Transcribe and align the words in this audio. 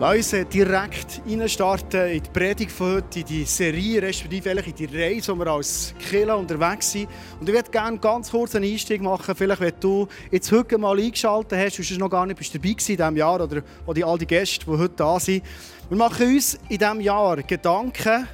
Lass 0.00 0.32
uns 0.32 0.48
direkt 0.48 1.20
starten 1.50 2.08
in 2.08 2.22
die 2.22 2.30
Predigt 2.30 2.72
von 2.72 2.94
heute, 2.94 3.20
in 3.20 3.26
die 3.26 3.44
Serie, 3.44 4.00
respektive 4.00 4.48
in 4.48 4.74
die 4.74 4.86
Reise, 4.86 5.30
wo 5.30 5.44
wir 5.44 5.48
als 5.48 5.94
Killer 5.98 6.38
unterwegs 6.38 6.92
sind. 6.92 7.06
Und 7.38 7.46
ich 7.46 7.54
würde 7.54 7.70
gerne 7.70 7.98
ganz 7.98 8.30
kurz 8.30 8.54
einen 8.54 8.64
Einstieg 8.64 9.02
machen, 9.02 9.34
vielleicht 9.34 9.60
wenn 9.60 9.74
du 9.78 10.08
jetzt 10.30 10.50
heute 10.52 10.78
mal 10.78 10.98
eingeschaltet 10.98 11.58
hast, 11.58 11.90
du 11.90 11.98
noch 11.98 12.08
gar 12.08 12.24
nicht 12.24 12.38
bist 12.38 12.54
dabei 12.54 12.70
in 12.70 12.76
diesem 12.76 13.16
Jahr, 13.18 13.44
oder, 13.44 13.62
oder 13.84 14.06
all 14.06 14.16
die 14.16 14.26
Gäste, 14.26 14.64
die 14.64 14.70
heute 14.70 14.94
da 14.96 15.20
sind. 15.20 15.44
Wir 15.90 15.98
machen 15.98 16.34
uns 16.34 16.58
in 16.70 16.78
diesem 16.78 17.00
Jahr 17.02 17.36
Gedanken, 17.42 18.26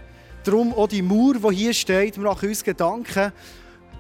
darum 0.44 0.72
auch 0.72 0.86
die 0.86 1.02
Mauer, 1.02 1.34
die 1.50 1.56
hier 1.56 1.74
steht, 1.74 2.16
wir 2.16 2.22
machen 2.22 2.48
uns 2.48 2.62
Gedanken, 2.62 3.32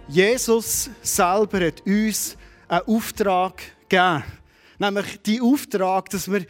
Jesus 0.06 0.88
selber 1.02 1.66
hat 1.66 1.84
uns 1.84 2.36
einen 2.68 2.86
Auftrag 2.86 3.60
gegeben. 3.88 4.22
Nämlich 4.78 5.20
die 5.22 5.40
Auftrag, 5.40 6.10
dass 6.10 6.30
wir 6.30 6.46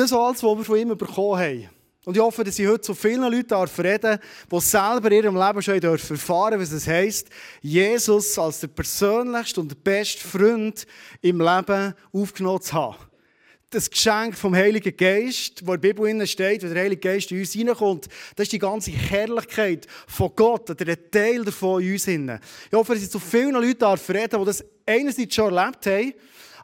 das 0.00 0.12
alles, 0.12 0.42
was 0.42 0.56
wir 0.56 0.64
von 0.64 0.78
ihm 0.78 0.96
bekommen 0.96 1.38
haben. 1.38 1.68
Und 2.04 2.16
ich 2.16 2.22
hoffe, 2.22 2.42
dass 2.42 2.58
ich 2.58 2.66
heute 2.66 2.84
so 2.84 2.94
vielen 2.94 3.30
Leuten 3.30 3.54
reden 3.54 4.18
die 4.50 4.60
selber 4.60 5.12
in 5.12 5.24
ihrem 5.24 5.36
Leben 5.36 5.60
schon 5.60 5.74
erfahren 5.74 6.58
dürfen, 6.58 6.60
was 6.60 6.72
es 6.72 6.86
heisst, 6.86 7.28
Jesus 7.60 8.38
als 8.38 8.60
der 8.60 8.68
persönlichste 8.68 9.60
und 9.60 9.70
der 9.70 9.76
beste 9.76 10.26
Freund 10.26 10.86
im 11.20 11.40
Leben 11.40 11.94
aufgenommen 12.12 12.62
zu 12.62 12.72
haben. 12.72 12.96
Das 13.68 13.88
Geschenk 13.88 14.34
vom 14.34 14.54
Heiligen 14.54 14.96
Geist, 14.96 15.64
wo 15.64 15.74
in 15.74 15.80
der 15.80 15.92
Bibel 15.92 16.26
steht, 16.26 16.64
wo 16.64 16.72
der 16.72 16.82
Heilige 16.82 17.08
Geist 17.08 17.30
in 17.30 17.38
uns 17.38 17.52
hineinkommt, 17.52 18.08
das 18.34 18.44
ist 18.44 18.52
die 18.52 18.58
ganze 18.58 18.90
Herrlichkeit 18.90 19.86
von 20.08 20.32
Gott, 20.34 20.70
ein 20.70 20.96
Teil 21.12 21.44
davon 21.44 21.82
in 21.82 21.92
uns. 21.92 22.08
Ich 22.08 22.18
hoffe, 22.72 22.94
dass 22.94 23.02
ich 23.02 23.10
zu 23.10 23.20
vielen 23.20 23.52
Leuten 23.52 23.84
reden 23.84 24.40
die 24.40 24.46
das 24.46 24.64
einerseits 24.86 25.34
schon 25.34 25.54
erlebt 25.54 25.86
haben, 25.86 26.14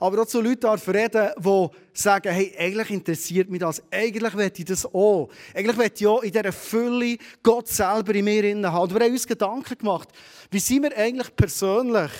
aber 0.00 0.22
auch 0.22 0.26
zu 0.26 0.40
Leuten 0.40 0.66
reden, 0.66 1.30
die 1.38 1.68
sagen, 1.92 2.32
hey, 2.32 2.54
eigentlich 2.58 2.90
interessiert 2.90 3.50
mich 3.50 3.60
das, 3.60 3.82
eigentlich 3.90 4.34
möchte 4.34 4.60
ich 4.60 4.66
das 4.66 4.86
auch. 4.86 5.28
Eigentlich 5.54 5.76
möchte 5.76 6.04
ich 6.04 6.06
auch 6.06 6.22
in 6.22 6.32
dieser 6.32 6.52
Fülle 6.52 7.16
Gott 7.42 7.68
selber 7.68 8.14
in 8.14 8.24
mir 8.24 8.72
haben. 8.72 8.94
Wir 8.94 9.00
haben 9.00 9.12
uns 9.12 9.26
Gedanken 9.26 9.78
gemacht, 9.78 10.08
wie 10.50 10.58
sind 10.58 10.82
wir 10.82 10.96
eigentlich 10.96 11.34
persönlich 11.34 12.10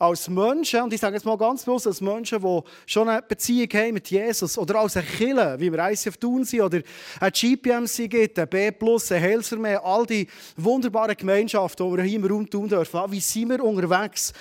als 0.00 0.30
Menschen, 0.30 0.80
und 0.80 0.94
ich 0.94 1.00
sage 1.00 1.16
jetzt 1.16 1.26
mal 1.26 1.36
ganz 1.36 1.62
bewusst, 1.62 1.86
als 1.86 2.00
Menschen, 2.00 2.40
die 2.40 2.60
schon 2.86 3.06
eine 3.06 3.20
Beziehung 3.20 3.68
haben 3.74 3.92
mit 3.92 4.08
Jesus, 4.08 4.56
oder 4.56 4.76
als 4.76 4.96
ein 4.96 5.04
Killer, 5.04 5.60
wie 5.60 5.70
wir 5.70 5.90
ICF 5.90 6.16
tun 6.16 6.42
sind, 6.44 6.62
oder 6.62 6.80
ein 7.20 7.30
GPMC 7.30 8.08
gibt, 8.08 8.38
ein 8.38 8.48
B+, 8.48 8.68
ein 8.68 9.20
Helsermeer, 9.20 9.84
all 9.84 10.06
die 10.06 10.26
wunderbaren 10.56 11.14
Gemeinschaften, 11.14 11.86
die 11.86 11.96
wir 11.98 12.04
hier 12.04 12.16
im 12.16 12.24
Raum 12.24 12.48
tun 12.48 12.66
dürfen, 12.66 13.00
wie 13.10 13.20
sind 13.20 13.50
wir 13.50 13.62
unterwegs 13.62 14.32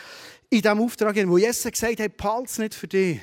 in 0.49 0.61
diesem 0.61 0.81
Auftrag, 0.81 1.15
wo 1.27 1.37
Jesus 1.37 1.71
gesagt 1.71 1.99
hat, 1.99 2.17
behalte 2.17 2.49
es 2.49 2.57
nicht 2.57 2.73
für 2.73 2.87
dich, 2.87 3.19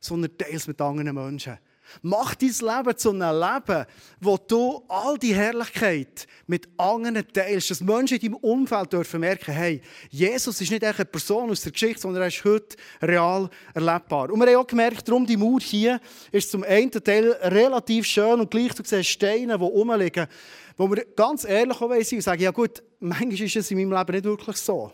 sondern 0.00 0.36
teile 0.36 0.56
es 0.56 0.66
mit 0.66 0.80
anderen 0.80 1.14
Menschen. 1.14 1.58
Mach 2.02 2.34
dein 2.34 2.48
Leben 2.48 2.96
zu 2.96 3.10
einem 3.10 3.38
Leben, 3.38 3.86
wo 4.20 4.36
du 4.36 4.82
all 4.88 5.18
die 5.18 5.34
Herrlichkeit 5.34 6.26
mit 6.46 6.68
anderen 6.78 7.24
teilst. 7.32 7.70
Dass 7.70 7.80
Menschen 7.80 8.18
in 8.18 8.32
deinem 8.32 8.36
Umfeld 8.36 8.92
dürfen 8.92 9.20
merken, 9.20 9.52
hey, 9.52 9.80
Jesus 10.10 10.60
ist 10.60 10.70
nicht 10.70 10.82
eine 10.82 11.04
Person 11.04 11.50
aus 11.50 11.60
der 11.60 11.72
Geschichte, 11.72 12.00
sondern 12.00 12.22
er 12.22 12.28
ist 12.28 12.42
heute 12.44 12.76
real 13.02 13.48
erlebbar. 13.74 14.30
Und 14.30 14.40
wir 14.40 14.46
haben 14.48 14.56
auch 14.56 14.66
gemerkt, 14.66 15.06
darum 15.06 15.26
die 15.26 15.36
Mauer 15.36 15.60
hier 15.60 16.00
ist 16.32 16.50
zum 16.50 16.64
einen 16.64 16.90
Teil 16.90 17.30
relativ 17.42 18.06
schön 18.06 18.40
und 18.40 18.50
gleich, 18.50 18.74
du 18.74 18.82
siehst 18.84 19.10
Steine, 19.10 19.58
die 19.58 19.64
rumliegen, 19.64 20.26
wo 20.76 20.90
wir 20.90 21.04
ganz 21.14 21.44
ehrlich 21.44 21.80
auch 21.80 21.92
sind 21.92 22.18
und 22.18 22.22
sagen, 22.22 22.42
ja 22.42 22.50
gut, 22.50 22.82
manchmal 22.98 23.40
ist 23.40 23.56
es 23.56 23.70
in 23.70 23.78
meinem 23.78 23.96
Leben 23.96 24.12
nicht 24.12 24.24
wirklich 24.24 24.56
so. 24.56 24.90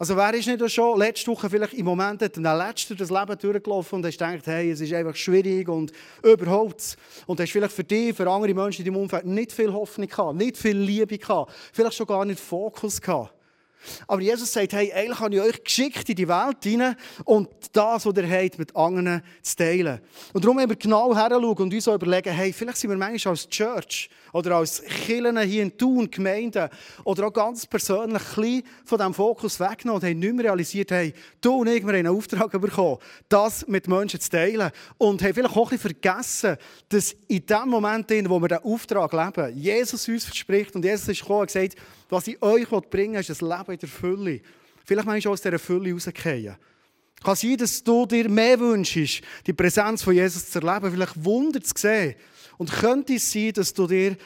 Also 0.00 0.16
wer 0.16 0.32
ist 0.32 0.46
nicht 0.46 0.70
schon 0.70 0.96
letzte 0.96 1.28
Woche 1.28 1.50
vielleicht 1.50 1.74
im 1.74 1.84
Moment 1.84 2.22
hat 2.22 2.36
letzten 2.36 2.96
das 2.96 3.10
Leben 3.10 3.36
durchgelaufen 3.36 3.96
und 3.96 4.06
hast 4.06 4.16
gedacht, 4.16 4.46
hey, 4.46 4.70
es 4.70 4.80
ist 4.80 4.92
einfach 4.92 5.16
schwierig 5.16 5.68
und 5.68 5.90
überhaupt. 6.22 6.96
Und 7.26 7.40
hast 7.40 7.50
vielleicht 7.50 7.72
für 7.72 7.82
dich, 7.82 8.14
für 8.14 8.30
andere 8.30 8.54
Menschen 8.54 8.86
in 8.86 8.92
deinem 8.92 9.02
Umfeld 9.02 9.26
nicht 9.26 9.50
viel 9.50 9.72
Hoffnung 9.72 10.06
gehabt, 10.06 10.36
nicht 10.36 10.56
viel 10.56 10.78
Liebe 10.78 11.18
gehabt, 11.18 11.52
vielleicht 11.72 11.96
schon 11.96 12.06
gar 12.06 12.24
nicht 12.24 12.38
Fokus 12.38 13.00
gehabt. 13.00 13.37
Aber 14.06 14.20
Jesus 14.20 14.52
sagt, 14.52 14.72
hey, 14.72 14.92
eigentlich 14.92 15.20
habe 15.20 15.34
ich 15.34 15.40
euch 15.40 15.64
geschickt 15.64 16.08
in 16.08 16.16
die 16.16 16.28
Welt 16.28 16.58
hinein 16.62 16.96
und 17.24 17.48
das, 17.72 18.06
was 18.06 18.16
ihr 18.16 18.28
habt, 18.28 18.58
mit 18.58 18.74
anderen 18.76 19.22
zu 19.42 19.56
teilen. 19.56 20.00
Und 20.32 20.44
darum 20.44 20.58
haben 20.58 20.68
wir 20.68 20.76
genau 20.76 21.14
heranschauen 21.14 21.56
und 21.56 21.74
uns 21.74 21.88
auch 21.88 21.94
überlegen, 21.94 22.32
hey, 22.32 22.52
vielleicht 22.52 22.78
sind 22.78 22.90
wir 22.90 22.96
manchmal 22.96 23.32
als 23.32 23.48
Church 23.48 24.10
oder 24.32 24.56
als 24.56 24.82
Kirchen 24.82 25.38
hier 25.38 25.62
in 25.62 25.76
Thun, 25.76 26.10
Gemeinden 26.10 26.68
oder 27.04 27.26
auch 27.26 27.32
ganz 27.32 27.66
persönlich 27.66 28.22
ein 28.36 28.62
von 28.84 28.98
diesem 28.98 29.14
Fokus 29.14 29.58
weggenommen 29.60 30.02
und 30.02 30.08
haben 30.08 30.18
nicht 30.18 30.34
mehr 30.34 30.44
realisiert, 30.46 30.90
hey, 30.90 31.14
du 31.40 31.60
und 31.60 31.68
ich, 31.68 31.82
wir 31.82 31.88
haben 31.88 32.06
einen 32.06 32.16
Auftrag 32.16 32.50
bekommen, 32.60 32.98
das 33.28 33.66
mit 33.66 33.88
Menschen 33.88 34.20
zu 34.20 34.30
teilen. 34.30 34.70
Und 34.98 35.22
haben 35.22 35.34
vielleicht 35.34 35.56
auch 35.56 35.70
ein 35.70 35.78
bisschen 35.78 35.94
vergessen, 36.00 36.56
dass 36.88 37.14
in 37.26 37.44
dem 37.44 37.68
Moment, 37.68 38.10
wo 38.28 38.40
wir 38.40 38.48
diesen 38.48 38.64
Auftrag 38.64 39.12
leben, 39.12 39.58
Jesus 39.58 40.08
uns 40.08 40.24
verspricht 40.24 40.74
und 40.74 40.84
Jesus 40.84 41.08
ist 41.08 41.20
gekommen 41.20 41.40
und 41.40 41.46
gesagt, 41.46 41.74
was 42.10 42.26
ich 42.26 42.40
euch 42.42 42.68
bringen 42.90 43.14
will, 43.14 43.20
ist 43.20 43.42
ein 43.42 43.48
Leben 43.48 43.67
in 43.72 43.78
der 43.78 43.88
Fülle. 43.88 44.40
Vielleicht 44.84 45.06
meinst 45.06 45.26
du 45.26 45.30
aus 45.30 45.42
dieser 45.42 45.58
Fülle 45.58 45.92
rausgehen. 45.92 46.56
Kann 47.22 47.36
sein, 47.36 47.56
dass 47.56 47.82
du 47.82 48.06
dir 48.06 48.28
mehr 48.28 48.58
wünschst, 48.60 49.22
die 49.46 49.52
Präsenz 49.52 50.02
von 50.02 50.14
Jesus 50.14 50.50
zu 50.50 50.60
erleben, 50.60 50.92
vielleicht 50.92 51.24
Wunder 51.24 51.60
zu 51.60 51.74
sehen. 51.76 52.14
Und 52.56 52.72
könnte 52.72 53.14
es 53.14 53.30
sein, 53.30 53.52
dass 53.52 53.72
du 53.72 53.86
dir 53.86 54.16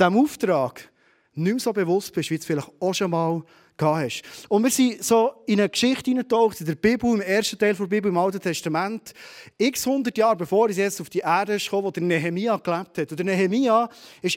diesem 0.00 0.16
Auftrag 0.16 0.90
nicht 1.34 1.52
mehr 1.52 1.60
so 1.60 1.72
bewusst 1.72 2.12
bist, 2.12 2.30
wie 2.30 2.36
du 2.36 2.40
es 2.40 2.46
vielleicht 2.46 2.70
auch 2.80 2.94
schon 2.94 3.10
mal 3.10 3.42
hast. 3.80 4.22
Und 4.48 4.62
wir 4.62 4.70
sind 4.70 5.02
so 5.02 5.32
in 5.46 5.60
eine 5.60 5.68
Geschichte 5.68 6.10
hineingetaucht, 6.10 6.60
in 6.60 6.66
der 6.66 6.74
Bibel, 6.74 7.14
im 7.14 7.20
ersten 7.20 7.58
Teil 7.58 7.74
der 7.74 7.86
Bibel, 7.86 8.10
im 8.10 8.18
Alten 8.18 8.40
Testament. 8.40 9.12
X 9.56 9.86
hundert 9.86 10.16
Jahre 10.18 10.36
bevor 10.36 10.68
es 10.68 10.76
jetzt 10.76 11.00
auf 11.00 11.10
die 11.10 11.20
Erde 11.20 11.58
kam, 11.58 11.84
wo 11.84 11.90
der 11.90 12.02
Nehemia 12.02 12.56
gelebt 12.56 12.98
hat. 12.98 13.10
Und 13.10 13.16
der 13.18 13.26
Nehemia 13.26 13.72
war 13.72 13.90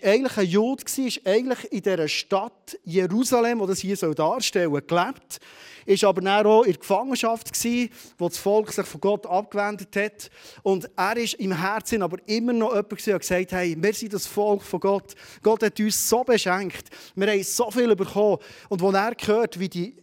eigentlich 0.04 0.38
ein 0.38 0.46
Jude, 0.46 0.84
ist 0.84 1.22
eigentlich 1.26 1.72
in 1.72 1.82
dieser 1.82 2.08
Stadt 2.08 2.78
Jerusalem, 2.84 3.60
wo 3.60 3.66
das 3.66 3.80
hier 3.80 3.96
darstellen 3.96 4.72
soll, 4.72 4.82
gelebt 4.82 5.40
ist 5.86 6.04
aber 6.04 6.46
auch 6.46 6.64
in 6.64 6.72
der 6.72 6.80
Gefangenschaft, 6.80 7.52
wo 8.18 8.28
das 8.28 8.38
Volk 8.38 8.72
sich 8.72 8.86
von 8.86 9.02
Gott 9.02 9.26
abgewendet 9.26 9.96
hat. 9.96 10.30
Und 10.64 10.90
er 10.96 11.18
ist 11.18 11.36
im 11.36 11.52
Herzen 11.52 12.02
aber 12.02 12.18
immer 12.28 12.54
noch 12.54 12.74
jemand, 12.74 13.06
der 13.06 13.20
gesagt 13.20 13.52
hat, 13.52 13.64
wir 13.66 13.94
sind 13.94 14.14
das 14.14 14.28
Volk 14.28 14.62
von 14.62 14.80
Gott. 14.80 15.16
Gott 15.42 15.64
hat 15.64 15.80
uns 15.80 16.10
so 16.10 16.24
beschenkt. 16.24 16.90
Wir 17.16 17.28
haben 17.28 17.44
so 17.44 17.72
viel 17.72 17.96
bekommen. 17.96 18.38
Und 18.70 18.84
als 18.84 18.96
er 18.96 19.16
gehört, 19.16 19.60
wie 19.60 19.70
die 19.70 19.96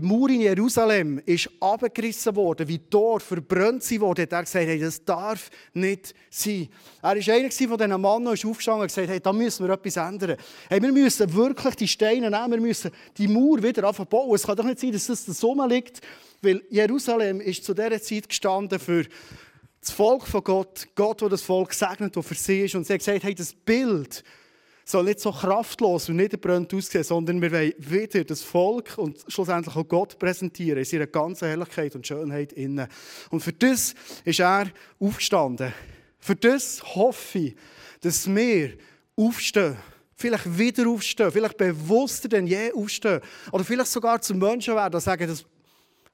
Mauer 0.00 0.30
in 0.30 0.40
Jerusalem 0.40 1.20
ist 1.24 1.48
abgerissen 1.60 2.34
worden, 2.34 2.66
wie 2.66 2.78
die 2.78 2.90
Tore 2.90 3.20
verbrannt 3.20 3.88
worden, 4.00 4.22
hat 4.22 4.32
er 4.32 4.42
gesagt, 4.42 4.66
hey, 4.66 4.80
das 4.80 5.04
darf 5.04 5.48
nicht 5.74 6.12
sein. 6.28 6.68
Er 7.02 7.10
war 7.10 7.34
einer 7.34 7.50
von 7.50 7.78
diesen 7.78 7.78
Männern, 7.78 8.24
der 8.24 8.32
ist 8.32 8.44
aufgestanden 8.44 8.82
und 8.82 8.88
gesagt, 8.88 9.08
hey, 9.08 9.20
da 9.20 9.32
müssen 9.32 9.64
wir 9.64 9.74
etwas 9.74 9.96
ändern. 9.96 10.36
Hey, 10.68 10.82
wir 10.82 10.90
müssen 10.90 11.32
wirklich 11.32 11.76
die 11.76 11.86
Steine 11.86 12.30
nehmen, 12.30 12.50
wir 12.50 12.60
müssen 12.60 12.90
die 13.16 13.28
Mauer 13.28 13.62
wieder 13.62 13.92
bauen. 13.92 14.34
Es 14.34 14.42
kann 14.42 14.56
doch 14.56 14.64
nicht 14.64 14.80
sein, 14.80 14.90
dass 14.90 15.06
das 15.06 15.24
so 15.24 15.54
liegt, 15.66 16.00
weil 16.42 16.62
Jerusalem 16.68 17.40
ist 17.40 17.64
zu 17.64 17.72
dieser 17.72 18.02
Zeit 18.02 18.28
gestanden 18.28 18.80
für 18.80 19.04
das 19.80 19.92
Volk 19.92 20.26
von 20.26 20.42
Gott, 20.42 20.88
Gott, 20.96 21.20
der 21.20 21.28
das 21.28 21.42
Volk 21.42 21.72
segnet, 21.72 22.16
das 22.16 22.26
für 22.26 22.34
sie 22.34 22.64
ist. 22.64 22.74
Und 22.74 22.88
sie 22.88 22.94
hat 22.94 22.98
gesagt, 22.98 23.22
hey, 23.22 23.36
das 23.36 23.54
Bild 23.54 24.24
soll 24.88 25.04
nicht 25.04 25.20
so 25.20 25.32
kraftlos 25.32 26.08
und 26.08 26.16
niederbrennt 26.16 26.72
aussehen, 26.72 27.02
sondern 27.02 27.42
wir 27.42 27.50
wollen 27.52 27.72
wieder 27.78 28.24
das 28.24 28.42
Volk 28.42 28.96
und 28.96 29.18
schlussendlich 29.26 29.74
auch 29.74 29.88
Gott 29.88 30.18
präsentieren 30.18 30.78
in 30.78 30.84
seiner 30.84 31.08
ganzen 31.08 31.48
Herrlichkeit 31.48 31.94
und 31.96 32.06
Schönheit 32.06 32.52
innen. 32.52 32.86
Und 33.30 33.40
für 33.40 33.52
das 33.52 33.94
ist 34.24 34.40
er 34.40 34.70
aufgestanden. 35.00 35.72
Für 36.20 36.36
das 36.36 36.82
hoffe 36.94 37.38
ich, 37.38 37.56
dass 38.00 38.32
wir 38.32 38.74
aufstehen 39.16 39.76
vielleicht 40.16 40.58
wieder 40.58 40.88
aufstehen, 40.88 41.30
vielleicht 41.30 41.58
bewusster 41.58 42.28
denn 42.28 42.46
je 42.46 42.72
aufstehen. 42.72 43.20
Oder 43.52 43.64
vielleicht 43.64 43.90
sogar 43.90 44.20
zum 44.20 44.38
Menschen 44.38 44.74
werden, 44.74 44.98
die 44.98 45.04
sagen, 45.04 45.28
das 45.28 45.44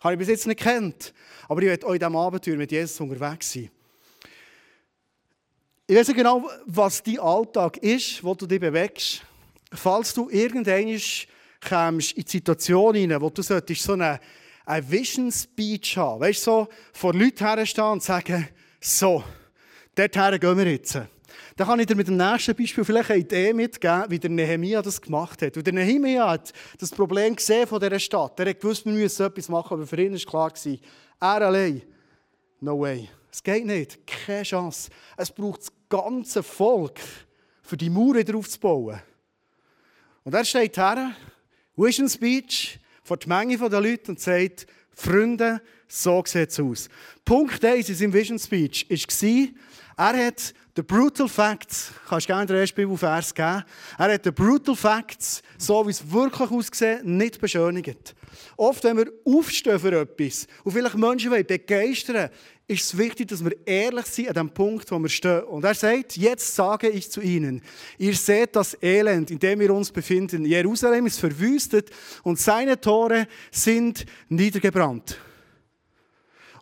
habe 0.01 0.15
ich 0.15 0.19
bis 0.19 0.29
jetzt 0.29 0.47
nicht 0.47 0.61
kennt. 0.61 1.15
Aber 1.49 1.63
ich 1.63 1.69
werde 1.69 1.87
euch 1.87 1.95
in 1.95 2.01
diesem 2.01 2.17
Abenteuer 2.17 2.57
mit 2.57 2.73
Jesus 2.73 3.01
unterwegs 3.01 3.53
sein. 3.53 3.71
Ich 5.93 5.99
weiß 5.99 6.09
nicht 6.09 6.17
genau, 6.17 6.49
was 6.65 7.03
dein 7.03 7.19
Alltag 7.19 7.77
ist, 7.77 8.25
wo 8.25 8.35
du 8.35 8.47
dich 8.47 8.59
bewegst. 8.59 9.21
Falls 9.75 10.15
du 10.15 10.31
irgendwann 10.31 10.89
in 10.89 11.99
die 11.99 12.23
Situation 12.27 12.95
hinein, 12.95 13.21
wo 13.21 13.29
du 13.29 13.43
so 13.43 13.53
eine, 13.93 14.19
eine 14.65 14.91
Vision 14.91 15.31
Speech 15.31 15.99
haben, 15.99 16.23
weißt 16.23 16.47
du, 16.47 16.51
so 16.51 16.69
vor 16.95 17.13
Leuten 17.13 17.45
herstehen 17.47 17.85
und 17.85 18.03
sagen, 18.03 18.49
so, 18.81 19.23
dorthin 19.95 20.41
gehen 20.41 20.57
wir 20.57 20.73
jetzt. 20.73 20.95
Dann 20.95 21.67
kann 21.67 21.79
ich 21.79 21.85
dir 21.85 21.95
mit 21.95 22.09
dem 22.09 22.17
nächsten 22.17 22.57
Beispiel 22.57 22.85
vielleicht 22.87 23.11
eine 23.11 23.21
Idee 23.21 23.53
mitgeben, 23.53 24.05
wie 24.09 24.19
der 24.19 24.31
Nehemia 24.31 24.81
das 24.81 24.99
gemacht 24.99 25.43
hat. 25.43 25.59
Und 25.59 25.67
der 25.67 25.75
Nehemia 25.75 26.27
hat 26.27 26.55
das 26.79 26.89
Problem 26.89 27.37
gesehen 27.37 27.67
von 27.67 27.79
dieser 27.79 27.99
Stadt. 27.99 28.41
Er 28.41 28.49
hat 28.49 28.61
gewusst, 28.61 28.87
wir 28.87 28.95
müssen 28.95 29.27
etwas 29.27 29.51
machen, 29.51 29.75
aber 29.75 29.87
für 29.87 30.01
ihn 30.01 30.15
war 30.15 30.51
klar, 30.51 30.79
er 31.21 31.47
allein, 31.47 31.83
no 32.61 32.81
way. 32.81 33.11
Es 33.33 33.43
geht 33.43 33.65
nicht, 33.65 34.07
keine 34.07 34.43
Chance. 34.43 34.91
Es 35.17 35.31
braucht 35.31 35.63
das 35.63 35.73
ganze 35.89 36.43
Volk, 36.43 37.01
für 37.63 37.77
die 37.79 37.89
Mauer 37.89 38.17
wieder 38.17 38.37
aufzubauen. 38.37 39.01
Und 40.23 40.35
er 40.35 40.45
steht 40.45 40.77
her, 40.77 41.17
Vision 41.75 42.09
Speech, 42.09 42.79
vor 43.03 43.17
die 43.17 43.29
Menge 43.29 43.57
der 43.57 43.81
Leute 43.81 44.13
und 44.13 44.21
sagt, 44.21 44.67
Freunde, 44.95 45.63
so 45.89 46.23
sieht 46.27 46.51
es 46.51 46.61
aus. 46.61 46.89
Punkt 47.25 47.65
1 47.65 47.89
in 47.89 47.95
seinem 47.95 48.13
Vision 48.13 48.39
Speech 48.39 48.87
war, 49.97 50.15
er 50.15 50.27
hat 50.27 50.55
The 50.77 50.83
Brutal 50.83 51.29
Facts, 51.29 51.93
kannst 52.09 52.29
du 52.29 52.33
gerne 52.33 52.47
den 52.47 52.57
ersten 52.57 52.77
Bibelvers 52.77 53.35
geben, 53.35 53.65
er 53.99 54.13
hat 54.13 54.25
The 54.25 54.31
Brutal 54.31 54.77
Facts, 54.77 55.43
so 55.59 55.87
wie 55.87 55.91
es 55.91 56.11
wirklich 56.11 56.51
aussieht, 56.51 57.05
nicht 57.05 57.41
beschönigt. 57.41 58.15
Oft, 58.57 58.85
wenn 58.85 58.97
wir 58.97 59.13
aufstehen 59.25 59.79
für 59.79 60.01
etwas 60.01 60.47
und 60.65 60.73
vielleicht 60.73 60.97
Menschen 60.97 61.31
begeistern 61.31 62.17
wollen, 62.17 62.31
ist 62.69 62.85
es 62.85 62.99
wichtig, 62.99 63.29
dass 63.29 63.45
wir 63.45 63.57
ehrlich 63.67 64.07
sind 64.07 64.29
an 64.29 64.35
dem 64.35 64.51
Punkt, 64.51 64.91
wo 64.91 64.99
wir 64.99 65.09
stehen. 65.09 65.43
Und 65.45 65.65
er 65.65 65.75
sagt, 65.75 66.17
jetzt 66.17 66.55
sage 66.55 66.89
ich 66.89 67.11
zu 67.11 67.21
ihnen, 67.21 67.63
ihr 67.99 68.15
seht 68.15 68.57
das 68.57 68.77
Elend, 68.83 69.31
in 69.31 69.39
dem 69.39 69.61
wir 69.61 69.73
uns 69.75 69.91
befinden. 69.91 70.45
Jerusalem 70.45 71.07
ist 71.07 71.21
verwüstet 71.21 71.91
und 72.23 72.39
seine 72.39 72.81
Tore 72.81 73.27
sind 73.51 74.07
niedergebrannt. 74.29 75.19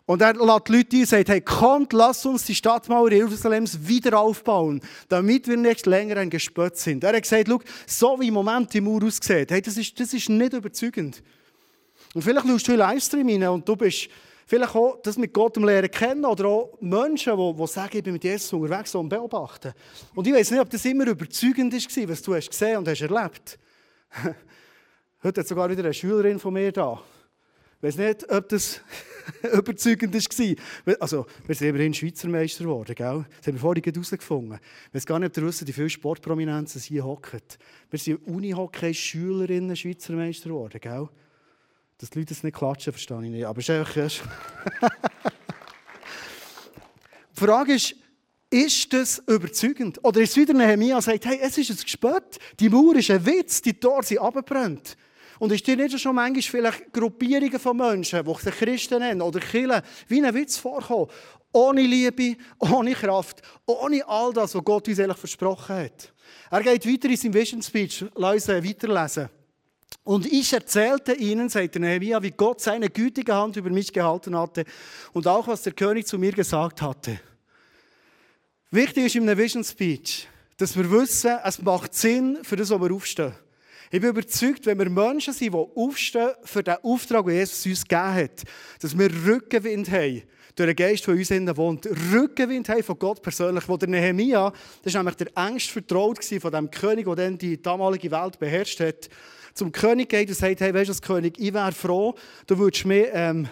Und 0.05 0.21
er 0.21 0.33
lädt 0.33 0.67
die 0.67 0.73
Leute 0.73 0.95
ein 0.95 1.01
und 1.01 1.07
sagt, 1.07 1.29
hey, 1.29 1.41
kommt, 1.41 1.93
lasst 1.93 2.25
uns 2.25 2.43
die 2.43 2.55
Stadtmauer 2.55 3.11
Jerusalems 3.11 3.87
wieder 3.87 4.19
aufbauen, 4.19 4.81
damit 5.07 5.47
wir 5.47 5.55
nicht 5.55 5.85
länger 5.85 6.17
ein 6.17 6.29
Gespött 6.29 6.77
sind. 6.77 7.03
Er 7.03 7.15
hat 7.15 7.21
gesagt, 7.21 7.47
schau, 7.47 7.61
so 7.85 8.19
wie 8.19 8.27
im 8.27 8.33
Moment 8.33 8.73
die 8.73 8.81
Mauer 8.81 9.03
aussieht, 9.03 9.51
hey, 9.51 9.61
das 9.61 9.77
ist, 9.77 9.97
das 9.99 10.13
ist 10.13 10.27
nicht 10.27 10.53
überzeugend. 10.53 11.23
Und 12.13 12.21
vielleicht 12.21 12.47
schaust 12.47 12.67
du 12.67 12.75
Livestream 12.75 13.27
rein 13.29 13.47
und 13.47 13.67
du 13.67 13.75
bist 13.75 14.09
vielleicht 14.45 14.75
auch 14.75 15.01
das 15.01 15.17
mit 15.17 15.33
Gott 15.33 15.55
lernen 15.57 15.89
kennen 15.89 16.25
oder 16.25 16.45
auch 16.45 16.77
Menschen, 16.81 17.37
die, 17.37 17.53
die 17.55 17.67
sagen, 17.67 17.97
ich 17.97 18.03
bin 18.03 18.13
mit 18.13 18.23
Jesus 18.23 18.51
unterwegs 18.51 18.93
und 18.95 19.07
beobachten. 19.07 19.73
Und 20.13 20.27
ich 20.27 20.33
weiß 20.33 20.51
nicht, 20.51 20.59
ob 20.59 20.69
das 20.69 20.83
immer 20.83 21.07
überzeugend 21.07 21.73
war, 21.73 22.09
was 22.09 22.21
du 22.21 22.35
hast 22.35 22.49
gesehen 22.49 22.77
und 22.77 22.87
hast 22.87 23.01
erlebt. 23.01 23.57
Heute 25.23 25.41
hat 25.41 25.47
sogar 25.47 25.69
wieder 25.69 25.83
eine 25.83 25.93
Schülerin 25.93 26.39
von 26.39 26.53
mir 26.53 26.71
da. 26.71 27.01
Ich 27.77 27.83
weiß 27.83 27.97
nicht, 27.97 28.29
ob 28.29 28.49
das 28.49 28.81
überzeugend 29.53 30.13
war. 30.13 30.95
Also, 30.99 31.25
wir 31.47 31.55
sind 31.55 31.69
immerhin 31.69 31.93
Schweizer 31.93 32.27
Meister 32.27 32.65
geworden, 32.65 32.93
gell? 32.93 33.25
Das 33.37 33.47
haben 33.47 33.53
wir 33.53 33.59
vorhin 33.59 33.83
herausgefunden. 33.83 34.59
Ich 34.89 34.95
weiß 34.95 35.05
gar 35.05 35.17
nicht, 35.17 35.29
ob 35.29 35.37
ihr 35.37 35.47
wisst, 35.47 35.65
wie 35.65 35.71
viele 35.71 35.89
Sportprominenzen 35.89 36.81
hier 36.81 37.05
hocken. 37.05 37.41
Wir 37.89 37.99
sind 37.99 38.27
Unihockey-Schülerinnen 38.27 39.75
Schweizer 39.75 40.13
Meister 40.13 40.49
geworden, 40.49 40.79
gell? 40.81 41.07
Dass 42.01 42.09
die 42.09 42.19
Leute 42.19 42.33
es 42.33 42.41
nicht 42.41 42.57
klatschen, 42.57 42.91
verstehe 42.93 43.23
ich 43.23 43.29
nicht. 43.29 43.45
Aber 43.45 43.59
es 43.59 43.69
ist 43.69 43.75
einfach... 43.75 43.93
die 47.31 47.39
Frage 47.39 47.73
ist, 47.75 47.95
ist 48.49 48.91
das 48.91 49.19
überzeugend? 49.27 50.03
Oder 50.03 50.21
ist 50.21 50.31
es 50.31 50.37
wieder 50.37 50.55
Nehemiah, 50.55 50.99
sagt, 50.99 51.25
hey, 51.25 51.39
es 51.39 51.59
ist 51.59 51.69
ein 51.69 51.77
Gespött, 51.77 52.39
die 52.59 52.69
Mauer 52.69 52.95
ist 52.95 53.11
ein 53.11 53.23
Witz, 53.23 53.61
die 53.61 53.79
Tore 53.79 54.01
sind 54.01 54.17
abgebrannt. 54.17 54.97
Und 55.37 55.51
ist 55.51 55.65
dir 55.67 55.77
nicht 55.77 55.99
schon 55.99 56.15
manchmal 56.15 56.41
vielleicht 56.41 56.91
Gruppierungen 56.91 57.59
von 57.59 57.77
Menschen, 57.77 58.25
die 58.25 58.33
sich 58.33 58.55
Christen 58.55 58.97
nennen 58.99 59.21
oder 59.21 59.39
Kirchen, 59.39 59.81
wie 60.07 60.25
ein 60.25 60.33
Witz 60.33 60.57
vorkommen? 60.57 61.07
Ohne 61.53 61.81
Liebe, 61.83 62.35
ohne 62.57 62.93
Kraft, 62.93 63.43
ohne 63.67 64.07
all 64.07 64.33
das, 64.33 64.55
was 64.55 64.63
Gott 64.63 64.87
uns 64.87 64.99
eigentlich 64.99 65.17
versprochen 65.17 65.75
hat. 65.75 66.13
Er 66.49 66.63
geht 66.63 66.87
weiter 66.87 67.09
in 67.09 67.17
seinem 67.17 67.33
Vision 67.35 67.61
Speech, 67.61 68.05
lass 68.15 68.49
uns 68.49 68.67
weiterlesen. 68.67 69.29
Und 70.03 70.25
ich 70.25 70.51
erzählte 70.51 71.13
ihnen, 71.13 71.49
sagt 71.49 71.75
Nehemiah, 71.75 72.23
wie 72.23 72.31
Gott 72.31 72.61
seine 72.61 72.89
gütige 72.89 73.35
Hand 73.35 73.55
über 73.55 73.69
mich 73.69 73.93
gehalten 73.93 74.37
hatte 74.37 74.65
und 75.13 75.27
auch, 75.27 75.47
was 75.47 75.61
der 75.61 75.73
König 75.73 76.07
zu 76.07 76.17
mir 76.17 76.31
gesagt 76.31 76.81
hatte. 76.81 77.19
Wichtig 78.71 79.05
ist 79.05 79.15
in 79.15 79.29
einem 79.29 79.37
Vision 79.37 79.63
Speech, 79.63 80.27
dass 80.57 80.77
wir 80.77 80.89
wissen, 80.89 81.37
es 81.43 81.61
macht 81.61 81.93
Sinn 81.93 82.39
für 82.43 82.55
das, 82.55 82.69
was 82.69 82.81
wir 82.81 82.93
aufstehen. 82.93 83.33
Ich 83.93 83.99
bin 83.99 84.11
überzeugt, 84.11 84.65
wenn 84.65 84.79
wir 84.79 84.89
Menschen 84.89 85.33
sind, 85.33 85.53
die 85.53 85.57
aufstehen 85.57 86.31
für 86.45 86.63
den 86.63 86.75
Auftrag, 86.81 87.25
den 87.25 87.35
Jesus 87.35 87.65
uns 87.65 87.83
gegeben 87.83 88.15
hat, 88.15 88.43
dass 88.79 88.97
wir 88.97 89.11
Rückenwind 89.25 89.91
haben 89.91 90.23
durch 90.55 90.67
den 90.67 90.75
Geist, 90.77 91.05
der 91.07 91.13
uns 91.13 91.29
innen 91.29 91.57
wohnt, 91.57 91.85
Rückenwind 92.13 92.69
haben 92.69 92.83
von 92.83 92.97
Gott 92.97 93.21
persönlich. 93.21 93.67
Wo 93.67 93.75
der 93.75 93.89
Nehemia, 93.89 94.53
das 94.83 94.93
war 94.93 95.03
nämlich 95.03 95.17
der 95.17 95.35
engst 95.35 95.71
vertraut 95.71 96.23
von 96.23 96.51
dem 96.51 96.71
König, 96.71 97.05
der 97.05 97.15
dann 97.15 97.37
die 97.37 97.61
damalige 97.61 98.09
Welt 98.11 98.39
beherrscht 98.39 98.79
hat, 98.79 99.09
zum 99.53 99.71
König 99.71 100.09
geht 100.09 100.29
und 100.29 100.35
sagt, 100.35 100.61
hey, 100.61 100.73
weißt 100.73 100.89
du, 100.89 101.05
König, 101.05 101.39
ich 101.39 101.53
wäre 101.53 101.71
froh, 101.71 102.15
du 102.47 102.57
würdest 102.57 102.85
mir 102.85 103.13
ähm, 103.13 103.47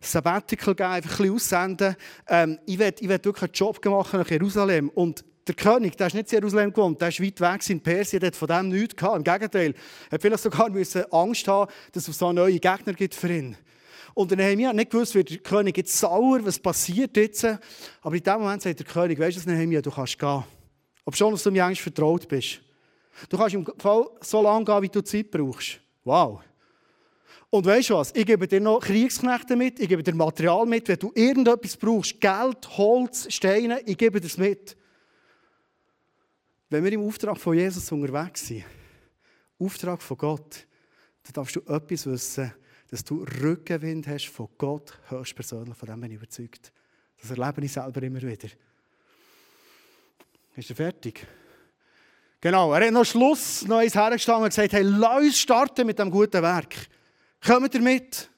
Sabbatical 0.00 0.74
geben, 0.74 0.90
einfach 0.90 1.10
ein 1.10 1.16
bisschen 1.16 1.34
aussenden. 1.34 1.96
Ähm, 2.28 2.58
ich 2.66 2.78
werde 2.78 3.02
ich 3.02 3.08
wirklich 3.08 3.42
einen 3.42 3.52
Job 3.52 3.84
machen 3.84 4.20
nach 4.20 4.30
Jerusalem. 4.30 4.88
Und 4.90 5.24
der 5.46 5.54
König, 5.54 5.96
der 5.96 6.08
ist 6.08 6.14
nicht 6.14 6.32
in 6.32 6.36
Jerusalem 6.38 6.72
gewohnt, 6.72 7.00
der 7.00 7.08
ist 7.08 7.22
weit 7.22 7.40
weg 7.40 7.70
in 7.70 7.80
Persien, 7.80 8.20
der 8.20 8.28
hat 8.28 8.36
von 8.36 8.48
dem 8.48 8.68
nichts 8.68 8.96
gehabt. 8.96 9.16
Im 9.16 9.24
Gegenteil, 9.24 9.74
er 10.10 10.12
hat 10.12 10.22
vielleicht 10.22 10.42
sogar 10.42 10.70
Angst 11.10 11.48
haben, 11.48 11.70
dass 11.92 12.06
es 12.06 12.18
so 12.18 12.32
neue 12.32 12.58
Gegner 12.58 12.92
gibt 12.94 13.14
für 13.14 13.32
ihn. 13.32 13.56
Und 14.14 14.32
dann 14.32 14.40
haben 14.40 14.58
wir 14.58 14.72
nicht 14.72 14.90
gewusst, 14.90 15.14
wird 15.14 15.30
der 15.30 15.38
König 15.38 15.76
jetzt 15.76 15.96
sauer, 15.96 16.40
was 16.44 16.58
passiert 16.58 17.16
jetzt. 17.16 17.44
Aber 18.02 18.14
in 18.14 18.22
dem 18.22 18.40
Moment 18.40 18.62
sagt 18.62 18.78
der 18.78 18.86
König, 18.86 19.18
weißt 19.18 19.46
du, 19.46 19.50
Nehemiah, 19.50 19.80
du 19.80 19.90
kannst 19.90 20.18
gehen. 20.18 20.44
Ob 21.04 21.16
schon, 21.16 21.32
dass 21.32 21.44
du 21.44 21.50
mir 21.50 21.64
eigentlich 21.64 21.82
vertraut 21.82 22.28
bist. 22.28 22.60
Du 23.28 23.36
kannst 23.36 23.54
im 23.54 23.66
Fall 23.78 24.08
so 24.20 24.42
lange 24.42 24.64
gehen, 24.64 24.82
wie 24.82 24.88
du 24.88 25.02
Zeit 25.02 25.30
brauchst. 25.30 25.80
Wow. 26.04 26.40
Und 27.50 27.64
weißt 27.64 27.90
du 27.90 27.94
was? 27.94 28.14
Ich 28.14 28.26
gebe 28.26 28.46
dir 28.46 28.60
noch 28.60 28.80
Kriegsknechte 28.80 29.56
mit, 29.56 29.80
ich 29.80 29.88
gebe 29.88 30.02
dir 30.02 30.14
Material 30.14 30.66
mit. 30.66 30.86
Wenn 30.88 30.98
du 30.98 31.10
irgendetwas 31.14 31.76
brauchst, 31.76 32.20
Geld, 32.20 32.76
Holz, 32.76 33.32
Steine, 33.32 33.80
ich 33.86 33.96
gebe 33.96 34.20
dir 34.20 34.28
das 34.28 34.36
mit. 34.36 34.76
Wenn 36.68 36.84
wir 36.84 36.92
im 36.92 37.06
Auftrag 37.06 37.38
von 37.38 37.56
Jesus 37.56 37.90
unterwegs 37.90 38.46
sind, 38.46 38.64
Auftrag 39.58 40.02
von 40.02 40.18
Gott, 40.18 40.66
dann 41.22 41.32
darfst 41.32 41.56
du 41.56 41.60
etwas 41.60 42.06
wissen, 42.06 42.52
dass 42.90 43.04
du 43.04 43.24
Rückenwind 43.42 44.06
hast 44.06 44.26
von 44.26 44.48
Gott 44.58 44.98
höchstpersönlich. 45.08 45.76
Von 45.76 45.88
dem 45.88 46.00
bin 46.00 46.10
ich 46.10 46.16
überzeugt. 46.16 46.72
Das 47.20 47.30
erlebe 47.30 47.64
ich 47.64 47.72
selber 47.72 48.02
immer 48.02 48.22
wieder. 48.22 48.48
Ist 50.56 50.70
er 50.70 50.76
fertig? 50.76 51.26
Genau, 52.40 52.72
er 52.72 52.86
hat 52.86 52.92
noch 52.92 53.04
Schluss 53.04 53.66
noch 53.66 53.78
eins 53.78 53.96
hergestanden 53.96 54.44
und 54.44 54.50
gesagt, 54.50 54.72
hey, 54.72 54.82
lass 54.82 55.18
uns 55.18 55.38
starten 55.38 55.84
mit 55.86 55.98
dem 55.98 56.08
guten 56.08 56.40
Werk. 56.40 56.74
Kommt 57.44 57.74
ihr 57.74 57.80
mit? 57.80 58.30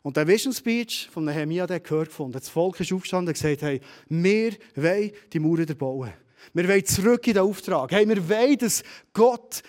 Und 0.00 0.16
der 0.16 0.26
Vision 0.26 0.54
Speech 0.54 1.10
von 1.12 1.24
Nehemiah, 1.24 1.66
der 1.66 1.80
gehört 1.80 2.08
gefunden. 2.08 2.32
Das 2.32 2.48
Volk 2.48 2.80
ist 2.80 2.92
aufgestanden 2.92 3.28
und 3.28 3.34
gesagt, 3.34 3.60
hey, 3.60 3.80
wir 4.08 4.52
wollen 4.74 5.12
die 5.32 5.38
Mauern 5.38 5.66
bauen. 5.76 6.12
Wir 6.54 6.68
wollen 6.68 6.84
zurück 6.84 7.26
in 7.26 7.34
den 7.34 7.42
Auftrag. 7.42 7.92
Hey, 7.92 8.08
wir 8.08 8.26
wollen, 8.26 8.58
dass 8.58 8.82
Gott 9.12 9.62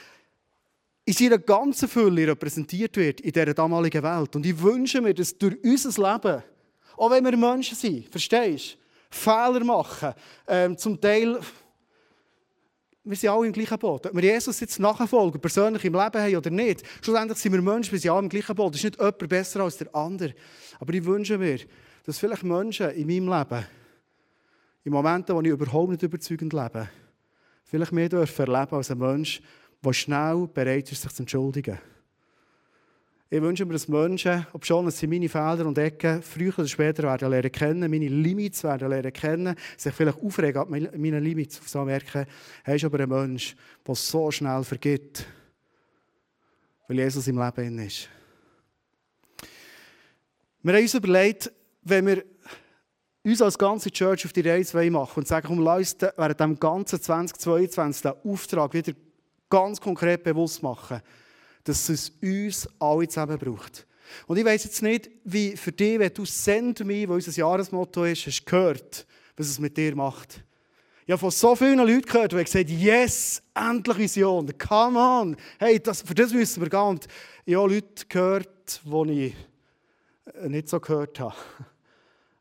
in 1.04 1.14
seiner 1.14 1.38
ganzen 1.38 1.90
Fülle 1.90 2.28
repräsentiert 2.28 2.96
wird 2.96 3.20
in 3.22 3.32
dieser 3.32 3.54
damaligen 3.54 4.02
Welt. 4.02 4.36
Und 4.36 4.46
ich 4.46 4.60
wünsche 4.62 5.02
mir, 5.02 5.14
dass 5.14 5.38
durch 5.38 5.58
unser 5.62 6.14
Leben, 6.14 6.44
auch 6.96 7.12
wenn 7.12 7.24
wir 7.26 7.36
Menschen 7.36 7.76
sind, 7.76 8.10
verstehst 8.10 8.74
du, 8.74 8.78
Fehler 9.10 9.64
machen, 9.64 10.14
ähm, 10.48 10.78
zum 10.78 11.00
Teil 11.00 11.40
wir 13.06 13.16
sind 13.16 13.30
alle 13.30 13.48
im 13.48 13.54
gleichen 13.54 13.78
Boot. 13.78 14.08
Ob 14.08 14.16
wir 14.16 14.24
Jesus 14.24 14.60
jetzt 14.60 14.80
nachfolgen, 14.80 15.40
persönlich 15.40 15.86
im 15.86 15.94
Leben 15.94 16.22
haben 16.22 16.36
oder 16.36 16.50
nicht, 16.50 16.84
schlussendlich 17.02 17.38
sind 17.38 17.54
wir 17.54 17.62
Menschen, 17.62 17.92
wir 17.92 18.00
sind 18.00 18.12
alle 18.12 18.24
im 18.24 18.30
gleichen 18.30 18.56
Boot. 18.56 18.74
Es 18.74 18.80
ist 18.80 18.86
nicht 18.86 19.00
jemand 19.00 19.30
besser 19.30 19.62
als 19.62 19.78
der 19.78 19.96
andere. 19.96 20.34
Aber 20.80 20.94
ich 20.94 21.06
wünsche 21.06 21.38
mir, 21.38 21.60
dass 22.04 22.18
vielleicht 22.18 22.44
Menschen 22.44 22.90
in 22.92 23.08
meinem 23.08 23.38
Leben, 23.38 23.66
in 24.84 24.92
Momenten, 24.92 25.36
wo 25.36 25.42
ich 25.42 25.48
überhaupt 25.48 25.92
nicht 25.92 26.04
überzeugend 26.04 26.52
lebe, 26.52 26.90
vielleicht 27.64 27.92
mehr 27.92 28.10
dürfen 28.10 28.48
erleben 28.48 28.76
als 28.76 28.92
ein 28.92 28.98
Mensch, 28.98 29.42
der 29.84 29.94
schnell 29.94 30.48
bereit 30.52 30.92
ist, 30.92 31.04
sich 31.04 31.14
zu 31.14 31.24
entschuldigen. 31.24 31.78
Ich 33.28 33.42
wünsche 33.42 33.66
mir, 33.66 33.74
dass 33.74 33.88
Menschen, 33.88 34.46
ob 34.54 34.64
schon 34.66 34.86
es 34.86 35.00
sind 35.00 35.10
meine 35.10 35.28
Felder 35.28 35.66
und 35.66 35.80
Ecken, 35.80 36.22
früher 36.22 36.54
oder 36.60 36.68
später 36.68 37.04
werden 37.04 37.32
lernen 37.32 37.52
kennen, 37.52 37.90
meine 37.90 38.08
Limits 38.08 38.64
werden 38.64 38.88
lernen 38.88 39.12
kennen, 39.12 39.56
sich 39.78 39.94
vielleicht 39.96 40.22
aufregen 40.22 40.62
an 40.62 40.70
meinen 40.70 41.24
Limits, 41.24 41.60
auf 41.60 41.68
so 41.68 41.84
merken, 41.84 42.28
er 42.64 42.76
ist 42.76 42.86
aber 42.86 43.00
ein 43.00 43.10
Mensch, 43.10 43.56
der 43.86 43.96
so 43.96 44.30
schnell 44.30 44.64
vergibt, 44.64 45.26
weil 46.88 47.00
Jesus 47.00 47.28
im 47.28 47.40
Leben 47.40 47.80
ist. 47.80 48.10
Wir 50.62 50.74
haben 50.74 50.84
uns 50.84 50.94
überlegt, 50.94 51.52
wenn 51.82 52.06
wir 52.06 52.24
uns 53.24 53.42
als 53.42 53.58
ganze 53.58 53.90
Church 53.90 54.24
auf 54.26 54.34
die 54.34 54.48
Reise 54.48 54.92
machen 54.92 55.22
und 55.22 55.28
sagen, 55.28 55.48
komm, 55.48 55.62
lass 55.62 55.96
während 56.00 56.40
dem 56.40 56.60
ganzen 56.60 57.02
2022 57.02 58.04
den 58.04 58.32
Auftrag 58.32 58.72
wieder 58.76 58.94
ganz 59.50 59.82
konkret 59.82 60.24
bewusst 60.24 60.62
machen 60.62 61.02
dass 61.66 61.90
es 61.90 62.14
uns 62.22 62.70
alle 62.80 63.08
zusammen 63.08 63.38
braucht. 63.38 63.86
Und 64.28 64.38
ich 64.38 64.46
weiß 64.46 64.64
jetzt 64.64 64.82
nicht, 64.82 65.10
wie 65.24 65.58
für 65.58 65.72
dich, 65.72 66.00
wenn 66.00 66.14
du 66.14 66.26
Send 66.26 66.84
mich, 66.86 67.10
wo 67.10 67.14
unser 67.14 67.32
Jahresmotto 67.32 68.06
ist, 68.06 68.26
hast 68.28 68.46
gehört, 68.46 69.06
was 69.36 69.48
es 69.48 69.60
mit 69.60 69.76
dir 69.76 69.96
macht. 69.96 70.44
Ich 71.06 71.12
habe 71.12 71.20
von 71.20 71.32
so 71.32 71.56
vielen 71.56 71.78
Leuten 71.80 72.02
gehört, 72.02 72.32
die 72.32 72.44
gesagt 72.44 72.70
haben, 72.70 72.80
yes, 72.80 73.42
endlich 73.54 73.98
Vision, 73.98 74.58
come 74.58 74.98
on, 74.98 75.36
hey, 75.60 75.80
das, 75.80 76.02
für 76.02 76.16
das 76.16 76.34
müssen 76.34 76.64
wir 76.64 76.70
gehen. 76.70 76.80
Und 76.80 77.08
ich 77.46 77.56
habe 77.56 77.74
Leute 77.74 78.06
gehört, 78.08 78.82
die 78.84 79.26
ich 79.28 80.50
nicht 80.50 80.70
so 80.70 80.80
gehört 80.80 81.20
habe. 81.20 81.36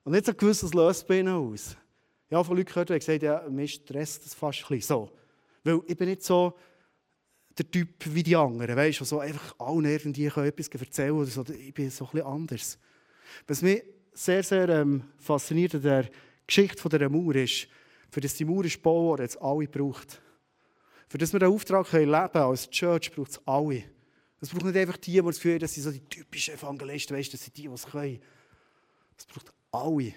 Und 0.04 0.12
nicht 0.12 0.26
so 0.26 0.34
gewusst, 0.34 0.64
was 0.64 0.74
löst 0.74 1.06
bei 1.06 1.20
ihnen 1.20 1.34
aus. 1.34 1.76
Ich 2.28 2.34
habe 2.34 2.44
von 2.44 2.56
Leuten 2.56 2.68
gehört, 2.68 2.90
die 2.90 2.98
gesagt 2.98 3.22
haben, 3.22 3.44
ja, 3.44 3.50
mir 3.50 3.68
stresst 3.68 4.24
das 4.24 4.34
fast 4.34 4.60
ein 4.60 4.68
bisschen 4.68 4.96
so. 4.96 5.10
Weil 5.62 5.80
ich 5.86 5.96
bin 5.96 6.08
nicht 6.08 6.22
so 6.22 6.54
der 7.58 7.70
Typ 7.70 7.88
wie 8.06 8.22
die 8.22 8.36
anderen, 8.36 8.76
weißt 8.76 9.00
du, 9.00 9.04
so 9.04 9.20
einfach 9.20 9.54
allen 9.58 9.84
irgendwie 9.84 10.26
etwas 10.26 10.68
erzählen 10.68 11.12
oder 11.12 11.26
so. 11.26 11.44
Ich 11.48 11.72
bin 11.72 11.90
so 11.90 12.04
ein 12.06 12.10
bisschen 12.10 12.26
anders. 12.26 12.78
Was 13.46 13.62
mich 13.62 13.82
sehr, 14.12 14.42
sehr 14.42 14.68
ähm, 14.68 15.04
fasziniert 15.18 15.74
an 15.74 15.82
der 15.82 16.10
Geschichte 16.46 16.88
dieser 16.88 17.08
Mauer 17.08 17.36
ist, 17.36 17.68
für 18.10 18.20
das 18.20 18.34
die 18.34 18.44
Mauer 18.44 18.64
ist 18.64 18.82
bauen, 18.82 19.20
jetzt 19.20 19.40
alle 19.40 19.66
braucht. 19.66 20.20
Für 21.08 21.18
das 21.18 21.32
wir 21.32 21.40
den 21.40 21.50
Auftrag 21.50 21.88
können 21.88 22.10
leben 22.10 22.32
können 22.32 22.44
als 22.44 22.70
Church, 22.70 23.12
braucht 23.12 23.32
es 23.32 23.40
alle. 23.46 23.84
Es 24.40 24.50
braucht 24.50 24.64
nicht 24.64 24.76
einfach 24.76 24.96
die, 24.96 25.12
die 25.12 25.22
das 25.22 25.36
Gefühl 25.36 25.54
haben, 25.54 25.60
dass 25.60 25.74
sie 25.74 25.80
so 25.80 25.90
die 25.90 26.04
typischen 26.04 26.54
Evangelisten, 26.54 27.16
weißt, 27.16 27.32
das 27.32 27.44
sind 27.44 27.56
die, 27.56 27.62
die 27.62 27.68
es 27.68 27.86
können. 27.86 28.20
Es 29.16 29.26
braucht 29.26 29.52
alle. 29.70 30.12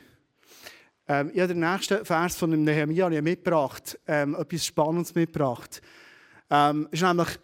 Ähm, 1.08 1.32
ich 1.34 1.39
habe 1.39 1.53
den 1.53 1.60
nächsten 1.60 2.03
Vers 2.03 2.36
von 2.36 2.51
dem 2.51 2.63
Nehemiah 2.63 3.10
mitgebracht, 3.22 3.98
ähm, 4.08 4.36
etwas 4.36 4.65
Spannendes 4.65 5.15
mitgebracht. 5.15 5.82
Ähm, 6.50 6.88
ist 6.92 7.04
nämlich 7.04 7.39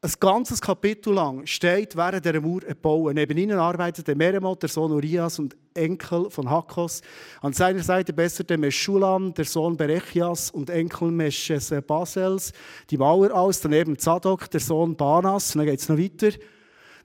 ein 0.00 0.12
ganzes 0.20 0.60
Kapitel 0.60 1.12
lang 1.12 1.44
steht 1.44 1.96
während 1.96 2.24
der 2.24 2.40
Mauer 2.40 2.60
bauen. 2.80 3.16
Neben 3.16 3.36
ihnen 3.36 3.58
arbeitete 3.58 4.14
Meremot, 4.14 4.62
der 4.62 4.68
Sohn 4.68 4.92
Urias 4.92 5.40
und 5.40 5.56
Enkel 5.74 6.30
von 6.30 6.48
Hakos. 6.48 7.00
An 7.40 7.52
seiner 7.52 7.82
Seite 7.82 8.12
besserte 8.12 8.56
Meschulam, 8.56 9.34
der 9.34 9.44
Sohn 9.44 9.76
Berechias 9.76 10.52
und 10.52 10.70
Enkel 10.70 11.10
Mesches 11.10 11.74
Basels, 11.84 12.52
die 12.90 12.96
Mauer 12.96 13.34
aus. 13.34 13.60
Daneben 13.60 13.98
Zadok, 13.98 14.48
der 14.50 14.60
Sohn 14.60 14.94
Banas. 14.94 15.56
Und 15.56 15.60
dann 15.60 15.66
geht 15.66 15.80
es 15.80 15.88
noch 15.88 15.98
weiter. 15.98 16.30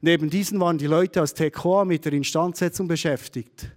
Neben 0.01 0.29
diesen 0.29 0.59
waren 0.59 0.77
die 0.77 0.85
Leute 0.85 1.23
aus 1.23 1.33
Tekoa 1.33 1.85
mit 1.85 2.05
der 2.05 2.13
Instandsetzung 2.13 2.87
beschäftigt. 2.87 3.71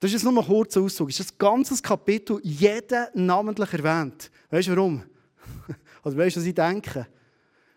Das 0.00 0.10
ist 0.10 0.22
jetzt 0.22 0.24
nur 0.24 0.42
ein 0.42 0.46
kurzer 0.46 0.80
Auszug. 0.80 1.08
Das 1.08 1.20
ist 1.20 1.30
das 1.30 1.38
ganze 1.38 1.80
Kapitel, 1.80 2.40
jeder 2.42 3.10
namentlich 3.14 3.72
erwähnt. 3.74 4.28
Weißt 4.50 4.66
du 4.66 4.76
warum? 4.76 5.04
Oder 6.04 6.16
weißt 6.16 6.36
du, 6.36 6.40
was 6.40 6.46
ich 6.46 6.54
denke? 6.54 7.06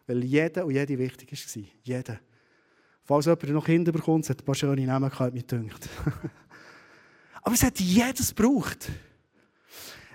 Weil 0.08 0.24
jeder 0.24 0.66
und 0.66 0.74
jede 0.74 0.98
wichtig 0.98 1.32
war. 1.32 1.64
Jeder. 1.84 2.20
Falls 3.04 3.26
jemand 3.26 3.50
noch 3.50 3.66
Kinder 3.66 3.92
bekommt, 3.92 4.30
hat 4.30 4.42
ein 4.42 4.46
paar 4.46 4.56
schöne 4.56 4.86
Namen 4.86 5.10
gehabt, 5.10 5.34
mir 5.34 5.44
dünkt. 5.44 5.90
Aber 7.42 7.56
es 7.56 7.64
hat 7.64 7.80
jedes 7.80 8.34
gebraucht. 8.36 8.90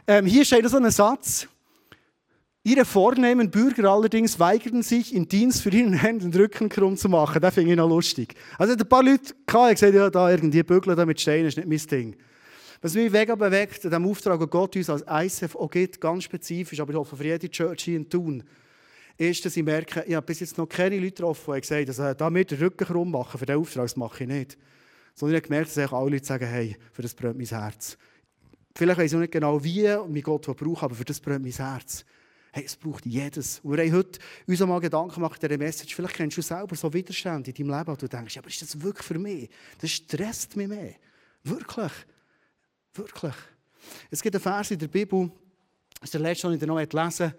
Ähm, 0.06 0.26
hier 0.26 0.44
steht 0.44 0.68
so 0.68 0.76
ein 0.76 0.90
Satz. 0.90 1.48
Ihre 2.62 2.84
vornehmen 2.84 3.50
Bürger 3.50 3.90
allerdings 3.90 4.40
weigerten 4.40 4.82
sich, 4.82 5.14
in 5.14 5.28
Dienst 5.28 5.62
für 5.62 5.70
ihren 5.70 5.92
Händen 5.92 6.32
den 6.32 6.40
Rücken 6.40 6.68
krumm 6.68 6.96
zu 6.96 7.08
machen. 7.08 7.40
Das 7.40 7.54
finde 7.54 7.70
ich 7.70 7.76
noch 7.76 7.88
lustig. 7.88 8.34
Also 8.58 8.72
ein 8.72 8.88
paar 8.88 9.04
Leute 9.04 9.34
die 9.48 9.74
gesagt, 9.74 9.94
ja, 9.94 10.10
da 10.10 10.30
irgendwie 10.30 10.62
bügeln 10.64 10.96
da 10.96 11.06
mit 11.06 11.20
Steinen 11.20 11.46
ist 11.46 11.56
nicht 11.56 11.68
mein 11.68 11.78
Ding. 11.78 12.16
Was 12.80 12.94
mich 12.94 13.10
mega 13.10 13.34
bewegt, 13.34 13.84
an 13.84 13.90
diesem 13.90 14.06
Auftrag, 14.06 14.38
den 14.38 14.50
Gott 14.50 14.76
uns 14.76 14.90
als 14.90 15.04
ICF 15.08 15.56
auch 15.56 15.70
gibt, 15.70 16.00
ganz 16.00 16.24
spezifisch, 16.24 16.80
aber 16.80 16.92
ich 16.92 16.98
hoffe 16.98 17.16
für 17.16 17.24
jede 17.24 17.50
Church 17.50 17.84
hier 17.84 17.96
in 17.96 18.08
Thun, 18.08 18.42
ist, 19.16 19.44
dass 19.44 19.56
ich 19.56 19.64
merke, 19.64 20.04
ich 20.06 20.14
habe 20.14 20.26
bis 20.26 20.40
jetzt 20.40 20.58
noch 20.58 20.66
keine 20.66 20.96
Leute 20.96 21.12
getroffen, 21.12 21.54
die 21.54 21.60
gesagt 21.60 21.80
haben, 21.80 21.88
also, 21.88 22.14
da 22.14 22.30
mir 22.30 22.44
den 22.44 22.58
Rücken 22.58 22.86
krumm 22.86 23.10
machen, 23.10 23.38
für 23.38 23.46
diesen 23.46 23.60
Auftrag, 23.60 23.84
das 23.84 23.96
mache 23.96 24.24
ich 24.24 24.28
nicht. 24.28 24.58
Sondern 25.14 25.36
ich 25.36 25.42
habe 25.42 25.48
gemerkt, 25.48 25.76
dass 25.76 25.92
alle 25.92 26.10
Leute 26.10 26.24
sagen, 26.24 26.46
hey, 26.46 26.76
für 26.92 27.02
das 27.02 27.14
brennt 27.14 27.38
mein 27.38 27.46
Herz. 27.46 27.96
Vielleicht 28.74 28.98
weiß 28.98 29.10
ich 29.10 29.16
auch 29.16 29.20
nicht 29.20 29.32
genau, 29.32 29.64
wie 29.64 29.88
und 29.88 30.14
wie 30.14 30.20
Gott 30.20 30.44
braucht, 30.54 30.82
aber 30.82 30.94
für 30.94 31.04
das 31.04 31.18
brennt 31.18 31.44
mein 31.44 31.52
Herz. 31.52 32.04
Hey, 32.52 32.64
es 32.66 32.76
braucht 32.76 33.06
jedes. 33.06 33.60
Und 33.60 33.76
wir 33.76 33.84
haben 33.84 33.92
heute 33.92 34.18
uns 34.46 34.60
mal 34.60 34.80
Gedanken 34.80 35.14
gemacht, 35.14 35.42
dieser 35.42 35.56
Message. 35.56 35.94
Vielleicht 35.94 36.14
kennst 36.14 36.36
du 36.36 36.42
selber 36.42 36.74
so 36.76 36.92
Widerstände 36.92 37.50
in 37.50 37.54
deinem 37.54 37.78
Leben, 37.78 37.92
wo 37.92 37.96
du 37.96 38.08
denkst, 38.08 38.36
aber 38.36 38.48
ist 38.48 38.60
das 38.60 38.80
wirklich 38.82 39.06
für 39.06 39.18
mich? 39.18 39.48
Das 39.80 39.90
stresst 39.90 40.56
mich 40.56 40.68
mehr. 40.68 40.94
Wirklich. 41.42 41.92
Wirklich. 42.96 43.34
Es 44.10 44.22
gibt 44.22 44.34
einen 44.34 44.42
Vers 44.42 44.70
in 44.70 44.78
der 44.78 44.88
Bibel, 44.88 45.30
das 46.00 46.04
ist 46.08 46.14
der 46.14 46.20
letzte, 46.20 46.48
den 46.48 46.60
ich 46.60 46.66
noch 46.66 46.78
lesen. 46.78 47.34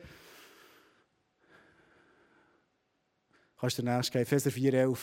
Kannst 3.60 3.78
du 3.78 3.82
den 3.82 3.96
nächsten 3.96 4.14
geben, 4.14 4.24
Epheser 4.24 4.50
4,11. 4.52 4.98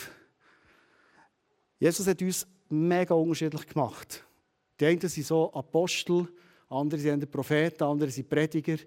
Jesus 1.78 2.06
hat 2.06 2.23
uns 2.23 2.46
mega 2.68 3.14
unterschiedlich 3.14 3.66
gemacht. 3.66 4.25
Die 4.78 4.87
einen 4.87 5.00
sind 5.00 5.26
so 5.26 5.52
Apostel, 5.52 6.28
andere 6.68 7.00
sind 7.00 7.30
Propheten, 7.30 7.84
andere 7.84 8.11
sind 8.11 8.28
Prediger, 8.28 8.78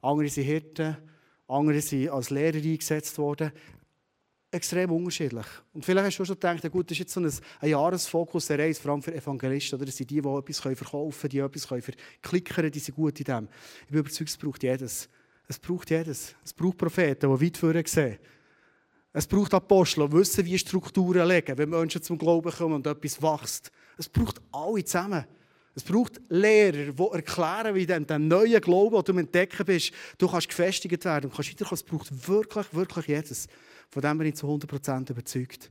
andere 0.00 0.28
sind 0.28 0.44
Hirten, 0.44 0.96
andere 1.48 1.80
sind 1.80 2.08
als 2.08 2.30
Lehrer 2.30 2.56
eingesetzt 2.56 3.16
worden. 3.18 3.52
Extrem 4.52 4.90
unterschiedlich. 4.90 5.46
Und 5.72 5.84
vielleicht 5.84 6.06
hast 6.08 6.18
du 6.18 6.24
schon 6.24 6.34
gedacht, 6.34 6.64
ja 6.64 6.70
gut, 6.70 6.90
das 6.90 6.96
ist 6.96 6.98
jetzt 6.98 7.12
so 7.12 7.20
ein, 7.20 7.32
ein 7.60 7.70
Jahresfokus 7.70 8.46
der 8.46 8.58
Reise, 8.58 8.80
vor 8.80 8.90
allem 8.92 9.02
für 9.02 9.14
Evangelisten. 9.14 9.76
Oder? 9.76 9.86
Das 9.86 9.96
sind 9.96 10.10
die, 10.10 10.20
die 10.20 10.28
etwas 10.28 10.58
verkaufen 10.58 11.20
können, 11.20 11.30
die 11.30 11.38
etwas 11.38 11.66
verklickern 11.66 12.70
die 12.70 12.78
sind 12.80 12.96
gut 12.96 13.20
in 13.20 13.24
dem. 13.24 13.48
Ich 13.82 13.90
bin 13.90 14.00
überzeugt, 14.00 14.30
es 14.30 14.36
braucht 14.36 14.62
jedes. 14.64 15.08
Es 15.46 15.58
braucht 15.58 15.90
jedes. 15.90 16.34
Es 16.44 16.52
braucht 16.52 16.78
Propheten, 16.78 17.32
die 17.32 17.46
weit 17.46 17.56
vorne 17.56 17.84
sehen. 17.86 18.18
Es 19.12 19.26
braucht 19.26 19.54
Apostel, 19.54 20.08
die 20.08 20.12
wissen, 20.16 20.44
wie 20.44 20.58
Strukturen 20.58 21.26
legen, 21.26 21.58
wenn 21.58 21.68
Menschen 21.68 22.02
zum 22.02 22.18
Glauben 22.18 22.52
kommen 22.52 22.74
und 22.74 22.86
etwas 22.86 23.20
wächst. 23.20 23.70
Es 23.98 24.08
braucht 24.08 24.40
alle 24.52 24.84
zusammen. 24.84 25.24
Es 25.74 25.84
braucht 25.84 26.20
Lehrer, 26.28 26.92
die 26.92 27.12
erklären, 27.12 27.74
wie 27.74 27.82
in 27.82 28.06
diesem 28.06 28.28
neuen 28.28 28.60
Glauben, 28.60 29.02
den 29.04 29.14
du 29.14 29.20
entdecken 29.20 29.64
bist, 29.64 29.92
du 30.18 30.28
kannst 30.28 30.48
gefestigt 30.48 31.04
werden 31.04 31.30
und 31.30 31.34
kannst 31.34 31.50
weiterkommen. 31.50 31.74
Es 31.74 31.82
braucht 31.82 32.28
wirklich, 32.28 32.74
wirklich 32.74 33.06
jedes. 33.06 33.48
Von 33.90 34.02
dem 34.02 34.18
bin 34.18 34.28
ich 34.28 34.36
zu 34.36 34.46
100% 34.46 35.10
überzeugt. 35.10 35.70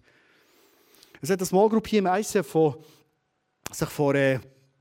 Es 1.22 1.30
hat 1.30 1.40
eine 1.40 1.46
Small 1.46 1.70
Group 1.70 1.88
hier 1.88 2.00
im 2.00 2.06
ICF, 2.06 2.52
die 2.52 3.74
sich 3.74 3.90
vor 3.90 4.14
äh, 4.16 4.40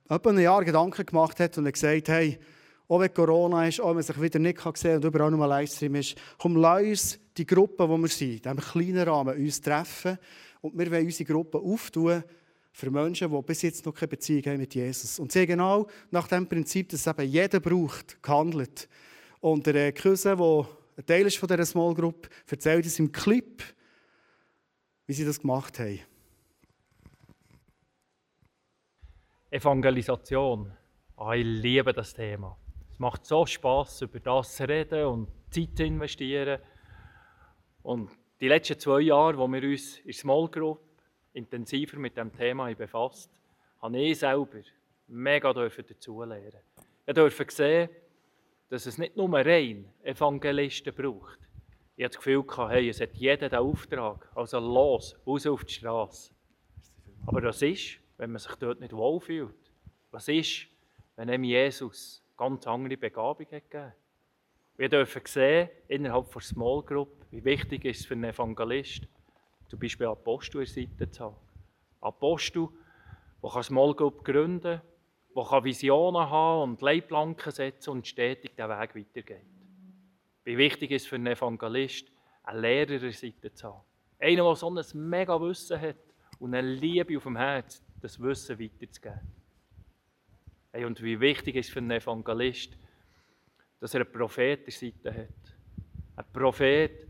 etwa 0.09 0.31
einem 0.31 0.41
Jahr 0.41 0.65
Gedanken 0.65 1.07
gemacht 1.07 1.39
hat 1.39 1.57
und 1.57 1.71
gesagt 1.73 2.09
hey, 2.09 2.39
auch 2.89 3.01
wenn 3.01 3.13
Corona 3.13 3.69
ist, 3.69 3.81
auch 3.81 3.95
man 3.95 4.03
sich 4.03 4.21
wieder 4.21 4.39
nicht 4.39 4.61
sehen 4.61 4.73
kann 4.73 4.97
und 4.97 5.05
überall 5.05 5.31
nur 5.31 5.45
ein 5.45 5.51
Livestream 5.51 5.95
ist, 5.97 6.17
komm, 6.39 6.57
lass 6.57 6.83
uns 6.83 7.19
die 7.37 7.47
Gruppe, 7.47 7.89
wo 7.89 7.97
wir 7.99 8.09
sind, 8.09 8.47
in 8.47 8.57
diesem 8.57 8.59
kleinen 8.59 9.09
Rahmen, 9.09 9.37
uns 9.37 9.61
treffen 9.61 10.19
und 10.61 10.77
wir 10.77 10.91
wollen 10.91 11.05
unsere 11.05 11.31
Gruppe 11.31 11.59
auftun 11.59 12.25
für 12.73 12.91
Menschen, 12.91 13.31
die 13.31 13.43
bis 13.43 13.63
jetzt 13.63 13.85
noch 13.85 13.95
keine 13.95 14.09
Beziehung 14.09 14.45
haben 14.47 14.59
mit 14.59 14.75
Jesus. 14.75 15.19
Und 15.19 15.33
sie 15.33 15.47
genau 15.47 15.87
nach 16.11 16.29
dem 16.29 16.49
Prinzip, 16.49 16.89
dass 16.89 17.07
eben 17.07 17.29
jeder 17.29 17.61
braucht, 17.61 18.23
gehandelt. 18.23 18.89
Und 19.41 19.67
der 19.67 19.93
Cousin, 19.93 20.39
der 20.39 20.67
ein 20.99 21.07
Teil 21.07 21.27
ist 21.27 21.39
von 21.39 21.47
dieser 21.49 21.65
Small 21.65 21.95
Group, 21.95 22.29
erzählt 22.51 22.85
uns 22.85 22.99
im 22.99 23.13
Clip, 23.13 23.63
wie 25.07 25.13
sie 25.13 25.25
das 25.25 25.41
gemacht 25.41 25.79
haben. 25.79 26.01
Evangelisation. 29.49 30.73
Oh, 31.17 31.31
ich 31.31 31.45
liebe 31.45 31.93
das 31.93 32.13
Thema. 32.13 32.59
Es 32.91 32.99
macht 32.99 33.25
so 33.25 33.47
Spaß, 33.47 34.03
über 34.03 34.19
das 34.19 34.57
zu 34.57 34.69
reden 34.69 35.07
und 35.07 35.29
Zeit 35.51 35.77
zu 35.77 35.85
investieren. 35.85 36.61
Und 37.83 38.11
die 38.41 38.49
letzten 38.49 38.79
zwei 38.81 39.01
Jahre, 39.03 39.39
wo 39.39 39.47
wir 39.47 39.63
uns 39.63 39.99
in 40.01 40.13
Small 40.13 40.49
Group 40.49 40.81
intensiver 41.33 41.97
mit 41.99 42.17
dem 42.17 42.33
Thema 42.33 42.75
befasst, 42.75 43.31
habe 43.81 43.99
ich 44.01 44.19
selber 44.19 44.59
mega 45.07 45.53
dazulernen. 45.53 46.53
Ich 47.07 47.15
durfte 47.15 47.47
sehen, 47.51 47.89
dass 48.69 48.87
es 48.87 48.99
nicht 48.99 49.17
nur 49.17 49.33
rein 49.33 49.91
Evangelisten 50.03 50.95
braucht. 50.95 51.39
Ich 51.97 52.05
hatte 52.05 52.17
das 52.17 52.25
Gefühl, 52.25 52.45
hey, 52.69 52.89
es 52.89 53.01
hat 53.01 53.15
jeder 53.15 53.49
den 53.49 53.59
Auftrag, 53.59 54.31
also 54.35 54.61
los, 54.61 55.17
raus 55.27 55.47
auf 55.47 55.65
die 55.65 55.75
Straße. 55.75 56.33
Aber 57.27 57.43
was 57.43 57.63
ist, 57.63 57.99
wenn 58.17 58.31
man 58.31 58.39
sich 58.39 58.55
dort 58.57 58.81
nicht 58.81 58.93
wohlfühlt? 58.93 59.55
Was 60.11 60.29
ist, 60.29 60.67
wenn 61.17 61.29
einem 61.29 61.45
Jesus 61.45 62.23
ganz 62.39 62.67
andere 62.67 62.97
Begabung 62.97 63.47
gegeben. 63.51 63.93
Wir 64.77 64.89
dürfen 64.89 65.23
sehen, 65.27 65.69
innerhalb 65.89 66.33
der 66.33 66.41
Small 66.41 66.83
Group, 66.83 67.11
wie 67.33 67.45
wichtig 67.45 67.85
es 67.85 67.99
ist 67.99 68.07
für 68.07 68.15
einen 68.15 68.25
Evangelist, 68.25 69.03
zum 69.67 69.81
Beispiel 69.81 70.07
Apostel 70.07 70.63
in 70.63 70.73
der 70.73 70.87
Seite 70.87 71.11
zu 71.11 71.25
haben. 71.25 71.37
Apostel, 72.01 72.69
der 73.43 73.53
eine 73.53 73.63
Small 73.65 73.95
Group 73.95 74.25
gründen 74.25 74.63
kann, 74.63 74.83
der 75.35 75.65
Visionen 75.65 76.29
haben 76.29 76.71
und 76.71 76.81
Leitplanken 76.81 77.53
setzen 77.53 77.91
und 77.91 78.07
stetig 78.07 78.57
den 78.57 78.69
Weg 78.69 78.95
weitergeht. 78.95 79.47
Wie 80.45 80.57
wichtig 80.57 80.91
ist 80.91 81.09
für 81.09 81.17
einen 81.17 81.27
Evangelist, 81.27 82.11
einen 82.43 82.63
Lehrer 82.63 82.91
in 82.91 83.01
der 83.01 83.13
Seite 83.13 83.53
zu 83.53 83.69
haben. 83.69 83.85
Einer, 84.19 84.45
der 84.45 84.57
so 84.57 84.71
ein 84.71 85.09
mega 85.09 85.41
Wissen 85.41 85.81
hat 85.81 85.97
und 86.39 86.55
eine 86.55 86.67
Liebe 86.67 87.17
auf 87.17 87.25
dem 87.25 87.37
Herz, 87.37 87.83
das 88.01 88.21
Wissen 88.21 88.59
weiterzugeben. 88.59 89.21
Hey, 90.73 90.85
und 90.85 91.03
wie 91.03 91.21
wichtig 91.21 91.57
ist 91.57 91.71
für 91.71 91.79
einen 91.79 91.91
Evangelist, 91.91 92.77
dass 93.81 93.95
er 93.95 94.03
einen 94.03 94.13
Prophet 94.13 94.67
der 94.67 94.73
Seite 94.73 95.15
hat. 95.15 95.57
Ein 96.17 96.25
Prophet, 96.33 97.07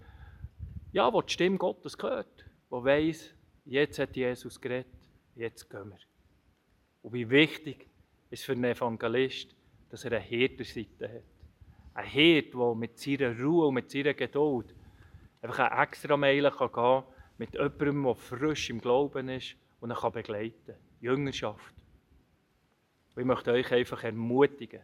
ja, 0.92 1.10
der 1.10 1.22
die 1.22 1.32
Stimme 1.32 1.56
Gottes 1.56 1.96
hört, 2.00 2.44
der 2.70 2.84
weiß, 2.84 3.34
jetzt 3.64 3.98
hat 3.98 4.16
Jesus 4.16 4.60
geredet, 4.60 4.86
jetzt 5.34 5.68
gehen 5.70 5.90
wir. 5.90 5.98
Und 7.02 7.12
wie 7.12 7.28
wichtig 7.30 7.88
ist 8.30 8.44
für 8.44 8.52
einen 8.52 8.64
Evangelist, 8.64 9.54
dass 9.90 10.04
er 10.04 10.12
eine 10.12 10.20
Hirte 10.20 10.56
der 10.56 10.66
Seite 10.66 11.08
hat. 11.08 11.22
Ein 11.94 12.06
Hirt, 12.06 12.54
der 12.54 12.74
mit 12.74 12.98
seiner 12.98 13.38
Ruhe 13.38 13.66
und 13.66 13.74
mit 13.74 13.90
seiner 13.90 14.14
Geduld 14.14 14.74
einfach 15.42 15.70
eine 15.70 15.82
extra 15.82 16.16
Meile 16.16 16.50
gehen 16.50 16.72
kann 16.72 17.04
mit 17.38 17.54
jemandem, 17.54 18.02
der 18.04 18.14
frisch 18.14 18.70
im 18.70 18.80
Glauben 18.80 19.28
ist 19.28 19.56
und 19.80 19.90
er 19.90 19.96
kann 19.96 20.12
begleiten. 20.12 20.74
Jüngerschaft. 21.00 21.74
Und 23.14 23.22
ich 23.22 23.26
möchte 23.26 23.52
euch 23.52 23.72
einfach 23.72 24.02
ermutigen. 24.02 24.82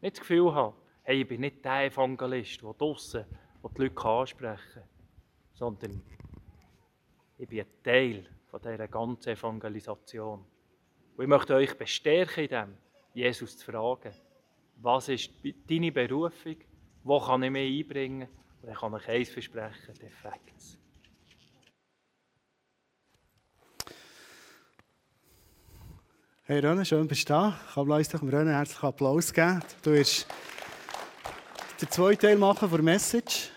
Nicht 0.00 0.16
das 0.16 0.20
Gefühl 0.20 0.54
haben, 0.54 0.76
hey, 1.02 1.22
ich 1.22 1.28
bin 1.28 1.40
nicht 1.40 1.64
der 1.64 1.86
Evangelist, 1.86 2.62
der 2.62 2.72
draußen 2.74 3.24
die 3.24 3.74
die 3.74 3.82
Leute 3.82 4.04
ansprechen 4.04 4.72
kann, 4.74 4.82
sondern 5.52 6.02
ich 7.36 7.48
bin 7.48 7.60
ein 7.60 7.66
Teil 7.82 8.28
von 8.46 8.60
dieser 8.62 8.88
ganzen 8.88 9.30
Evangelisation. 9.30 10.44
Und 11.18 11.24
ich 11.24 11.28
möchte 11.30 11.56
euch 11.56 11.76
bestärken 11.76 12.44
in 12.44 12.48
dem, 12.48 12.76
Jesus 13.12 13.58
zu 13.58 13.64
fragen, 13.72 14.12
was 14.76 15.08
ist 15.08 15.30
deine 15.68 15.90
Berufung, 15.90 16.54
wo 17.02 17.18
kann 17.18 17.42
ich 17.42 17.50
mich 17.50 17.80
einbringen? 17.80 18.28
Und 18.62 18.70
ich 18.70 18.78
kann 18.78 18.94
euch 18.94 19.08
eins 19.08 19.28
versprechen, 19.28 19.94
defekt. 19.94 20.78
Hey 26.44 26.60
René, 26.60 26.84
schön 26.84 27.08
bist 27.08 27.28
du 27.28 27.32
da. 27.32 27.60
Ich 27.66 27.74
kann 27.74 27.90
uns 27.90 28.08
doch 28.10 28.20
dem 28.20 28.28
René 28.28 28.52
herzlichen 28.52 28.86
Applaus 28.86 29.32
geben. 29.32 29.60
Du 29.82 29.90
wirst 29.94 30.24
den 31.80 31.90
zweiten 31.90 32.20
Teil 32.20 32.36
machen 32.36 32.70
der 32.70 32.82
Message, 32.82 33.50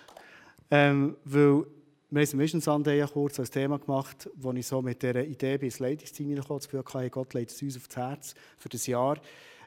ähm, 0.72 1.16
weil 1.26 1.68
wir 2.14 2.26
haben 2.26 2.38
Mission 2.38 2.60
Sunday 2.60 3.00
ja 3.00 3.08
kurz 3.08 3.40
als 3.40 3.52
Thema 3.52 3.80
gemacht, 3.80 4.30
wo 4.36 4.52
ich 4.52 4.68
so 4.68 4.82
mit 4.82 5.02
dieser 5.02 5.24
Idee 5.24 5.58
bei 5.58 5.68
ins 5.68 5.80
Leitungsteam 5.80 6.28
hineingekommen 6.28 6.60
das 6.60 6.68
Gefühl 6.68 6.84
hatte, 6.86 7.10
Gott 7.10 7.34
legt 7.34 7.52
es 7.52 7.62
uns 7.62 7.78
aufs 7.78 7.96
Herz 7.96 8.36
für 8.58 8.68
das 8.68 8.86
Jahr. 8.86 9.18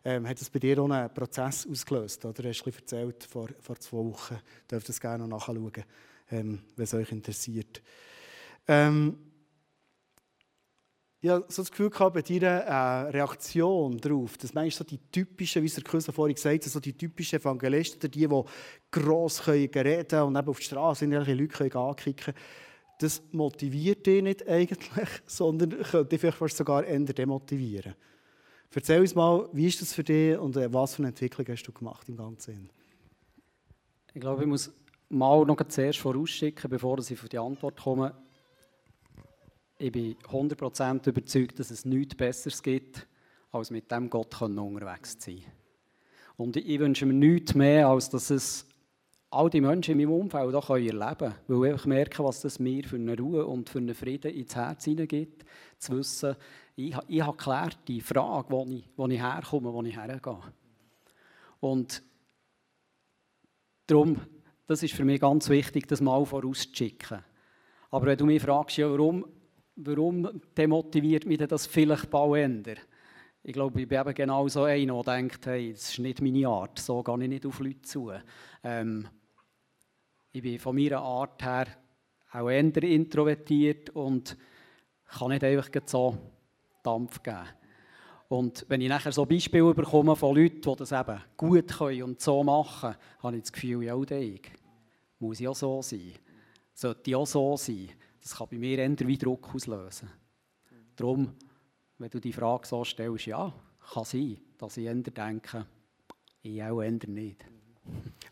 Ähm, 0.05 0.29
hat 0.29 0.39
das 0.39 0.51
bei 0.51 0.59
dir 0.59 0.79
auch 0.79 0.91
einen 0.91 1.13
Prozess 1.15 1.67
ausgelöst? 1.67 2.23
Oder? 2.27 2.43
Du 2.43 2.49
hast 2.51 2.67
ein 2.67 2.75
erzählt 2.75 3.25
vor, 3.25 3.49
vor 3.61 3.77
zwei 3.81 3.97
Wochen. 3.97 4.37
Dürft 4.71 4.91
das 4.91 5.01
gerne 5.01 5.27
noch 5.27 5.39
nachschauen, 5.39 5.73
ähm, 6.31 6.61
wenn 6.77 6.85
es 6.85 6.93
euch 6.93 7.11
interessiert. 7.13 7.81
Ähm, 8.69 9.17
ich 11.25 11.31
habe 11.31 11.47
so 11.49 11.63
das 11.63 11.71
Gefühl 11.71 11.89
gehabt, 11.89 12.13
bei 12.13 12.21
deiner 12.21 12.61
äh, 12.65 13.09
Reaktion 13.09 13.97
darauf, 13.97 14.37
dass 14.37 14.53
manchmal 14.53 14.71
so 14.73 14.85
die 14.85 15.01
typischen, 15.11 15.63
wie 15.63 15.71
der 15.71 15.83
Küssler 15.83 16.13
vorhin 16.13 16.35
gesagt 16.35 16.67
hat, 16.67 16.71
so 16.71 16.81
die 16.81 16.93
typischen 16.93 17.41
Evangelisten, 17.41 18.11
die, 18.11 18.29
die 18.29 18.43
gross 18.91 19.41
können 19.41 19.71
reden 19.73 20.21
und 20.21 20.37
eben 20.37 20.49
auf 20.49 20.59
die 20.59 20.65
Straße 20.65 21.07
irgendwelche 21.07 21.33
Leute 21.33 21.71
können 21.71 21.83
ankicken 21.83 22.35
das 22.99 23.23
motiviert 23.33 24.07
dich 24.07 24.23
nicht 24.23 24.47
eigentlich, 24.49 25.09
sondern 25.27 25.71
könnte 25.71 26.05
dich 26.11 26.21
vielleicht 26.21 26.37
fast 26.37 26.59
sogar 26.59 26.85
eher 26.85 27.01
demotivieren. 27.01 27.95
Erzähl 28.75 29.01
uns 29.01 29.15
mal, 29.15 29.49
wie 29.53 29.69
ist 29.69 29.81
das 29.81 29.95
für 29.95 30.05
dich 30.05 30.37
und 30.37 30.59
äh, 30.59 30.71
was 30.75 30.95
für 30.95 31.01
eine 31.01 31.09
Entwicklung 31.09 31.47
hast 31.49 31.63
du 31.63 31.73
gemacht 31.73 32.07
im 32.07 32.19
Ganzen? 32.19 32.69
Ich 34.13 34.21
glaube, 34.21 34.43
ich 34.43 34.49
muss 34.49 34.71
mal 35.09 35.47
noch 35.47 35.57
zuerst 35.69 36.01
vorausschicken, 36.01 36.69
bevor 36.69 36.99
ich 36.99 37.13
auf 37.13 37.29
die 37.31 37.39
Antwort 37.39 37.81
komme 37.81 38.15
ich 39.85 39.93
bin 39.93 40.17
100% 40.31 41.07
überzeugt, 41.09 41.59
dass 41.59 41.71
es 41.71 41.85
nichts 41.85 42.15
Besseres 42.15 42.63
gibt, 42.63 43.07
als 43.53 43.71
mit 43.71 43.91
dem 43.91 44.09
Gott 44.09 44.41
unterwegs 44.41 45.19
zu 45.19 45.31
sein. 45.31 45.43
Und 46.39 46.57
ich 46.57 46.79
wünsche 46.79 47.05
mir 47.05 47.13
nichts 47.13 47.55
mehr, 47.55 47.89
als 47.89 48.09
dass 48.09 48.31
es 48.31 48.67
all 49.29 49.51
die 49.51 49.61
Menschen 49.61 49.93
in 49.93 50.09
meinem 50.09 50.21
Umfeld 50.23 50.55
auch 50.55 50.71
erleben 50.71 51.17
können. 51.19 51.35
Weil 51.49 51.75
ich 51.75 51.85
merke, 51.85 52.25
was 52.25 52.41
das 52.41 52.59
mir 52.59 52.83
für 52.85 52.97
eine 52.97 53.15
Ruhe 53.19 53.45
und 53.45 53.69
für 53.69 53.77
einen 53.77 53.95
Frieden 53.95 54.33
ins 54.33 54.57
Herz 54.57 54.85
hineingibt. 54.85 55.45
Zu 55.79 55.99
wissen, 55.99 56.35
ich, 56.77 56.97
ich 57.07 57.21
habe 57.21 57.37
geklärt 57.37 57.79
die 57.87 58.01
Frage, 58.01 58.47
wo 58.49 58.67
ich, 58.67 58.89
wo 58.97 59.07
ich 59.07 59.21
herkomme, 59.21 59.71
wo 59.71 59.83
ich 59.83 59.97
hergehe. 59.97 60.39
Und 61.61 62.03
darum, 63.87 64.19
das 64.67 64.83
ist 64.83 64.95
für 64.95 65.05
mich 65.05 65.21
ganz 65.21 65.51
wichtig, 65.51 65.87
das 65.89 66.01
mal 66.01 66.25
vorauszuschicken. 66.25 67.23
Aber 67.91 68.07
wenn 68.07 68.17
du 68.17 68.25
mich 68.25 68.43
fragst, 68.43 68.79
ja, 68.79 68.91
warum 68.91 69.27
warum 69.77 70.41
demotiviert 70.57 71.27
mich 71.27 71.39
das 71.39 71.67
vielleicht 71.67 72.11
bald 72.11 72.81
Ich 73.43 73.53
glaube, 73.53 73.81
ich 73.81 73.89
bin 73.89 74.01
eben 74.01 74.15
genau 74.15 74.49
so 74.49 74.65
einer, 74.65 75.03
der 75.03 75.17
denkt, 75.17 75.47
hey, 75.47 75.73
das 75.73 75.91
ist 75.91 75.99
nicht 75.99 76.23
meine 76.23 76.49
Art, 76.49 76.79
so 76.79 77.03
gehe 77.03 77.23
ich 77.23 77.29
nicht 77.29 77.47
auf 77.47 77.59
Leute 77.61 77.83
zu. 77.83 78.13
Ähm, 78.63 79.09
ich 80.33 80.43
bin 80.43 80.59
von 80.59 80.75
meiner 80.75 81.01
Art 81.01 81.43
her 81.45 81.67
auch 82.33 82.49
eher 82.49 82.83
introvertiert 82.83 83.91
und 83.91 84.37
kann 85.07 85.29
nicht 85.29 85.45
einfach 85.45 85.69
so 85.87 86.17
Dampf 86.83 87.23
geben. 87.23 87.47
Und 88.29 88.65
wenn 88.69 88.81
ich 88.81 88.89
nachher 88.89 89.13
so 89.13 89.27
Beispiele 89.27 89.75
bekomme 89.75 90.17
von 90.17 90.35
Leuten, 90.35 90.61
die 90.61 90.77
das 90.77 90.93
eben 90.93 91.21
gut 91.37 91.69
können 91.69 92.03
und 92.03 92.21
so 92.21 92.43
machen, 92.43 92.97
habe 93.23 93.37
ich 93.37 93.43
das 93.43 93.53
Gefühl, 93.53 93.85
ja, 93.85 93.97
ich 93.97 94.51
muss 95.21 95.41
ich 95.41 95.47
auch 95.47 95.55
so 95.55 95.83
sein. 95.83 96.13
Sollte 96.73 97.11
ich 97.11 97.15
auch 97.15 97.27
so 97.27 97.57
sein. 97.57 97.91
Das 98.25 98.37
kann 98.37 98.49
bei 98.51 98.59
mir 98.59 98.79
eher 98.79 98.99
wie 99.01 99.19
Druck 99.19 99.55
auslösen. 99.55 100.09
Darum, 100.97 101.35
wenn 101.99 102.11
du 102.11 102.19
die 102.19 102.33
Frage 102.33 102.67
so 102.67 102.83
stellst, 102.83 103.27
ja, 103.27 103.53
kann 103.93 104.05
sein, 104.05 104.39
dass 104.57 104.79
ich 104.79 104.87
eher 104.87 104.95
denke, 104.95 105.67
ich 106.43 106.63
auch 106.63 106.81
eher 106.81 106.91
nicht. 107.07 107.45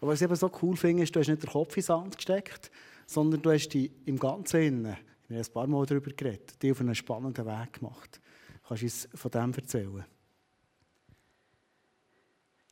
Aber 0.00 0.12
was 0.12 0.22
ich 0.22 0.24
eben 0.24 0.34
so 0.34 0.50
cool 0.62 0.76
finde, 0.76 1.02
ist, 1.02 1.14
du 1.14 1.20
hast 1.20 1.28
nicht 1.28 1.42
den 1.42 1.50
Kopf 1.50 1.76
ins 1.76 1.86
Sand 1.86 2.16
gesteckt, 2.16 2.70
sondern 3.06 3.42
du 3.42 3.50
hast 3.52 3.68
dich 3.68 3.92
im 4.06 4.18
Ganzen, 4.18 4.62
innen, 4.62 4.96
wir 5.28 5.38
haben 5.38 5.46
ein 5.46 5.52
paar 5.52 5.66
Mal 5.66 5.84
darüber 5.84 6.10
geredet, 6.10 6.62
die 6.62 6.72
auf 6.72 6.80
einen 6.80 6.94
spannenden 6.94 7.44
Weg 7.44 7.74
gemacht. 7.74 8.18
Kannst 8.66 8.82
du 8.82 8.86
uns 8.86 9.08
von 9.14 9.30
dem 9.30 9.52
erzählen? 9.52 10.04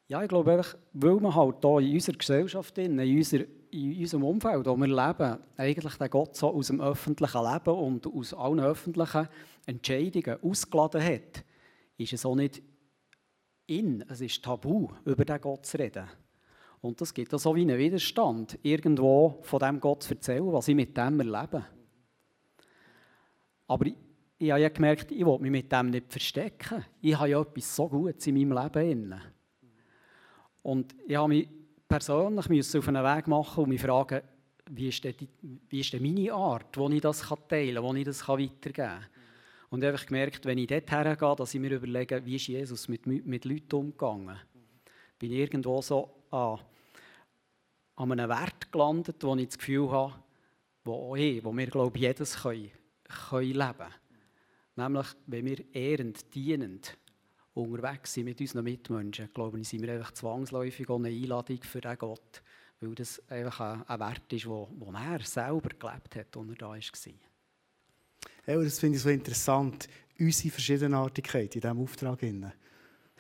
Ja, 0.08 0.22
ich 0.22 0.28
glaube 0.28 0.52
einfach, 0.52 0.74
weil 0.94 1.20
man 1.20 1.34
halt 1.34 1.56
hier 1.60 1.78
in 1.80 1.94
unserer 1.94 2.16
Gesellschaft, 2.16 2.78
in, 2.78 2.98
unserer, 2.98 3.44
in 3.72 3.98
unserem 3.98 4.24
Umfeld, 4.24 4.66
wo 4.66 4.76
wir 4.76 4.86
leben, 4.86 5.38
eigentlich 5.56 5.94
den 5.94 6.10
Gott 6.10 6.36
so 6.36 6.48
aus 6.48 6.68
dem 6.68 6.80
öffentlichen 6.80 7.42
Leben 7.42 7.74
und 7.74 8.06
aus 8.06 8.34
allen 8.34 8.60
öffentlichen 8.60 9.28
Entscheidungen 9.66 10.42
ausgeladen 10.42 11.02
hat, 11.02 11.44
ist 11.96 12.12
es 12.12 12.26
auch 12.26 12.34
nicht 12.34 12.62
in, 13.66 14.04
es 14.08 14.20
ist 14.20 14.44
tabu, 14.44 14.88
über 15.04 15.24
den 15.24 15.40
Gott 15.40 15.66
zu 15.66 15.78
reden. 15.78 16.08
Und 16.80 17.00
das 17.00 17.12
gibt 17.12 17.32
auch 17.34 17.38
so 17.38 17.54
wie 17.54 17.60
einen 17.60 17.78
Widerstand, 17.78 18.58
irgendwo 18.62 19.38
von 19.42 19.58
dem 19.60 19.80
Gott 19.80 20.02
zu 20.02 20.14
erzählen, 20.14 20.52
was 20.52 20.68
ich 20.68 20.74
mit 20.74 20.96
dem 20.96 21.20
erlebe. 21.20 21.64
Aber 23.66 23.86
ich, 23.86 23.94
ich 24.38 24.50
habe 24.50 24.62
ja 24.62 24.68
gemerkt, 24.70 25.12
ich 25.12 25.24
will 25.24 25.38
mich 25.38 25.50
mit 25.50 25.70
dem 25.70 25.90
nicht 25.90 26.10
verstecken. 26.10 26.84
Ich 27.00 27.16
habe 27.16 27.28
ja 27.28 27.40
etwas 27.40 27.76
so 27.76 27.88
Gutes 27.88 28.26
in 28.26 28.34
meinem 28.34 28.58
Leben. 28.58 29.14
Und 30.62 30.94
ich 31.06 31.16
habe 31.16 31.28
mich 31.28 31.48
persönlich 31.90 32.76
auf 32.76 32.88
einen 32.88 33.04
Weg 33.04 33.26
machen 33.26 33.64
und 33.64 33.68
mich 33.68 33.82
fragen, 33.82 34.22
wie 34.70 34.88
ist, 34.88 35.02
denn 35.02 35.14
die, 35.18 35.28
wie 35.68 36.00
meine 36.00 36.32
Art, 36.32 36.76
wo 36.76 36.88
ich 36.88 37.00
das 37.00 37.28
teilen 37.48 37.74
kann, 37.74 37.84
wo 37.84 37.94
ich 37.94 38.04
das 38.04 38.26
weitergeben 38.28 38.72
kann. 38.72 39.06
Und 39.70 39.82
ich 39.82 39.88
habe 39.92 40.06
gemerkt, 40.06 40.46
wenn 40.46 40.58
ich 40.58 40.68
dort 40.68 40.90
hergehe, 40.90 41.36
dass 41.36 41.52
ich 41.52 41.60
mir 41.60 41.72
überlege, 41.72 42.24
wie 42.24 42.36
ist 42.36 42.46
Jesus 42.46 42.88
mit, 42.88 43.06
mit 43.06 43.44
Leuten 43.44 43.74
umgegangen. 43.74 44.38
Bin 45.18 45.32
ich 45.32 45.38
irgendwo 45.38 45.82
so 45.82 46.10
an, 46.30 46.60
an 47.96 48.12
einem 48.12 48.30
Wert 48.30 48.70
gelandet, 48.70 49.16
wo 49.22 49.34
ich 49.34 49.48
das 49.48 49.58
Gefühl 49.58 49.90
habe, 49.90 50.14
wo, 50.84 51.16
ich, 51.16 51.44
wo 51.44 51.52
wir, 51.56 51.66
glaube 51.66 51.96
ich, 51.96 52.02
jedes 52.02 52.40
können, 52.40 52.70
können 53.28 53.50
leben. 53.50 53.94
Nämlich, 54.76 55.06
wenn 55.26 55.44
wir 55.44 55.74
ehrend, 55.74 56.34
dienend 56.34 56.96
unterwegs 57.54 58.14
sind 58.14 58.24
mit 58.24 58.40
unseren 58.40 58.64
Mitmenschen, 58.64 59.28
glaube 59.32 59.60
ich, 59.60 59.68
sind 59.68 59.82
wir 59.82 59.92
einfach 59.92 60.12
zwangsläufig 60.12 60.88
eine 60.88 61.08
Einladung 61.08 61.62
für 61.62 61.80
den 61.80 61.98
Gott, 61.98 62.42
weil 62.80 62.94
das 62.94 63.20
einfach 63.28 63.86
ein, 63.86 64.00
Wert 64.00 64.32
ist, 64.32 64.46
wo 64.46 64.68
er 64.94 65.20
selber 65.20 65.68
gelebt 65.68 66.16
hat, 66.16 66.36
als 66.36 66.48
er 66.48 66.54
da 66.54 66.68
war. 66.68 66.78
Ja, 68.46 68.62
das 68.62 68.78
finde 68.78 68.96
ich 68.96 69.02
so 69.02 69.10
interessant, 69.10 69.88
unsere 70.18 70.50
Verschiedenartigkeit 70.50 71.54
in 71.54 71.60
diesem 71.60 71.80
Auftrag. 71.80 72.20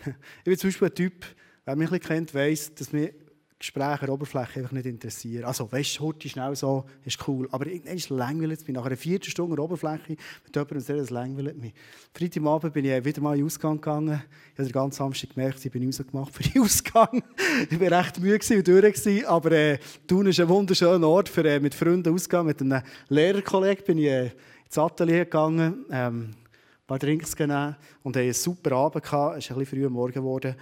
Ich 0.02 0.44
bin 0.44 0.56
zum 0.56 0.68
Beispiel 0.68 0.88
ein 0.88 0.94
Typ, 0.94 1.26
wer 1.66 1.76
mich 1.76 1.88
ein 1.88 1.98
bisschen 1.98 2.16
kennt, 2.16 2.34
weiss, 2.34 2.74
dass 2.74 2.90
wir 2.90 3.12
Gespräche 3.60 4.06
der 4.06 4.14
Oberfläche 4.14 4.60
einfach 4.60 4.72
nicht 4.72 4.86
interessieren. 4.86 5.44
Also, 5.44 5.70
weißt 5.70 5.98
du, 5.98 6.04
heute 6.04 6.26
schnell 6.30 6.56
so, 6.56 6.86
ist 7.04 7.28
cool. 7.28 7.46
Aber 7.52 7.66
irgendwann 7.66 7.94
ist 7.94 8.04
es 8.04 8.08
langweilig. 8.08 8.66
Nach 8.68 8.86
einer 8.86 8.96
vierten 8.96 9.30
Stunde 9.30 9.54
der 9.54 9.62
Oberfläche 9.62 10.16
mit 10.44 10.56
jemandem 10.56 10.80
sehr, 10.80 10.96
das 10.96 11.10
langweilig. 11.10 11.74
Freitagabend 12.14 12.72
bin 12.72 12.86
ich 12.86 13.04
wieder 13.04 13.20
mal 13.20 13.34
in 13.34 13.40
den 13.40 13.46
Ausgang 13.46 13.76
gegangen. 13.76 14.22
Ich 14.54 14.58
habe 14.58 14.68
den 14.68 14.72
ganzen 14.72 14.96
Samstag 14.96 15.34
gemerkt, 15.34 15.62
ich 15.62 15.70
bin 15.70 15.84
rausgemacht 15.84 16.34
für 16.34 16.42
den 16.42 16.62
Ausgang. 16.62 17.22
ich 17.70 17.78
war 17.78 17.98
recht 17.98 18.18
müde 18.18 18.56
und 18.56 18.66
durch. 18.66 18.94
Gewesen, 18.94 19.26
aber 19.26 19.52
äh, 19.52 19.78
Thun 20.06 20.26
ist 20.26 20.40
ein 20.40 20.48
wunderschöner 20.48 21.06
Ort 21.06 21.28
für 21.28 21.44
äh, 21.46 21.60
mit 21.60 21.74
Freunden 21.74 22.14
ausgehen. 22.14 22.46
Mit 22.46 22.62
einem 22.62 22.80
Lehrerkollegen 23.10 23.84
bin 23.84 23.98
ich 23.98 24.06
äh, 24.06 24.30
ins 24.64 24.78
Atelier 24.78 25.26
gegangen, 25.26 25.84
ähm, 25.90 26.30
ein 26.30 26.86
paar 26.86 26.98
Drinks 26.98 27.36
genommen 27.36 27.76
und 28.02 28.16
hatte 28.16 28.24
einen 28.24 28.32
super 28.32 28.72
Abend. 28.72 29.04
Gehabt. 29.04 29.36
Es 29.36 29.44
ist 29.44 29.50
ein 29.50 29.58
bisschen 29.58 29.78
früh 29.80 29.86
am 29.86 29.92
Morgen 29.92 30.14
geworden. 30.14 30.54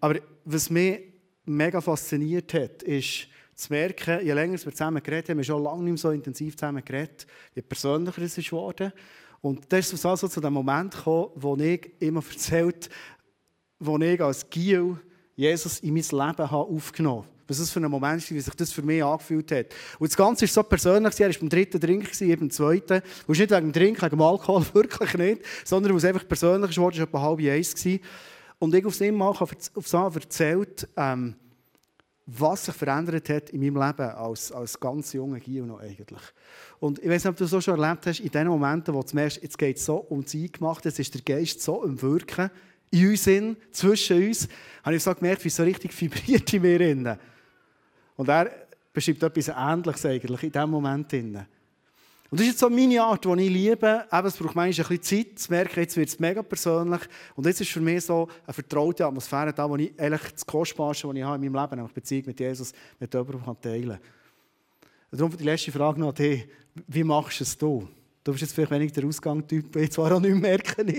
Aber 0.00 0.16
was 0.46 0.70
mich 0.70 1.09
mega 1.50 1.80
fasziniert 1.80 2.54
hat, 2.54 2.82
ist 2.82 3.28
zu 3.54 3.72
merken, 3.72 4.24
je 4.24 4.32
länger 4.32 4.52
wir 4.64 4.72
zusammen 4.72 5.02
geredet 5.02 5.30
haben, 5.30 5.38
wir 5.38 5.44
schon 5.44 5.62
lange 5.62 5.82
nicht 5.82 5.92
mehr 5.92 5.98
so 5.98 6.10
intensiv 6.10 6.56
zusammen 6.56 6.84
geredet, 6.84 7.26
je 7.54 7.62
persönlicher 7.62 8.22
es 8.22 8.38
ist 8.38 8.50
geworden. 8.50 8.92
Und 9.42 9.70
das 9.72 9.92
ist 9.92 10.04
also 10.06 10.28
zu 10.28 10.40
dem 10.40 10.52
Moment 10.52 10.94
gekommen, 10.94 11.28
wo 11.34 11.56
ich 11.56 11.90
immer 11.98 12.22
erzählt 12.30 12.90
wo 13.80 13.98
ich 13.98 14.20
als 14.20 14.48
Giel 14.48 14.96
Jesus 15.34 15.80
in 15.80 15.94
mein 15.94 16.02
Leben 16.02 16.50
habe 16.50 16.54
aufgenommen 16.54 17.22
habe. 17.22 17.28
Was 17.48 17.58
das 17.58 17.70
für 17.70 17.80
ein 17.80 17.90
Moment 17.90 18.22
war, 18.22 18.36
wie 18.36 18.40
sich 18.40 18.54
das 18.54 18.70
für 18.70 18.82
mich 18.82 19.02
angefühlt 19.02 19.50
hat. 19.50 19.66
Und 19.98 20.08
das 20.08 20.16
Ganze 20.16 20.44
ist 20.44 20.54
so 20.54 20.62
persönlich, 20.62 21.18
er 21.18 21.30
war 21.30 21.40
beim 21.40 21.48
dritten 21.48 21.80
Drink, 21.80 22.08
ich 22.20 22.38
beim 22.38 22.50
zweiten. 22.50 23.02
Und 23.26 23.38
nicht 23.38 23.50
wegen 23.50 23.72
dem 23.72 23.72
Drink, 23.72 24.00
wegen 24.00 24.10
dem 24.10 24.22
Alkohol, 24.22 24.64
wirklich 24.74 25.14
nicht, 25.14 25.42
sondern 25.64 25.92
weil 25.92 25.98
es 25.98 26.04
einfach 26.04 26.28
persönlich 26.28 26.76
war, 26.76 26.90
es 26.90 26.98
war 26.98 27.04
etwa 27.04 27.20
halb 27.22 27.40
eins. 27.40 27.74
Und 28.60 28.74
ich 28.74 28.84
auf 28.84 29.00
einmal 29.00 29.30
auf 29.30 29.88
so 29.88 29.98
erzählt, 29.98 30.86
ähm, 30.96 31.34
was 32.26 32.66
sich 32.66 32.74
verändert 32.74 33.28
hat 33.30 33.50
in 33.50 33.60
meinem 33.60 33.82
Leben 33.84 34.10
als, 34.10 34.52
als 34.52 34.78
ganz 34.78 35.14
junger 35.14 35.40
Gio 35.40 35.78
eigentlich. 35.78 36.20
Und 36.78 36.98
ich 36.98 37.08
weiß 37.08 37.24
nicht, 37.24 37.30
ob 37.30 37.36
du 37.36 37.44
das 37.44 37.50
so 37.50 37.60
schon 37.60 37.80
erlebt 37.80 38.06
hast, 38.06 38.20
in 38.20 38.30
den 38.30 38.48
Momenten, 38.48 38.94
wo 38.94 39.02
du 39.02 39.14
merkst, 39.14 39.42
jetzt 39.42 39.58
geht 39.58 39.78
es 39.78 39.86
so 39.86 39.96
um 39.96 40.22
das 40.22 40.34
Eingemachte, 40.34 40.90
jetzt 40.90 40.98
ist 40.98 41.14
der 41.14 41.22
Geist 41.22 41.62
so 41.62 41.82
im 41.82 42.00
Wirken, 42.00 42.50
in 42.90 43.08
uns, 43.08 43.26
in, 43.26 43.56
zwischen 43.72 44.28
uns, 44.28 44.46
habe 44.84 44.94
ich 44.94 45.02
so 45.02 45.14
gemerkt, 45.14 45.42
wie 45.42 45.48
es 45.48 45.56
so 45.56 45.62
richtig 45.62 45.98
vibriert 46.00 46.52
in 46.52 46.62
mir. 46.62 47.18
Und 48.16 48.28
er 48.28 48.50
beschreibt 48.92 49.22
etwas 49.22 49.48
Ähnliches 49.48 50.04
eigentlich 50.04 50.42
in 50.42 50.52
diesem 50.52 50.70
Moment. 50.70 51.12
Innen. 51.14 51.46
Und 52.30 52.38
das 52.38 52.46
ist 52.46 52.52
jetzt 52.52 52.60
so 52.60 52.70
meine 52.70 53.02
Art, 53.02 53.24
die 53.24 53.42
ich 53.42 53.50
liebe. 53.50 54.06
Eben, 54.12 54.26
es 54.26 54.36
braucht 54.36 54.54
manchmal 54.54 54.86
ein 54.86 54.98
bisschen 54.98 55.02
Zeit, 55.02 55.38
zu 55.38 55.50
merken, 55.50 55.80
jetzt 55.80 55.96
wird 55.96 56.08
es 56.08 56.18
mega 56.20 56.42
persönlich. 56.42 57.00
Und 57.34 57.44
jetzt 57.44 57.60
ist 57.60 57.70
für 57.70 57.80
mich 57.80 58.04
so 58.04 58.28
eine 58.46 58.54
vertraute 58.54 59.04
Atmosphäre 59.04 59.52
da, 59.52 59.68
wo 59.68 59.76
ich 59.76 59.92
eigentlich 59.98 60.32
das 60.32 60.46
Kostbarste, 60.46 61.08
was 61.08 61.16
ich 61.16 61.22
habe 61.24 61.44
in 61.44 61.52
meinem 61.52 61.62
Leben, 61.62 61.76
nämlich 61.76 61.92
Beziehung 61.92 62.24
mit 62.26 62.38
Jesus, 62.38 62.72
mit 63.00 63.12
jemandem 63.12 63.60
teilen 63.60 63.88
kann. 63.88 65.18
Darum 65.18 65.36
die 65.36 65.44
letzte 65.44 65.72
Frage 65.72 65.98
noch 65.98 66.10
an 66.10 66.14
dich. 66.14 66.46
Wie 66.86 67.02
machst 67.02 67.40
du 67.40 67.44
es 67.44 67.58
du? 67.58 67.88
Du 68.22 68.32
bist 68.32 68.42
jetzt 68.42 68.52
vielleicht 68.52 68.70
weniger 68.70 68.92
der 68.92 69.06
Ausgangstyp, 69.06 69.74
ich 69.76 69.90
zwar 69.90 70.12
auch 70.12 70.20
nicht 70.20 70.36
merken. 70.36 70.92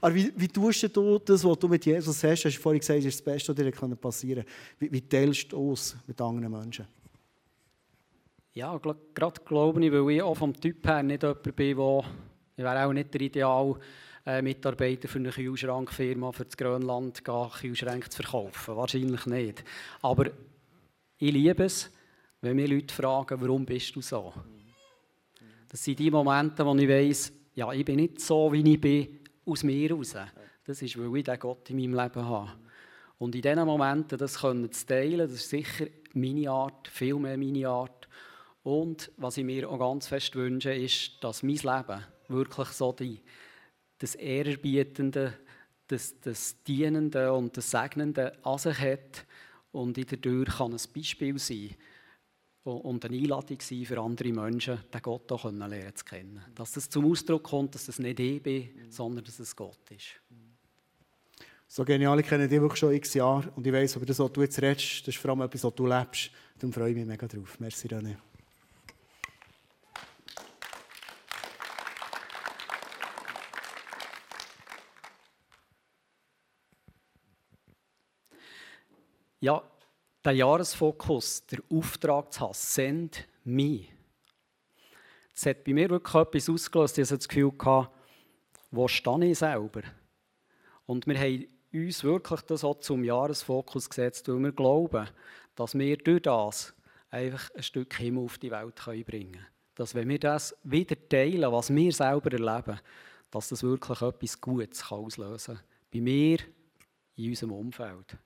Aber 0.00 0.14
wie, 0.14 0.32
wie 0.36 0.48
tust 0.48 0.94
du 0.94 1.18
das, 1.20 1.42
was 1.42 1.58
du 1.58 1.68
mit 1.68 1.86
Jesus 1.86 2.22
hast? 2.22 2.42
Du 2.42 2.48
hast 2.48 2.58
vorhin 2.58 2.80
gesagt, 2.80 2.98
das 2.98 3.06
ist 3.06 3.20
das 3.20 3.24
Beste, 3.24 3.56
was 3.56 3.88
dir 3.88 3.96
passieren 3.96 4.44
kann. 4.44 4.52
Wie, 4.80 4.92
wie 4.92 5.00
teilst 5.00 5.52
du 5.52 5.70
aus 5.70 5.96
mit 6.06 6.20
anderen 6.20 6.50
Menschen? 6.50 6.86
Ja, 8.56 8.78
gerade 8.78 9.40
glaube 9.44 9.84
ich, 9.84 9.92
weil 9.92 10.10
ich 10.12 10.22
auch 10.22 10.34
vom 10.34 10.58
Typ 10.58 10.86
her 10.86 11.02
nicht 11.02 11.22
jemand 11.22 11.42
bin, 11.42 11.76
der, 11.76 12.04
ich 12.56 12.64
wäre 12.64 12.86
auch 12.86 12.92
nicht 12.94 13.12
der 13.12 13.20
ideal 13.20 13.78
äh, 14.24 14.40
Mitarbeiter 14.40 15.08
für 15.08 15.18
eine 15.18 15.28
Kühlschrankfirma 15.28 16.32
für 16.32 16.46
das 16.46 16.56
Grönland 16.56 17.22
Kühlschränke 17.22 18.08
zu 18.08 18.22
verkaufen. 18.22 18.76
Wahrscheinlich 18.76 19.26
nicht. 19.26 19.62
Aber 20.00 20.30
ich 21.18 21.32
liebe 21.32 21.64
es, 21.64 21.92
wenn 22.40 22.56
mich 22.56 22.70
Leute 22.70 22.94
fragen, 22.94 23.38
warum 23.42 23.66
bist 23.66 23.94
du 23.94 24.00
so? 24.00 24.32
Das 25.68 25.84
sind 25.84 25.98
die 25.98 26.10
Momente, 26.10 26.64
wo 26.64 26.74
ich 26.76 26.88
weiss, 26.88 27.30
ja, 27.54 27.70
ich 27.74 27.84
bin 27.84 27.96
nicht 27.96 28.22
so, 28.22 28.50
wie 28.54 28.72
ich 28.72 28.80
bin, 28.80 29.18
aus 29.44 29.64
mir 29.64 29.86
heraus. 29.86 30.16
Das 30.64 30.80
ist, 30.80 30.98
weil 30.98 31.14
ich 31.18 31.24
den 31.24 31.38
Gott 31.38 31.68
in 31.68 31.76
meinem 31.76 32.02
Leben 32.02 32.26
habe. 32.26 32.52
Und 33.18 33.34
in 33.34 33.42
diesen 33.42 33.66
Momenten 33.66 34.16
das 34.16 34.40
können 34.40 34.72
zu 34.72 34.86
teilen, 34.86 35.28
das 35.28 35.32
ist 35.32 35.50
sicher 35.50 35.88
meine 36.14 36.50
Art, 36.50 36.88
viel 36.88 37.16
mehr 37.16 37.36
meine 37.36 37.68
Art. 37.68 37.95
Und 38.66 39.12
was 39.16 39.36
ich 39.36 39.44
mir 39.44 39.70
auch 39.70 39.78
ganz 39.78 40.08
fest 40.08 40.34
wünsche, 40.34 40.74
ist, 40.74 41.22
dass 41.22 41.44
mein 41.44 41.54
Leben 41.54 42.04
wirklich 42.26 42.66
so 42.70 42.90
die, 42.90 43.22
das 43.98 44.16
Ehrerbietende, 44.16 45.34
das, 45.86 46.18
das 46.20 46.60
Dienende 46.64 47.32
und 47.32 47.56
das 47.56 47.70
Segnende 47.70 48.36
an 48.42 48.58
sich 48.58 48.76
hat 48.80 49.24
und 49.70 49.96
in 49.96 50.06
der 50.06 50.20
Tür 50.20 50.46
kann 50.46 50.72
ein 50.72 50.80
Beispiel 50.92 51.38
sein 51.38 51.76
und 52.64 53.04
eine 53.04 53.16
Einladung 53.16 53.60
sein 53.60 53.84
für 53.84 54.00
andere 54.00 54.32
Menschen, 54.32 54.80
den 54.92 55.00
Gott 55.00 55.30
auch 55.30 55.44
lernen 55.44 55.94
zu 55.94 56.04
kennen. 56.04 56.42
Dass 56.52 56.72
das 56.72 56.90
zum 56.90 57.08
Ausdruck 57.08 57.44
kommt, 57.44 57.76
dass 57.76 57.86
es 57.86 58.00
nicht 58.00 58.18
ich 58.18 58.42
bin, 58.42 58.90
sondern 58.90 59.24
dass 59.24 59.38
es 59.38 59.54
Gott 59.54 59.92
ist. 59.92 60.20
So 61.68 61.84
genial, 61.84 62.18
ich 62.18 62.26
kenne 62.26 62.48
dich 62.48 62.60
wirklich 62.60 62.80
schon 62.80 62.94
x 62.94 63.14
Jahre 63.14 63.48
und 63.54 63.64
ich 63.64 63.72
weiss, 63.72 63.94
über 63.94 64.06
das, 64.06 64.18
was 64.18 64.32
du 64.32 64.42
jetzt 64.42 64.60
redest, 64.60 65.02
das 65.02 65.14
ist 65.14 65.18
vor 65.18 65.30
allem 65.30 65.42
etwas, 65.42 65.62
was 65.62 65.74
du 65.76 65.86
lebst. 65.86 66.32
Darum 66.58 66.72
freue 66.72 66.90
ich 66.90 66.96
mich 66.96 67.06
mega 67.06 67.28
drauf. 67.28 67.60
Merci, 67.60 67.86
René. 67.86 68.16
Ja, 79.40 79.62
der 80.24 80.32
Jahresfokus, 80.32 81.46
der 81.46 81.60
Auftrag 81.70 82.32
zu 82.32 82.40
haben, 82.40 82.54
send 82.54 83.28
me. 83.44 83.86
Das 85.34 85.46
hat 85.46 85.64
bei 85.64 85.74
mir 85.74 85.90
wirklich 85.90 86.14
etwas 86.14 86.48
ausgelöst. 86.48 86.98
Ich 86.98 87.04
hatte 87.04 87.18
das 87.18 87.28
Gefühl, 87.28 87.52
wo 88.70 88.88
stehe 88.88 89.24
ich 89.30 89.38
selber? 89.38 89.82
Und 90.86 91.06
wir 91.06 91.18
haben 91.18 91.46
uns 91.72 92.02
wirklich 92.02 92.40
das 92.42 92.64
auch 92.64 92.78
zum 92.78 93.04
Jahresfokus 93.04 93.88
gesetzt, 93.88 94.28
weil 94.28 94.38
wir 94.38 94.52
glauben, 94.52 95.08
dass 95.54 95.76
wir 95.76 95.96
durch 95.98 96.22
das 96.22 96.74
einfach 97.10 97.50
ein 97.54 97.62
Stück 97.62 97.94
Himmel 97.94 98.24
auf 98.24 98.38
die 98.38 98.50
Welt 98.50 98.74
bringen 98.84 99.04
können. 99.04 99.46
Dass 99.74 99.94
wenn 99.94 100.08
wir 100.08 100.18
das 100.18 100.56
wieder 100.62 100.96
teilen, 101.08 101.52
was 101.52 101.74
wir 101.74 101.92
selber 101.92 102.32
erleben, 102.32 102.80
dass 103.30 103.48
das 103.48 103.62
wirklich 103.62 104.00
etwas 104.00 104.40
Gutes 104.40 104.90
auslösen 104.90 105.56
kann. 105.56 105.64
Bei 105.92 106.00
mir, 106.00 106.38
in 107.16 107.30
unserem 107.30 107.52
Umfeld. 107.52 108.16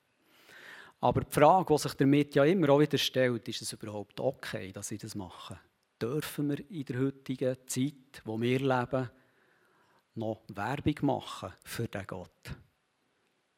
Aber 1.01 1.21
die 1.21 1.31
Frage, 1.31 1.73
die 1.73 1.79
sich 1.79 1.93
damit 1.95 2.35
ja 2.35 2.45
immer 2.45 2.69
auch 2.69 2.79
wieder 2.79 2.97
stellt, 2.97 3.47
ist 3.47 3.63
es 3.63 3.73
überhaupt 3.73 4.19
okay, 4.19 4.71
dass 4.71 4.91
ich 4.91 5.01
das 5.01 5.15
mache? 5.15 5.59
Dürfen 5.99 6.49
wir 6.49 6.69
in 6.69 6.85
der 6.85 6.99
heutigen 6.99 7.57
Zeit, 7.65 8.21
wo 8.23 8.39
wir 8.39 8.59
leben, 8.59 9.09
noch 10.13 10.41
Werbung 10.49 10.95
machen 11.01 11.53
für 11.63 11.87
den 11.87 12.05
Gott? 12.05 12.55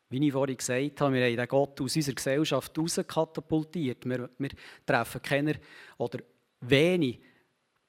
Wie 0.10 0.26
ich 0.26 0.32
vorhin 0.32 0.56
gesagt 0.56 1.02
habe, 1.02 1.16
wir 1.16 1.26
haben 1.26 1.36
den 1.36 1.48
Gott 1.48 1.82
aus 1.82 1.96
unserer 1.96 2.16
Gesellschaft 2.16 2.78
rauskatapultiert. 2.78 4.06
Wir, 4.06 4.30
wir 4.38 4.52
treffen 4.86 5.22
keine 5.22 5.60
oder 5.98 6.20
wenig 6.62 7.20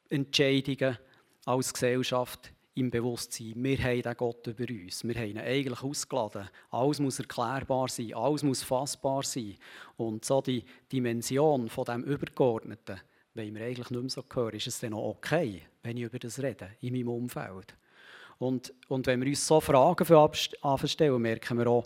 Entscheidungen 0.08 0.98
als 1.44 1.72
Gesellschaft 1.72 2.52
im 2.74 2.90
Bewusstsein, 2.90 3.52
wir 3.56 3.78
haben 3.78 4.02
den 4.02 4.16
Gott 4.16 4.46
über 4.46 4.68
uns. 4.68 5.04
Wir 5.04 5.14
haben 5.14 5.30
ihn 5.30 5.38
eigentlich 5.38 5.82
ausgeladen. 5.82 6.48
Alles 6.70 6.98
muss 6.98 7.20
erklärbar 7.20 7.88
sein, 7.88 8.14
alles 8.14 8.42
muss 8.42 8.62
fassbar 8.62 9.22
sein. 9.22 9.56
Und 9.96 10.24
so 10.24 10.40
die 10.40 10.64
Dimension 10.90 11.68
von 11.68 11.84
dem 11.84 12.02
Übergeordneten, 12.02 13.00
wenn 13.34 13.54
wir 13.54 13.64
eigentlich 13.64 13.90
nicht 13.90 14.00
mehr 14.00 14.10
so 14.10 14.24
hören, 14.32 14.54
ist 14.54 14.66
es 14.66 14.80
dann 14.80 14.94
auch 14.94 15.16
okay, 15.16 15.62
wenn 15.82 15.96
ich 15.96 16.04
über 16.04 16.18
das 16.18 16.42
rede, 16.42 16.70
in 16.80 16.94
meinem 16.94 17.08
Umfeld. 17.08 17.74
Und, 18.38 18.72
und 18.88 19.06
wenn 19.06 19.20
wir 19.20 19.28
uns 19.28 19.46
so 19.46 19.60
Fragen 19.60 20.06
anstellen, 20.62 21.22
merken 21.22 21.58
wir 21.58 21.68
auch, 21.68 21.84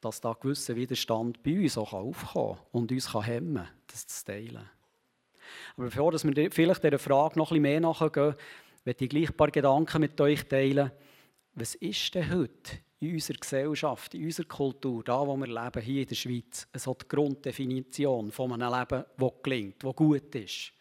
dass 0.00 0.20
da 0.20 0.32
gewisser 0.32 0.76
Widerstand 0.76 1.42
bei 1.42 1.60
uns 1.60 1.78
auch 1.78 1.92
aufkommen 1.92 2.56
kann 2.56 2.66
und 2.72 2.92
uns 2.92 3.10
kann 3.10 3.22
hemmen 3.22 3.68
das 3.86 4.06
zu 4.06 4.24
teilen. 4.24 4.68
Aber 5.76 5.86
bevor 5.86 6.12
wir 6.12 6.50
vielleicht 6.50 6.84
dieser 6.84 6.98
Frage 6.98 7.38
noch 7.38 7.50
ein 7.50 7.62
bisschen 7.62 7.62
mehr 7.62 7.80
nachgehen, 7.80 8.34
möchte 8.84 9.04
ich 9.04 9.10
gleich 9.10 9.30
ein 9.30 9.36
paar 9.36 9.50
Gedanken 9.50 10.00
mit 10.00 10.20
euch 10.20 10.44
teilen. 10.44 10.90
Was 11.54 11.74
ist 11.76 12.14
denn 12.14 12.30
heute 12.32 12.78
in 13.00 13.14
unserer 13.14 13.36
Gesellschaft, 13.36 14.14
in 14.14 14.24
unserer 14.24 14.46
Kultur, 14.46 15.02
da 15.04 15.26
wo 15.26 15.36
wir 15.36 15.46
leben, 15.46 15.82
hier 15.82 16.02
in 16.02 16.08
der 16.08 16.14
Schweiz, 16.14 16.66
so 16.74 16.94
die 16.94 17.08
Grunddefinition 17.08 18.30
von 18.30 18.52
einem 18.52 18.72
Leben, 18.72 19.04
das 19.16 19.32
gelingt, 19.42 19.84
das 19.84 19.96
gut 19.96 20.34
ist? 20.34 20.72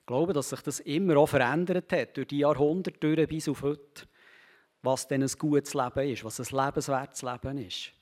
Ich 0.00 0.06
glaube, 0.06 0.32
dass 0.34 0.50
sich 0.50 0.60
das 0.60 0.80
immer 0.80 1.16
auch 1.16 1.28
verändert 1.28 1.90
hat, 1.92 2.16
durch 2.16 2.28
die 2.28 2.38
Jahrhunderte 2.38 3.26
bis 3.26 3.48
auf 3.48 3.62
heute, 3.62 4.06
was 4.82 5.08
denn 5.08 5.22
ein 5.22 5.30
gutes 5.38 5.72
Leben 5.72 6.10
ist, 6.10 6.24
was 6.24 6.40
ein 6.40 6.64
lebenswertes 6.64 7.22
Leben 7.22 7.58
ist. 7.58 7.92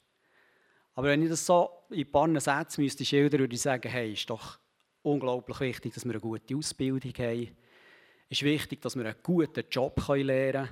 Aber 0.94 1.08
wenn 1.08 1.22
ich 1.22 1.30
das 1.30 1.46
so 1.46 1.70
in 1.90 2.00
ein 2.00 2.10
paar 2.10 2.40
Sätzen 2.40 2.82
müsste 2.82 3.04
schildern, 3.04 3.40
würde 3.40 3.54
ich 3.54 3.62
sagen, 3.62 3.88
hey, 3.88 4.12
ist 4.12 4.28
doch 4.28 4.58
unglaublich 5.02 5.60
wichtig, 5.60 5.94
dass 5.94 6.04
wir 6.04 6.12
eine 6.12 6.20
gute 6.20 6.56
Ausbildung 6.56 7.12
haben, 7.18 7.56
ist 8.32 8.42
wichtig, 8.42 8.80
dass 8.80 8.96
wir 8.96 9.04
einen 9.04 9.16
guten 9.22 9.64
Job 9.70 10.00
lernen 10.08 10.52
können. 10.52 10.68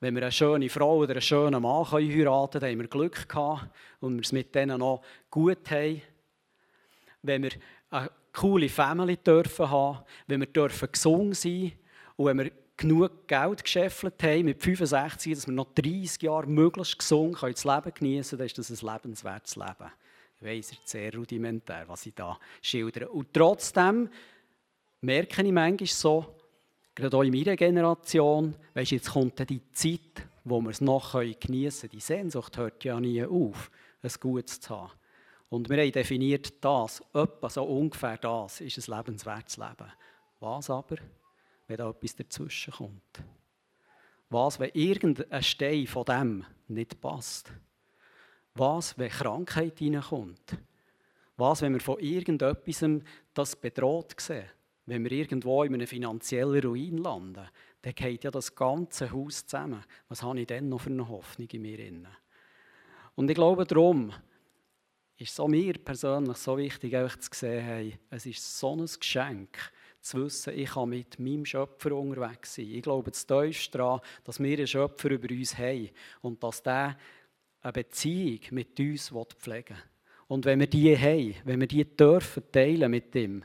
Wenn 0.00 0.14
wir 0.14 0.22
eine 0.22 0.32
schöne 0.32 0.68
Frau 0.68 0.98
oder 0.98 1.12
einen 1.12 1.20
schönen 1.20 1.60
Mann 1.60 1.90
heiraten 1.90 2.60
können, 2.60 2.72
haben 2.72 2.80
wir 2.80 2.88
Glück 2.88 3.28
gehabt 3.28 3.68
und 4.00 4.14
wir 4.14 4.22
es 4.22 4.32
mit 4.32 4.54
denen 4.54 4.78
noch 4.78 5.02
gut 5.30 5.70
haben. 5.70 6.00
Wenn 7.22 7.42
wir 7.42 7.50
eine 7.90 8.10
coole 8.32 8.68
Family 8.68 9.16
dürfen 9.16 9.68
haben, 9.68 10.04
wenn 10.28 10.40
wir 10.40 10.46
dürfen 10.46 10.90
gesund 10.90 11.36
sein 11.36 11.72
und 12.16 12.26
wenn 12.26 12.38
wir 12.38 12.52
genug 12.76 13.26
Geld 13.26 13.64
gescheffelt 13.64 14.22
haben 14.22 14.44
mit 14.44 14.62
65, 14.62 15.34
dass 15.34 15.46
wir 15.46 15.54
noch 15.54 15.74
30 15.74 16.22
Jahre 16.22 16.46
möglichst 16.46 16.98
gesund 16.98 17.36
das 17.42 17.64
Leben 17.64 17.92
genießen 17.92 18.38
können, 18.38 18.38
dann 18.38 18.46
ist 18.46 18.58
das 18.58 18.82
ein 18.82 18.92
lebenswertes 18.94 19.56
Leben. 19.56 19.92
Ich 20.40 20.46
weiss, 20.46 20.66
es 20.66 20.78
ist 20.78 20.88
sehr 20.88 21.12
rudimentär, 21.14 21.84
was 21.88 22.06
ich 22.06 22.14
da 22.14 22.38
schildere. 22.62 23.08
Und 23.08 23.34
trotzdem 23.34 24.08
merke 25.00 25.42
ich 25.42 25.52
manchmal 25.52 25.86
so, 25.86 26.36
gerade 26.94 27.16
auch 27.16 27.22
in 27.22 27.32
meiner 27.32 27.56
Generation, 27.56 28.54
weißt, 28.74 28.90
jetzt 28.92 29.10
kommt 29.10 29.48
die 29.48 29.62
Zeit, 29.72 30.26
wo 30.44 30.60
wir 30.60 30.70
es 30.70 30.80
noch 30.80 31.12
geniessen 31.12 31.82
können. 31.82 31.92
Die 31.92 32.00
Sehnsucht 32.00 32.56
hört 32.56 32.84
ja 32.84 32.98
nie 33.00 33.24
auf, 33.24 33.70
ein 34.02 34.10
Gutes 34.20 34.60
zu 34.60 34.70
haben. 34.70 34.92
Und 35.50 35.68
wir 35.70 35.78
haben 35.78 35.92
definiert, 35.92 36.62
das, 36.62 37.02
etwa 37.14 37.48
so 37.48 37.64
ungefähr 37.64 38.18
das, 38.18 38.60
ist 38.60 38.88
ein 38.88 38.96
lebenswertes 38.96 39.56
Leben. 39.56 39.92
Was 40.40 40.68
aber, 40.68 40.96
wenn 41.66 41.76
da 41.76 41.90
etwas 41.90 42.16
dazwischen 42.16 42.74
kommt? 42.74 43.22
Was, 44.30 44.60
wenn 44.60 44.70
irgendein 44.74 45.42
Stein 45.42 45.86
von 45.86 46.04
dem 46.04 46.44
nicht 46.66 47.00
passt? 47.00 47.50
Was, 48.54 48.98
wenn 48.98 49.08
Krankheit 49.08 49.80
reinkommt? 49.80 50.58
Was, 51.36 51.62
wenn 51.62 51.72
wir 51.72 51.80
von 51.80 51.98
irgendetwas 51.98 52.84
das 53.32 53.56
bedroht 53.56 54.14
sehen? 54.20 54.50
Wenn 54.88 55.04
wir 55.04 55.12
irgendwo 55.12 55.62
in 55.64 55.74
einem 55.74 55.86
finanziellen 55.86 56.62
Ruin 56.62 56.98
landen, 56.98 57.46
dann 57.82 57.94
geht 57.94 58.24
ja 58.24 58.30
das 58.30 58.54
ganze 58.54 59.10
Haus 59.12 59.46
zusammen. 59.46 59.84
Was 60.08 60.22
habe 60.22 60.40
ich 60.40 60.46
denn 60.46 60.68
noch 60.68 60.80
für 60.80 60.90
eine 60.90 61.08
Hoffnung 61.08 61.48
in 61.52 61.62
mir? 61.62 61.78
Und 63.14 63.30
ich 63.30 63.34
glaube 63.34 63.66
darum, 63.66 64.12
ist 65.16 65.34
so 65.34 65.48
mir 65.48 65.74
persönlich 65.74 66.36
so 66.36 66.56
wichtig, 66.56 66.96
einfach 66.96 67.18
zu 67.18 67.30
sehen, 67.32 67.64
hey, 67.64 67.98
es 68.10 68.26
ist 68.26 68.58
so 68.58 68.76
ein 68.76 68.86
Geschenk, 68.86 69.58
zu 70.00 70.24
wissen, 70.24 70.56
ich 70.56 70.70
kann 70.70 70.88
mit 70.88 71.18
meinem 71.18 71.44
Schöpfer 71.44 71.92
unterwegs 71.92 72.54
sein. 72.54 72.70
Ich 72.70 72.82
glaube 72.82 73.10
das 73.10 73.26
tiefst 73.26 73.74
daran, 73.74 74.00
dass 74.24 74.40
wir 74.40 74.56
einen 74.56 74.66
Schöpfer 74.66 75.10
über 75.10 75.28
uns 75.34 75.58
haben 75.58 75.90
und 76.22 76.42
dass 76.42 76.62
der 76.62 76.96
eine 77.60 77.72
Beziehung 77.72 78.40
mit 78.52 78.78
uns 78.78 79.12
pflegen 79.38 79.76
will. 79.76 79.82
Und 80.28 80.44
wenn 80.44 80.60
wir 80.60 80.66
die 80.66 80.96
haben, 80.96 81.34
wenn 81.44 81.60
wir 81.60 81.66
die 81.66 81.84
dürfen 81.84 82.44
teilen 82.52 82.90
mit 82.90 83.14
ihm, 83.14 83.42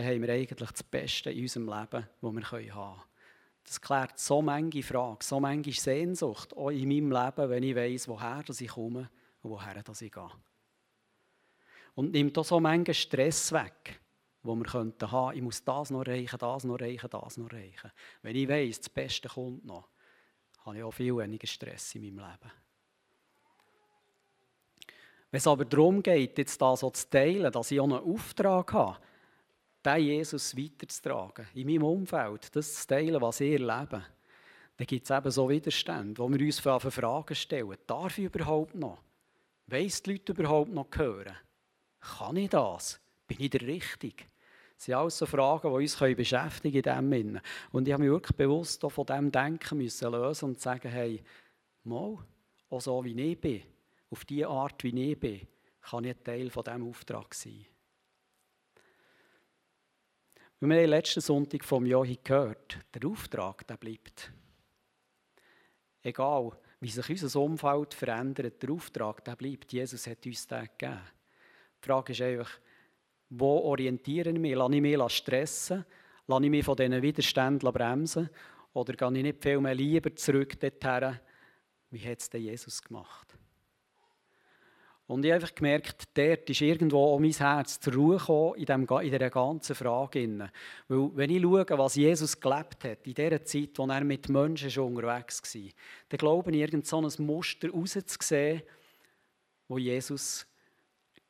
dann 0.00 0.08
haben 0.08 0.22
wir 0.22 0.32
eigentlich 0.32 0.70
das 0.70 0.82
Beste 0.82 1.30
in 1.30 1.42
unserem 1.42 1.66
Leben, 1.68 2.08
das 2.22 2.32
wir 2.32 2.50
haben 2.52 2.68
können. 2.68 3.02
Das 3.64 3.80
klärt 3.80 4.18
so 4.18 4.40
manche 4.40 4.82
Fragen, 4.82 5.18
so 5.20 5.38
manche 5.38 5.72
Sehnsucht 5.72 6.56
auch 6.56 6.70
in 6.70 6.88
meinem 6.88 7.12
Leben, 7.12 7.50
wenn 7.50 7.62
ich 7.62 7.76
weiß, 7.76 8.08
woher 8.08 8.42
ich 8.48 8.68
komme 8.68 9.10
und 9.42 9.50
woher 9.50 9.76
ich 9.76 10.10
gehe. 10.10 10.30
Und 11.94 12.12
nimmt 12.12 12.38
auch 12.38 12.44
so 12.44 12.58
manchen 12.60 12.94
Stress 12.94 13.52
weg, 13.52 14.00
wo 14.42 14.54
wir 14.54 14.64
könnten 14.64 15.10
haben, 15.12 15.36
ich 15.36 15.42
muss 15.42 15.62
das 15.62 15.90
noch 15.90 16.06
erreichen, 16.06 16.38
das 16.38 16.64
noch 16.64 16.78
erreichen, 16.80 17.10
das 17.10 17.36
noch 17.36 17.50
erreichen. 17.50 17.92
Wenn 18.22 18.36
ich 18.36 18.48
weiß, 18.48 18.78
das 18.78 18.88
Beste 18.88 19.28
kommt 19.28 19.66
noch, 19.66 19.90
habe 20.64 20.78
ich 20.78 20.82
auch 20.82 20.92
viel 20.92 21.14
weniger 21.14 21.46
Stress 21.46 21.94
in 21.94 22.02
meinem 22.02 22.26
Leben. 22.26 22.52
Wenn 25.30 25.38
es 25.38 25.46
aber 25.46 25.66
darum 25.66 26.02
geht, 26.02 26.38
jetzt 26.38 26.60
da 26.60 26.74
so 26.74 26.88
zu 26.88 27.10
teilen, 27.10 27.52
dass 27.52 27.70
ich 27.70 27.78
auch 27.78 27.84
einen 27.84 27.98
Auftrag 27.98 28.72
habe, 28.72 28.98
den 29.84 30.04
Jesus 30.04 30.56
weiterzutragen, 30.56 31.46
in 31.54 31.66
meinem 31.66 31.84
Umfeld, 31.84 32.54
das 32.54 32.74
zu 32.74 32.86
teilen, 32.86 33.20
was 33.20 33.40
ich 33.40 33.52
erlebe, 33.52 34.04
dann 34.76 34.86
gibt 34.86 35.04
es 35.04 35.16
eben 35.16 35.30
so 35.30 35.48
Widerstände, 35.48 36.18
wo 36.18 36.28
wir 36.28 36.40
uns 36.40 36.60
Fragen 36.60 37.34
stellen. 37.34 37.76
Darf 37.86 38.18
ich 38.18 38.24
überhaupt 38.24 38.74
noch? 38.74 38.98
Weiss 39.66 40.02
die 40.02 40.12
Leute 40.12 40.32
überhaupt 40.32 40.72
noch 40.72 40.88
hören? 40.94 41.36
Kann 42.00 42.36
ich 42.36 42.50
das? 42.50 42.98
Bin 43.26 43.40
ich 43.40 43.50
der 43.50 43.60
Richtige? 43.60 44.24
Das 44.74 44.86
sind 44.86 44.94
alles 44.94 45.18
so 45.18 45.26
Fragen, 45.26 45.68
die 45.68 45.74
uns 45.74 45.96
beschäftigen 45.96 46.82
können 46.82 47.12
in 47.12 47.30
dem 47.30 47.40
Und 47.72 47.86
ich 47.86 47.92
habe 47.92 48.02
mich 48.02 48.10
wirklich 48.10 48.36
bewusst 48.36 48.80
von 48.80 49.04
diesem 49.04 49.30
Denken 49.30 49.76
müssen 49.76 50.10
lösen 50.10 50.46
und 50.46 50.60
sagen, 50.60 50.88
hey, 50.88 51.22
mal, 51.84 52.16
auch 52.70 52.80
so 52.80 53.04
wie 53.04 53.20
ich 53.20 53.38
bin, 53.38 53.62
auf 54.10 54.24
die 54.24 54.46
Art, 54.46 54.82
wie 54.82 55.10
ich 55.10 55.20
bin, 55.20 55.46
kann 55.82 56.04
ich 56.04 56.16
ein 56.16 56.24
Teil 56.24 56.50
von 56.50 56.64
diesem 56.64 56.88
Auftrag 56.88 57.34
sein. 57.34 57.66
Und 60.60 60.68
wir 60.68 60.76
haben 60.76 60.90
letzten 60.90 61.22
Sonntag 61.22 61.64
vom 61.64 61.86
Johi 61.86 62.18
gehört, 62.22 62.78
der 62.94 63.08
Auftrag, 63.08 63.66
der 63.66 63.78
bleibt. 63.78 64.30
Egal, 66.02 66.52
wie 66.80 66.90
sich 66.90 67.22
unser 67.22 67.40
Umfeld 67.40 67.94
verändert, 67.94 68.62
der 68.62 68.70
Auftrag, 68.70 69.24
der 69.24 69.36
bleibt. 69.36 69.72
Jesus 69.72 70.06
hat 70.06 70.24
uns 70.26 70.46
den 70.46 70.68
gegeben. 70.78 71.00
Die 71.82 71.86
Frage 71.86 72.12
ist 72.12 72.20
einfach, 72.20 72.50
wo 73.30 73.58
orientiere 73.60 74.30
ich 74.30 74.38
mich? 74.38 74.54
Lasse 74.54 74.74
ich 74.74 74.82
mich 74.82 75.12
stressen? 75.12 75.86
Lasse 76.26 76.44
ich 76.44 76.50
mich 76.50 76.64
von 76.64 76.76
diesen 76.76 77.00
Widerständen 77.00 77.72
bremsen? 77.72 78.28
Oder 78.74 78.92
gehe 78.94 79.16
ich 79.16 79.22
nicht 79.22 79.42
viel 79.42 79.60
mehr 79.60 79.74
lieber 79.74 80.14
zurück 80.14 80.60
dorthin? 80.60 81.18
Wie 81.90 82.06
hat 82.06 82.20
es 82.20 82.28
denn 82.28 82.42
Jesus 82.42 82.82
gemacht? 82.82 83.39
Und 85.10 85.24
ich 85.24 85.32
habe 85.32 85.42
einfach 85.42 85.56
gemerkt, 85.56 86.04
dort 86.14 86.48
ist 86.48 86.60
irgendwo 86.60 86.98
auch 86.98 87.18
mein 87.18 87.32
Herz 87.32 87.80
zur 87.80 87.94
Ruhe 87.94 88.16
gekommen 88.16 88.54
in, 88.54 88.68
in 88.68 89.10
dieser 89.10 89.28
ganzen 89.28 89.74
Frage. 89.74 90.48
Weil 90.86 91.10
wenn 91.16 91.30
ich 91.30 91.42
schaue, 91.42 91.66
was 91.70 91.96
Jesus 91.96 92.38
gelebt 92.38 92.84
hat, 92.84 93.04
in 93.04 93.14
dieser 93.14 93.44
Zeit, 93.44 93.70
wo 93.74 93.88
er 93.88 94.04
mit 94.04 94.28
Menschen 94.28 94.70
schon 94.70 94.94
unterwegs 94.94 95.42
war, 95.52 95.70
dann 96.10 96.18
glaube 96.18 96.52
ich, 96.52 96.58
irgend 96.58 96.86
so 96.86 97.02
ein 97.02 97.26
Muster 97.26 97.70
rauszusehen, 97.70 98.62
wo 99.66 99.78
Jesus 99.78 100.46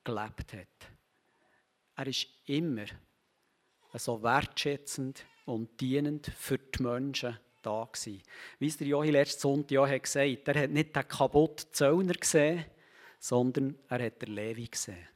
gelebt 0.05 0.53
hat. 0.53 0.91
Er 1.97 2.07
ist 2.07 2.27
immer 2.45 2.85
so 3.95 4.23
wertschätzend 4.23 5.25
und 5.47 5.81
dienend 5.81 6.31
für 6.37 6.59
die 6.59 6.83
Menschen 6.83 7.39
da 7.63 7.89
gewesen. 7.91 8.23
Wie 8.59 8.67
es 8.67 8.77
der 8.77 8.89
Johi 8.89 9.11
letzten 9.11 9.41
Sonntag 9.41 9.71
ja 9.71 9.99
gesagt 9.99 10.49
hat, 10.49 10.55
er 10.55 10.63
hat 10.65 10.71
nicht 10.71 10.95
den 10.95 11.09
kaputten 11.09 11.73
Zöllner 11.73 12.13
gesehen, 12.13 12.67
sondern 13.21 13.79
er 13.89 14.07
hat 14.07 14.21
den 14.23 14.35
Levi 14.35 14.67
gesehen. 14.67 15.07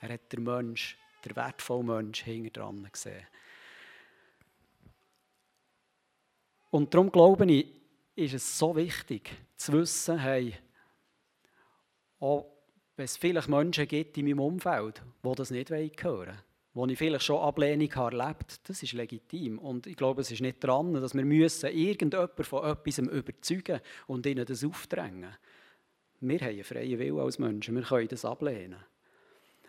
Er 0.00 0.14
hat 0.14 0.32
den 0.32 0.44
Mensch, 0.44 0.96
den 1.24 1.36
wertvollen 1.36 1.86
Mensch 1.86 2.22
hinter 2.22 2.62
dran 2.62 2.88
gesehen. 2.90 3.26
Und 6.70 6.94
darum 6.94 7.12
glaube 7.12 7.50
ich, 7.50 7.66
ist 8.14 8.34
es 8.34 8.58
so 8.58 8.74
wichtig 8.76 9.30
zu 9.56 9.72
wissen, 9.72 10.18
hey, 10.18 10.54
auch 12.20 12.46
es 12.96 13.16
vielleicht 13.16 13.48
Menschen 13.48 13.86
gibt 13.86 14.16
in 14.18 14.26
meinem 14.26 14.40
Umfeld, 14.40 15.02
die 15.24 15.34
das 15.34 15.50
nicht 15.50 15.70
hören 15.70 16.38
wo 16.74 16.86
ich 16.86 16.96
vielleicht 16.96 17.24
schon 17.24 17.40
Ablehnung 17.40 17.92
habe 17.96 18.16
erlebt, 18.16 18.60
das 18.68 18.84
ist 18.84 18.92
legitim. 18.92 19.58
Und 19.58 19.88
ich 19.88 19.96
glaube, 19.96 20.20
es 20.20 20.30
ist 20.30 20.40
nicht 20.40 20.62
dran, 20.62 20.92
dass 20.92 21.12
wir 21.12 21.24
müssen 21.24 21.70
irgendjemanden 21.70 22.44
von 22.44 22.64
etwas 22.64 22.98
überzeugen 22.98 23.80
und 24.06 24.24
ihnen 24.26 24.46
das 24.46 24.62
aufdrängen. 24.62 25.34
Wir 26.20 26.40
haben 26.40 26.48
einen 26.48 26.64
freien 26.64 26.98
Willen 26.98 27.18
als 27.18 27.38
Menschen, 27.38 27.76
wir 27.76 27.82
können 27.82 28.08
das 28.08 28.24
ablehnen. 28.24 28.78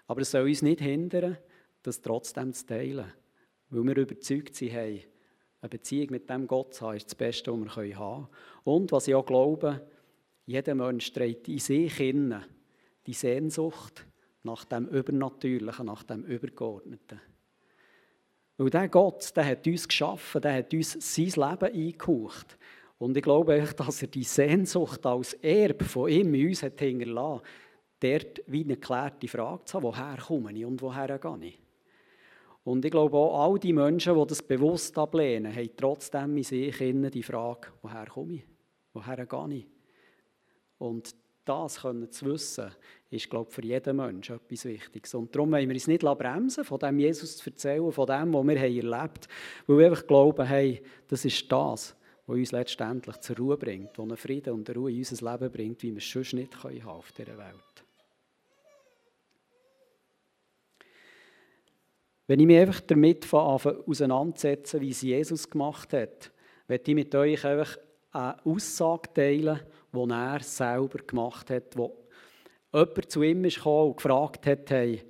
Aber 0.08 0.22
es 0.22 0.32
soll 0.32 0.48
uns 0.48 0.62
nicht 0.62 0.82
hindern, 0.82 1.38
das 1.84 2.02
trotzdem 2.02 2.54
zu 2.54 2.66
teilen. 2.66 3.12
Weil 3.70 3.84
wir 3.84 3.98
überzeugt 3.98 4.56
sind, 4.56 4.72
hey, 4.72 5.06
eine 5.62 5.70
Beziehung 5.70 6.08
mit 6.10 6.30
dem 6.30 6.48
Gott 6.48 6.74
zu 6.74 6.88
haben, 6.88 6.98
ist 6.98 7.06
das 7.06 7.16
Beste, 7.16 7.52
was 7.52 7.60
wir 7.78 8.00
haben 8.00 8.26
können. 8.26 8.28
Und 8.64 8.92
was 8.92 9.08
ich 9.08 9.14
auch 9.14 9.26
glaube, 9.26 9.86
jeder 10.46 10.74
Mensch 10.74 11.12
trägt 11.12 11.48
in 11.48 11.60
sich 11.60 11.96
hinein 11.96 12.44
die 13.06 13.14
Sehnsucht 13.14 14.06
nach 14.44 14.66
dem 14.66 14.88
Übernatürlichen, 14.88 15.86
nach 15.86 16.04
dem 16.04 16.24
Übergeordneten. 16.24 17.22
Weil 18.58 18.70
der 18.70 18.90
Gott, 18.90 19.36
der 19.36 19.46
hat 19.46 19.68
uns 19.68 19.88
geschaffen, 19.88 20.42
der 20.42 20.56
hat 20.56 20.74
uns 20.74 20.98
sein 21.00 21.26
Leben 21.26 21.74
eingehaucht. 21.74 22.58
Und 23.00 23.16
ich 23.18 23.24
glaube 23.24 23.68
dass 23.76 24.02
er 24.02 24.08
die 24.10 24.24
Sehnsucht 24.24 25.06
als 25.06 25.34
Erbe 25.36 25.86
von 25.86 26.10
ihm 26.10 26.34
in 26.34 26.50
uns 26.50 26.62
hat 26.62 26.80
hinterlassen, 26.80 27.42
dort 28.00 28.42
wie 28.48 28.64
eine 28.64 28.76
geklärte 28.76 29.28
Frage 29.28 29.66
zu 29.66 29.78
haben, 29.78 29.84
woher 29.84 30.18
komme 30.18 30.54
ich 30.54 30.66
und 30.66 30.82
woher 30.82 31.18
gehe 31.18 31.38
ich. 31.42 31.60
Und 32.64 32.86
ich 32.86 32.92
glaube 32.92 33.18
auch, 33.18 33.46
all 33.46 33.58
die 33.58 33.74
Menschen, 33.74 34.16
die 34.16 34.28
das 34.28 34.44
bewusst 34.44 34.98
ablehnen, 34.98 35.56
haben 35.56 35.70
trotzdem 35.76 36.38
in 36.38 36.44
sich 36.44 36.78
die 36.78 37.24
Frage, 37.24 37.70
woher 37.82 38.06
komme 38.06 38.34
ich, 38.34 38.44
woher 38.94 39.26
gehe 39.26 39.58
ich. 39.58 39.68
Und 40.78 41.16
das 41.46 41.82
können 41.82 42.12
zu 42.12 42.26
wissen, 42.26 42.70
ist, 43.10 43.30
glaube 43.30 43.50
ich, 43.50 43.56
für 43.56 43.64
jeden 43.64 43.96
Menschen 43.96 44.36
etwas 44.36 44.66
Wichtiges. 44.66 45.16
Und 45.16 45.34
darum 45.34 45.52
wollen 45.52 45.68
wir 45.68 45.74
uns 45.74 45.88
nicht 45.88 46.02
bremsen, 46.02 46.64
von 46.64 46.80
dem 46.80 47.00
Jesus 47.00 47.38
zu 47.38 47.50
erzählen, 47.50 47.92
von 47.92 48.06
dem, 48.06 48.34
was 48.34 48.46
wir 48.46 48.58
erlebt 48.58 48.94
haben, 48.94 49.18
weil 49.66 49.78
wir 49.78 49.86
einfach 49.88 50.06
glauben, 50.06 50.46
hey, 50.46 50.84
das 51.08 51.26
ist 51.26 51.52
das, 51.52 51.96
was 52.30 52.38
uns 52.38 52.52
letztendlich 52.52 53.18
zur 53.18 53.38
Ruhe 53.38 53.58
bringt, 53.58 53.98
was 53.98 54.04
einen 54.04 54.18
Frieden 54.18 54.54
und 54.54 54.70
eine 54.70 54.78
Ruhe 54.78 54.92
in 54.92 55.00
unser 55.00 55.32
Leben 55.32 55.52
bringt, 55.52 55.82
wie 55.82 55.92
wir 55.92 55.98
es 55.98 56.12
sonst 56.12 56.34
nicht 56.34 56.64
haben 56.64 56.82
auf 56.84 57.12
dieser 57.12 57.38
Welt. 57.38 57.84
Wenn 62.28 62.40
ich 62.40 62.46
mich 62.46 62.60
einfach 62.60 62.82
damit 62.82 63.34
auseinandersetze, 63.34 64.80
wie 64.80 64.92
es 64.92 65.02
Jesus 65.02 65.50
gemacht 65.50 65.92
hat, 65.94 66.32
werde 66.68 66.92
ich 66.92 66.96
mit 66.96 67.16
euch 67.16 67.44
einfach 67.44 67.78
eine 68.12 68.46
Aussage 68.46 69.12
teilen, 69.12 69.62
die 69.92 70.12
er 70.12 70.40
selber 70.42 71.00
gemacht 71.00 71.50
hat, 71.50 71.76
wo 71.76 71.98
jemand 72.72 73.12
zu 73.12 73.24
ihm 73.24 73.44
ist 73.46 73.66
und 73.66 73.98
gefragt 73.98 74.46
hat, 74.46 74.70
hey, 74.70 75.04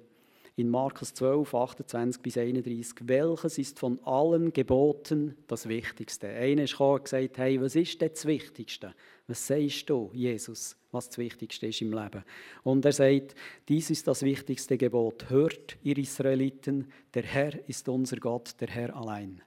in 0.60 0.70
Markus 0.70 1.14
12, 1.14 1.56
28 1.56 2.22
bis 2.22 2.38
31, 2.38 2.96
welches 3.04 3.58
ist 3.58 3.80
von 3.80 3.98
allen 4.04 4.52
Geboten 4.52 5.38
das 5.48 5.70
Wichtigste? 5.70 6.28
Einer 6.28 6.64
ist 6.64 6.74
gekommen 6.74 6.96
und 6.96 7.04
gesagt, 7.06 7.38
hey, 7.38 7.62
was 7.62 7.76
ist 7.76 8.02
denn 8.02 8.10
das 8.14 8.26
Wichtigste? 8.26 8.94
Was 9.28 9.48
sagst 9.48 9.90
du, 9.90 10.12
Jesus, 10.14 10.76
was 10.92 11.08
das 11.08 11.18
Wichtigste 11.18 11.68
ist 11.68 11.82
im 11.82 11.94
Leben? 11.94 12.26
Und 12.64 12.84
er 12.84 12.92
sagt, 12.92 13.36
dies 13.70 13.90
ist 13.90 14.08
das 14.08 14.22
wichtigste 14.24 14.78
Gebot. 14.78 15.30
Hört, 15.30 15.78
ihr 15.82 15.98
Israeliten, 15.98 16.92
der 17.14 17.24
Herr 17.24 17.70
ist 17.70 17.88
unser 17.88 18.18
Gott, 18.18 18.60
der 18.60 18.68
Herr 18.68 18.96
allein. 18.96 19.42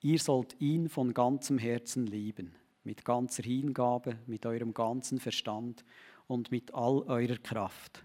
Ihr 0.00 0.18
sollt 0.18 0.60
ihn 0.60 0.88
von 0.88 1.12
ganzem 1.12 1.58
Herzen 1.58 2.06
lieben, 2.06 2.54
mit 2.84 3.04
ganzer 3.04 3.42
Hingabe, 3.42 4.16
mit 4.26 4.46
eurem 4.46 4.72
ganzen 4.72 5.20
Verstand 5.20 5.84
und 6.26 6.50
mit 6.50 6.72
all 6.74 7.02
eurer 7.02 7.36
Kraft. 7.36 8.04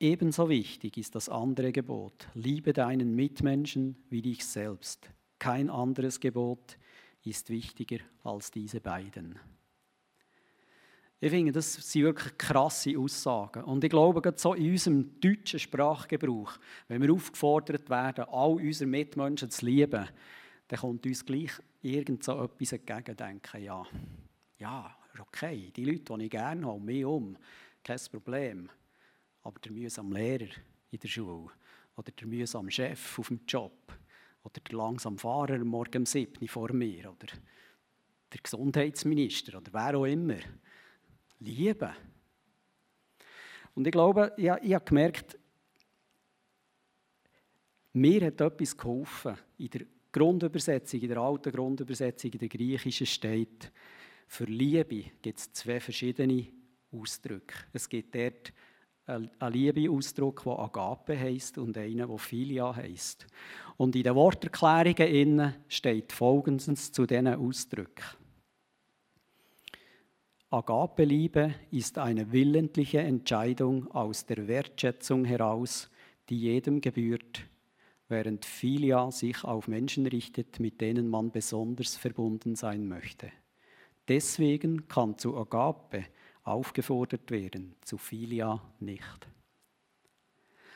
Ebenso 0.00 0.48
wichtig 0.48 0.96
ist 0.96 1.16
das 1.16 1.28
andere 1.28 1.72
Gebot. 1.72 2.28
Liebe 2.34 2.72
deinen 2.72 3.16
Mitmenschen 3.16 3.96
wie 4.10 4.22
dich 4.22 4.46
selbst. 4.46 5.10
Kein 5.40 5.70
anderes 5.70 6.20
Gebot 6.20 6.78
ist 7.24 7.50
wichtiger 7.50 7.98
als 8.22 8.52
diese 8.52 8.80
beiden. 8.80 9.38
Ich 11.20 11.30
finde, 11.30 11.50
das 11.50 11.72
sind 11.72 12.04
wirklich 12.04 12.38
krasse 12.38 12.96
Aussagen. 12.96 13.64
Und 13.64 13.82
ich 13.82 13.90
glaube, 13.90 14.22
gerade 14.22 14.38
so 14.38 14.54
in 14.54 14.70
unserem 14.70 15.18
deutschen 15.20 15.58
Sprachgebrauch, 15.58 16.52
wenn 16.86 17.02
wir 17.02 17.12
aufgefordert 17.12 17.90
werden, 17.90 18.26
all 18.30 18.52
unsere 18.52 18.88
Mitmenschen 18.88 19.50
zu 19.50 19.66
lieben, 19.66 20.08
dann 20.68 20.78
kommt 20.78 21.06
uns 21.06 21.26
gleich 21.26 21.50
irgend 21.82 22.22
so 22.22 22.40
etwas 22.40 22.72
entgegendenken. 22.72 23.64
Ja, 23.64 23.84
ja, 24.58 24.96
okay, 25.18 25.72
die 25.74 25.84
Leute, 25.84 26.16
die 26.16 26.24
ich 26.24 26.30
gerne 26.30 26.64
habe, 26.64 26.80
mich 26.80 27.04
um, 27.04 27.36
kein 27.82 27.98
Problem. 28.12 28.70
Aber 29.48 29.60
der 29.60 29.72
mühsame 29.72 30.14
Lehrer 30.14 30.50
in 30.90 31.00
der 31.00 31.08
Schule 31.08 31.50
oder 31.96 32.12
der 32.12 32.26
mühsame 32.26 32.70
Chef 32.70 33.18
auf 33.18 33.28
dem 33.28 33.40
Job 33.48 33.98
oder 34.42 34.60
der 34.60 34.76
langsame 34.76 35.16
Fahrer 35.16 35.56
morgen 35.64 36.02
um 36.02 36.06
7 36.06 36.42
Uhr 36.42 36.48
vor 36.48 36.70
mir 36.74 37.10
oder 37.10 37.28
der 38.30 38.40
Gesundheitsminister 38.42 39.56
oder 39.56 39.72
wer 39.72 39.98
auch 39.98 40.04
immer. 40.04 40.36
Liebe. 41.40 41.94
Und 43.74 43.86
ich 43.86 43.92
glaube, 43.92 44.34
ich, 44.36 44.44
ich 44.44 44.74
habe 44.74 44.84
gemerkt, 44.84 45.38
mir 47.94 48.26
hat 48.26 48.42
etwas 48.42 48.76
geholfen. 48.76 49.38
In 49.56 49.70
der 49.70 49.86
Grundübersetzung, 50.12 51.00
in 51.00 51.08
der 51.08 51.18
alten 51.18 51.52
Grundübersetzung, 51.52 52.32
in 52.32 52.38
der 52.38 52.48
griechischen 52.48 53.06
steht, 53.06 53.72
für 54.26 54.44
Liebe 54.44 55.04
gibt 55.22 55.38
es 55.38 55.50
zwei 55.54 55.80
verschiedene 55.80 56.48
Ausdrücke. 56.92 57.54
Es 57.72 57.88
gibt 57.88 58.14
dort 58.14 58.52
einen 59.08 59.30
Liebeausdruck, 59.52 60.42
der 60.44 60.58
Agape 60.58 61.18
heisst 61.18 61.58
und 61.58 61.76
einen, 61.76 62.08
der 62.08 62.18
Philia 62.18 62.74
heisst. 62.74 63.26
Und 63.76 63.96
in 63.96 64.02
den 64.02 64.14
Worterklärungen 64.14 65.54
steht 65.68 66.12
Folgendes 66.12 66.92
zu 66.92 67.06
diesen 67.06 67.28
Ausdrücken. 67.28 68.04
Agape-Liebe 70.50 71.54
ist 71.70 71.98
eine 71.98 72.32
willentliche 72.32 73.00
Entscheidung 73.00 73.90
aus 73.90 74.24
der 74.24 74.48
Wertschätzung 74.48 75.26
heraus, 75.26 75.90
die 76.30 76.40
jedem 76.40 76.80
gebührt, 76.80 77.42
während 78.08 78.46
Philia 78.46 79.10
sich 79.10 79.44
auf 79.44 79.68
Menschen 79.68 80.06
richtet, 80.06 80.58
mit 80.58 80.80
denen 80.80 81.08
man 81.08 81.30
besonders 81.30 81.96
verbunden 81.96 82.56
sein 82.56 82.88
möchte. 82.88 83.30
Deswegen 84.08 84.88
kann 84.88 85.18
zu 85.18 85.36
Agape 85.36 86.06
aufgefordert 86.48 87.30
werden, 87.30 87.74
zu 87.82 87.98
Philia 87.98 88.60
nicht. 88.80 89.28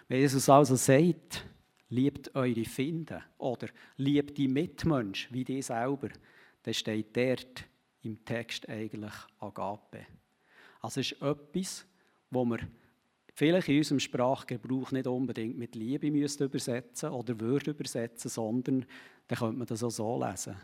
Wenn 0.08 0.20
Jesus 0.20 0.48
also 0.48 0.76
sagt, 0.76 1.46
liebt 1.88 2.34
eure 2.34 2.64
Finde 2.64 3.22
oder 3.38 3.68
liebt 3.96 4.36
die 4.38 4.48
Mitmensch 4.48 5.28
wie 5.32 5.44
die 5.44 5.62
selber, 5.62 6.08
dann 6.62 6.74
steht 6.74 7.16
dort 7.16 7.64
im 8.02 8.24
Text 8.24 8.68
eigentlich 8.68 9.12
Agape. 9.38 10.06
Also 10.80 11.00
es 11.00 11.12
ist 11.12 11.22
etwas, 11.22 11.86
wo 12.30 12.44
wir 12.44 12.58
vielleicht 13.34 13.68
in 13.68 13.78
unserem 13.78 14.00
Sprachgebrauch 14.00 14.90
nicht 14.90 15.06
unbedingt 15.06 15.56
mit 15.56 15.74
Liebe 15.74 16.10
müsste 16.10 16.44
übersetzen 16.44 17.10
oder 17.10 17.38
würde 17.38 17.70
übersetzen, 17.70 18.30
sondern 18.30 18.84
dann 19.28 19.38
könnte 19.38 19.58
man 19.58 19.66
das 19.66 19.82
auch 19.82 19.90
so 19.90 20.22
lesen. 20.22 20.56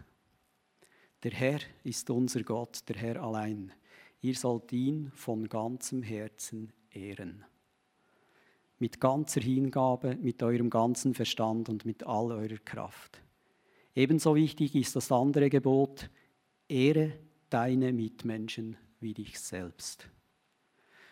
Der 1.23 1.33
Herr 1.33 1.61
ist 1.85 2.09
unser 2.11 2.42
Gott, 2.42 2.88
der 2.88 2.97
Herr 2.97 3.23
allein. 3.23 3.73
Ihr 4.21 4.35
sollt 4.35 4.73
ihn 4.73 5.11
von 5.15 5.49
ganzem 5.49 6.03
Herzen 6.03 6.73
ehren. 6.91 7.45
Mit 8.79 9.01
ganzer 9.01 9.41
Hingabe, 9.41 10.17
mit 10.17 10.43
eurem 10.43 10.71
ganzen 10.71 11.15
Verstand 11.15 11.69
und 11.69 11.85
mit 11.85 12.05
all 12.05 12.33
eurer 12.33 12.59
Kraft. 12.65 13.21
Ebenso 13.95 14.35
wichtig 14.35 14.75
ist 14.75 14.95
das 14.95 15.11
andere 15.11 15.51
Gebot, 15.51 16.11
ehre 16.69 17.13
deine 17.51 17.93
Mitmenschen 17.93 18.77
wie 19.01 19.15
dich 19.15 19.39
selbst. 19.39 20.09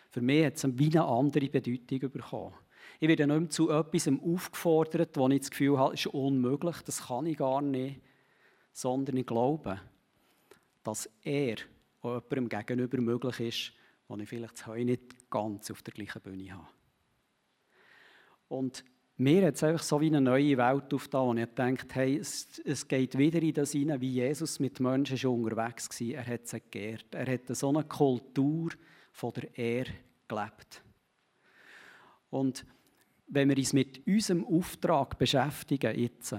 Für 0.09 0.21
mich 0.21 0.45
hat 0.45 0.55
es 0.55 0.79
wie 0.79 0.89
eine 0.89 1.05
andere 1.05 1.47
Bedeutung 1.49 2.11
bekommen. 2.11 2.53
Ich 2.99 3.07
werde 3.07 3.27
nicht 3.27 3.39
mehr 3.39 3.49
zu 3.49 3.69
etwas 3.69 4.07
aufgefordert, 4.07 5.17
wo 5.17 5.27
ich 5.29 5.39
das 5.39 5.51
Gefühl 5.51 5.77
habe, 5.77 5.93
es 5.93 6.05
ist 6.05 6.13
unmöglich, 6.13 6.77
das 6.83 7.07
kann 7.07 7.25
ich 7.25 7.37
gar 7.37 7.61
nicht, 7.61 8.01
sondern 8.71 9.17
ich 9.17 9.25
glaube, 9.25 9.79
dass 10.83 11.09
er 11.23 11.57
auch 12.01 12.21
jemandem 12.29 12.49
gegenüber 12.49 13.01
möglich 13.01 13.39
ist, 13.39 13.73
wo 14.07 14.17
ich 14.17 14.29
vielleicht 14.29 14.65
heute 14.67 14.85
nicht 14.85 15.29
ganz 15.29 15.69
auf 15.71 15.81
der 15.81 15.93
gleichen 15.93 16.21
Bühne 16.21 16.53
habe. 16.53 16.67
Und 18.47 18.83
mir 19.17 19.47
hat 19.47 19.55
es 19.55 19.63
einfach 19.63 19.83
so 19.83 19.99
wie 19.99 20.07
eine 20.07 20.21
neue 20.21 20.57
Welt 20.57 20.93
aufgetan, 20.93 21.27
wo 21.27 21.33
ich 21.33 21.47
denke, 21.47 21.87
hey, 21.91 22.17
es, 22.17 22.61
es, 22.63 22.87
geht 22.87 23.17
wieder 23.17 23.41
in 23.41 23.53
das 23.53 23.71
hinein, 23.71 23.99
wie 23.99 24.11
Jesus 24.11 24.59
mit 24.59 24.79
Menschen 24.79 25.17
schon 25.17 25.43
unterwegs 25.43 25.89
war. 25.89 26.07
Er 26.07 26.27
hat 26.27 26.47
sie 26.47 26.61
geehrt. 26.69 27.15
Er 27.15 27.33
hat 27.33 27.47
so 27.55 27.69
eine 27.69 27.83
Kultur 27.83 28.69
von 29.11 29.33
der 29.33 29.57
Ehre 29.57 29.93
gelebt. 30.27 30.83
Und 32.29 32.63
wenn 33.27 33.49
wir 33.49 33.57
uns 33.57 33.73
mit 33.73 34.05
unserem 34.05 34.45
Auftrag 34.45 35.17
beschäftigen 35.17 35.99
jetzt, 35.99 36.35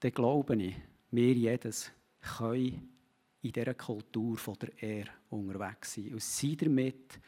dann 0.00 0.12
glaube 0.12 0.56
ich, 0.56 0.74
wir 1.10 1.34
jedes 1.34 1.92
können 2.38 2.97
in 3.42 3.52
dieser 3.52 3.74
Kultur 3.74 4.36
von 4.36 4.56
der 4.60 4.82
Ehre 4.82 5.10
unterwegs 5.30 5.94
sein 5.94 6.12
und 6.12 6.22
sind 6.22 6.62
damit 6.62 7.20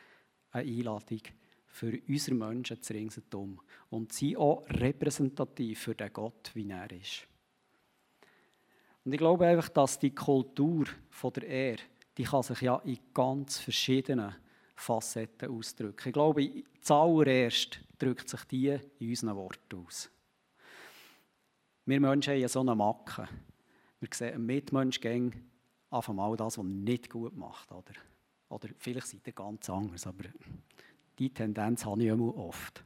eine 0.51 0.69
Einladung 0.69 1.21
für 1.67 1.99
unsere 2.09 2.37
Menschen 2.37 2.83
zu 2.83 2.93
ringsherum 2.93 3.61
und 3.91 4.13
sie 4.13 4.37
auch 4.37 4.69
repräsentativ 4.69 5.81
für 5.81 5.95
den 5.95 6.13
Gott, 6.13 6.51
wie 6.55 6.69
er 6.69 6.91
ist. 6.91 7.27
Und 9.05 9.13
ich 9.13 9.19
glaube 9.19 9.47
einfach, 9.47 9.69
dass 9.69 9.99
die 9.99 10.15
Kultur 10.15 10.87
von 11.11 11.33
der 11.33 11.47
Ehre, 11.47 11.83
die 12.19 12.25
kann 12.25 12.43
sich 12.43 12.61
ja 12.61 12.77
in 12.85 12.99
ganz 13.15 13.59
verschiedenen 13.59 14.35
Facetten 14.75 15.51
ausdrücken. 15.51 16.09
Ich 16.09 16.13
glaube, 16.13 16.65
zuallererst 16.81 17.81
drückt 17.99 18.29
sich 18.29 18.45
die 18.45 18.79
in 18.99 19.09
unseren 19.09 19.37
Worten 19.37 19.85
aus. 19.87 20.11
Wir 21.87 22.01
Menschen 22.01 22.33
haben 22.35 22.41
ja 22.41 22.49
so 22.49 22.61
eine 22.61 22.75
Macke. 22.75 23.29
Wir 24.01 24.09
sehen 24.13 24.35
einen 24.35 24.47
Mitmensch 24.47 25.01
einfach 25.91 26.13
mal 26.13 26.37
das, 26.37 26.59
was 26.59 26.65
nicht 26.65 27.11
gut 27.11 27.37
macht. 27.37 27.71
Oder, 27.73 27.93
oder 28.49 28.69
vielleicht 28.79 29.09
seid 29.09 29.27
ihr 29.27 29.33
ganz 29.33 29.69
anders, 29.69 30.07
aber 30.07 30.25
die 31.19 31.33
Tendenz 31.33 31.85
habe 31.85 32.03
ich 32.03 32.09
immer 32.09 32.37
oft. 32.37 32.85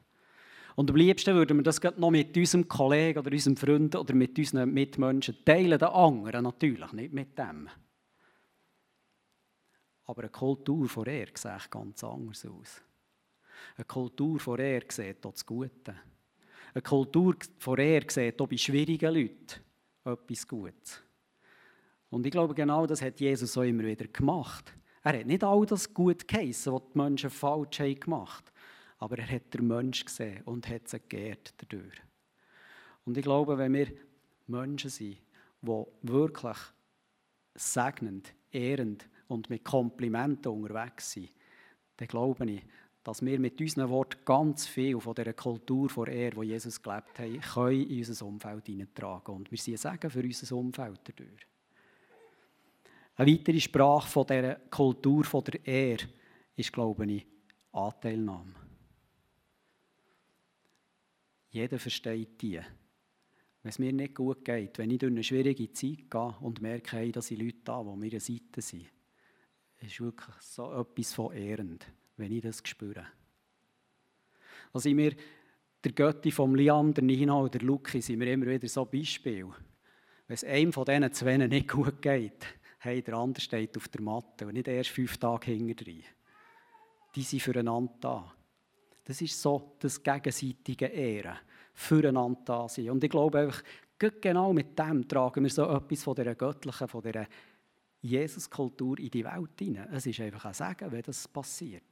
Und 0.75 0.89
am 0.89 0.97
liebsten 0.97 1.33
würden 1.35 1.57
wir 1.57 1.63
das 1.63 1.81
noch 1.97 2.11
mit 2.11 2.35
unserem 2.35 2.67
Kollegen 2.67 3.19
oder 3.19 3.31
unserem 3.31 3.55
Freund 3.55 3.95
oder 3.95 4.13
mit 4.13 4.37
unseren 4.37 4.73
Mitmenschen 4.73 5.37
teilen, 5.45 5.79
den 5.79 5.87
anderen 5.87 6.43
natürlich, 6.43 6.91
nicht 6.91 7.13
mit 7.13 7.37
dem. 7.37 7.69
Aber 10.03 10.23
eine 10.23 10.31
Kultur 10.31 10.87
von 10.89 11.05
er 11.05 11.27
sieht 11.33 11.71
ganz 11.71 12.03
anders 12.03 12.45
aus. 12.45 12.81
Eine 13.77 13.85
Kultur 13.85 14.39
von 14.39 14.59
er 14.59 14.83
sieht 14.89 15.25
auch 15.25 15.31
das 15.31 15.45
Gute. 15.45 15.95
Eine 16.73 16.81
Kultur 16.81 17.37
von 17.57 17.79
er 17.79 18.03
sieht 18.09 18.39
auch 18.41 18.47
bei 18.47 18.57
schwierigen 18.57 19.13
Leuten 19.13 19.61
etwas 20.03 20.47
Gutes. 20.47 21.04
Und 22.15 22.25
ich 22.25 22.31
glaube, 22.31 22.55
genau 22.55 22.85
das 22.85 23.01
hat 23.01 23.19
Jesus 23.19 23.57
auch 23.57 23.63
immer 23.63 23.83
wieder 23.83 24.07
gemacht. 24.07 24.73
Er 25.03 25.19
hat 25.19 25.25
nicht 25.25 25.43
all 25.43 25.65
das 25.65 25.93
gut 25.93 26.27
geheissen, 26.27 26.73
was 26.73 26.81
die 26.93 26.97
Menschen 26.97 27.29
falsch 27.29 27.79
haben 27.79 27.99
gemacht 27.99 28.51
aber 28.97 29.19
er 29.19 29.29
hat 29.29 29.53
den 29.53 29.67
Mensch 29.67 30.05
gesehen 30.05 30.41
und 30.45 30.67
hat 30.67 30.87
sie 30.87 30.99
geehrt 31.07 31.53
dadurch. 31.57 31.93
Und 33.05 33.17
ich 33.17 33.23
glaube, 33.23 33.57
wenn 33.57 33.73
wir 33.73 33.87
Menschen 34.47 34.89
sind, 34.89 35.17
die 35.61 35.85
wirklich 36.01 36.57
segnend, 37.53 38.33
ehrend 38.51 39.07
und 39.27 39.49
mit 39.49 39.63
Komplimenten 39.63 40.51
unterwegs 40.51 41.11
sind, 41.11 41.31
dann 41.97 42.07
glaube 42.07 42.49
ich, 42.49 42.63
dass 43.03 43.23
wir 43.23 43.39
mit 43.39 43.61
unseren 43.61 43.89
Worten 43.89 44.25
ganz 44.25 44.65
viel 44.65 44.99
von 44.99 45.13
dieser 45.13 45.33
Kultur 45.33 45.89
vor 45.89 46.07
Ehre, 46.07 46.41
die 46.41 46.47
Jesus 46.47 46.81
gelebt 46.81 47.19
hat, 47.19 47.53
können 47.53 47.87
in 47.87 47.99
unser 47.99 48.25
Umfeld 48.25 48.65
hineintragen. 48.65 49.35
Und 49.35 49.51
wir 49.51 49.57
sind 49.59 49.77
Segen 49.77 50.09
für 50.09 50.23
unser 50.23 50.55
Umfeld 50.55 50.99
dadurch. 51.03 51.54
Eine 53.17 53.31
weitere 53.31 53.59
Sprache 53.59 54.09
von 54.09 54.27
dieser 54.27 54.55
Kultur 54.55 55.23
von 55.23 55.43
der 55.45 55.65
Ehre 55.65 56.05
ist, 56.55 56.73
glaube 56.73 57.09
ich, 57.09 57.25
Anteilnahme. 57.71 58.53
Jeder 61.49 61.79
versteht 61.79 62.41
die. 62.41 62.59
Wenn 63.63 63.69
es 63.69 63.79
mir 63.79 63.93
nicht 63.93 64.15
gut 64.15 64.43
geht, 64.43 64.77
wenn 64.77 64.91
ich 64.91 64.99
durch 64.99 65.11
eine 65.11 65.23
schwierige 65.23 65.71
Zeit 65.71 66.11
gehe 66.11 66.35
und 66.41 66.61
merke, 66.61 66.97
hey, 66.97 67.11
da 67.11 67.21
sind 67.21 67.41
Leute 67.41 67.59
da, 67.63 67.81
die 67.81 67.89
an 67.89 67.99
meiner 67.99 68.19
Seite 68.19 68.61
sind, 68.61 68.85
ist 69.81 70.01
wirklich 70.01 70.35
so 70.41 70.73
etwas 70.73 71.13
von 71.13 71.33
ehrend, 71.33 71.85
wenn 72.17 72.31
ich 72.31 72.41
das 72.41 72.61
spüre. 72.65 73.07
Also 74.73 74.89
mir, 74.89 75.15
der 75.83 75.91
Götti 75.93 76.31
vom 76.31 76.55
Liam, 76.55 76.93
der 76.93 77.03
Nina 77.03 77.39
oder 77.39 77.57
der 77.57 77.61
Luki 77.61 78.01
sind 78.01 78.19
mir 78.19 78.33
immer 78.33 78.47
wieder 78.47 78.67
so 78.67 78.83
Beispiele. 78.85 79.53
Wenn 80.27 80.33
es 80.33 80.43
einem 80.43 80.73
von 80.73 80.83
diesen 80.83 81.13
zwei 81.13 81.37
nicht 81.37 81.69
gut 81.69 82.01
geht, 82.01 82.45
hey, 82.85 83.01
der 83.01 83.15
andere 83.15 83.41
steht 83.41 83.75
auf 83.77 83.87
der 83.87 84.01
Matte 84.01 84.47
und 84.47 84.53
nicht 84.53 84.67
erst 84.67 84.91
fünf 84.91 85.17
Tage 85.17 85.51
hinterher. 85.51 86.03
Die 87.15 87.23
sind 87.23 87.41
füreinander 87.41 87.93
da. 87.99 88.33
Das 89.03 89.21
ist 89.21 89.41
so 89.41 89.75
das 89.79 90.01
gegenseitige 90.01 90.85
Ehren, 90.87 91.37
füreinander 91.73 92.41
da 92.45 92.69
sein. 92.69 92.89
Und 92.89 93.03
ich 93.03 93.09
glaube 93.09 93.39
einfach, 93.39 93.63
genau 93.97 94.53
mit 94.53 94.77
dem 94.77 95.07
tragen 95.07 95.43
wir 95.43 95.51
so 95.51 95.63
etwas 95.63 96.03
von 96.03 96.15
dieser 96.15 96.35
göttlichen, 96.35 96.87
von 96.87 97.01
dieser 97.01 97.27
Jesuskultur 98.01 98.99
in 98.99 99.09
die 99.09 99.23
Welt 99.23 99.59
hinein. 99.59 99.89
Es 99.91 100.05
ist 100.05 100.19
einfach 100.19 100.45
ein 100.45 100.53
Sagen, 100.53 100.91
wenn 100.91 101.01
das 101.01 101.27
passiert. 101.27 101.83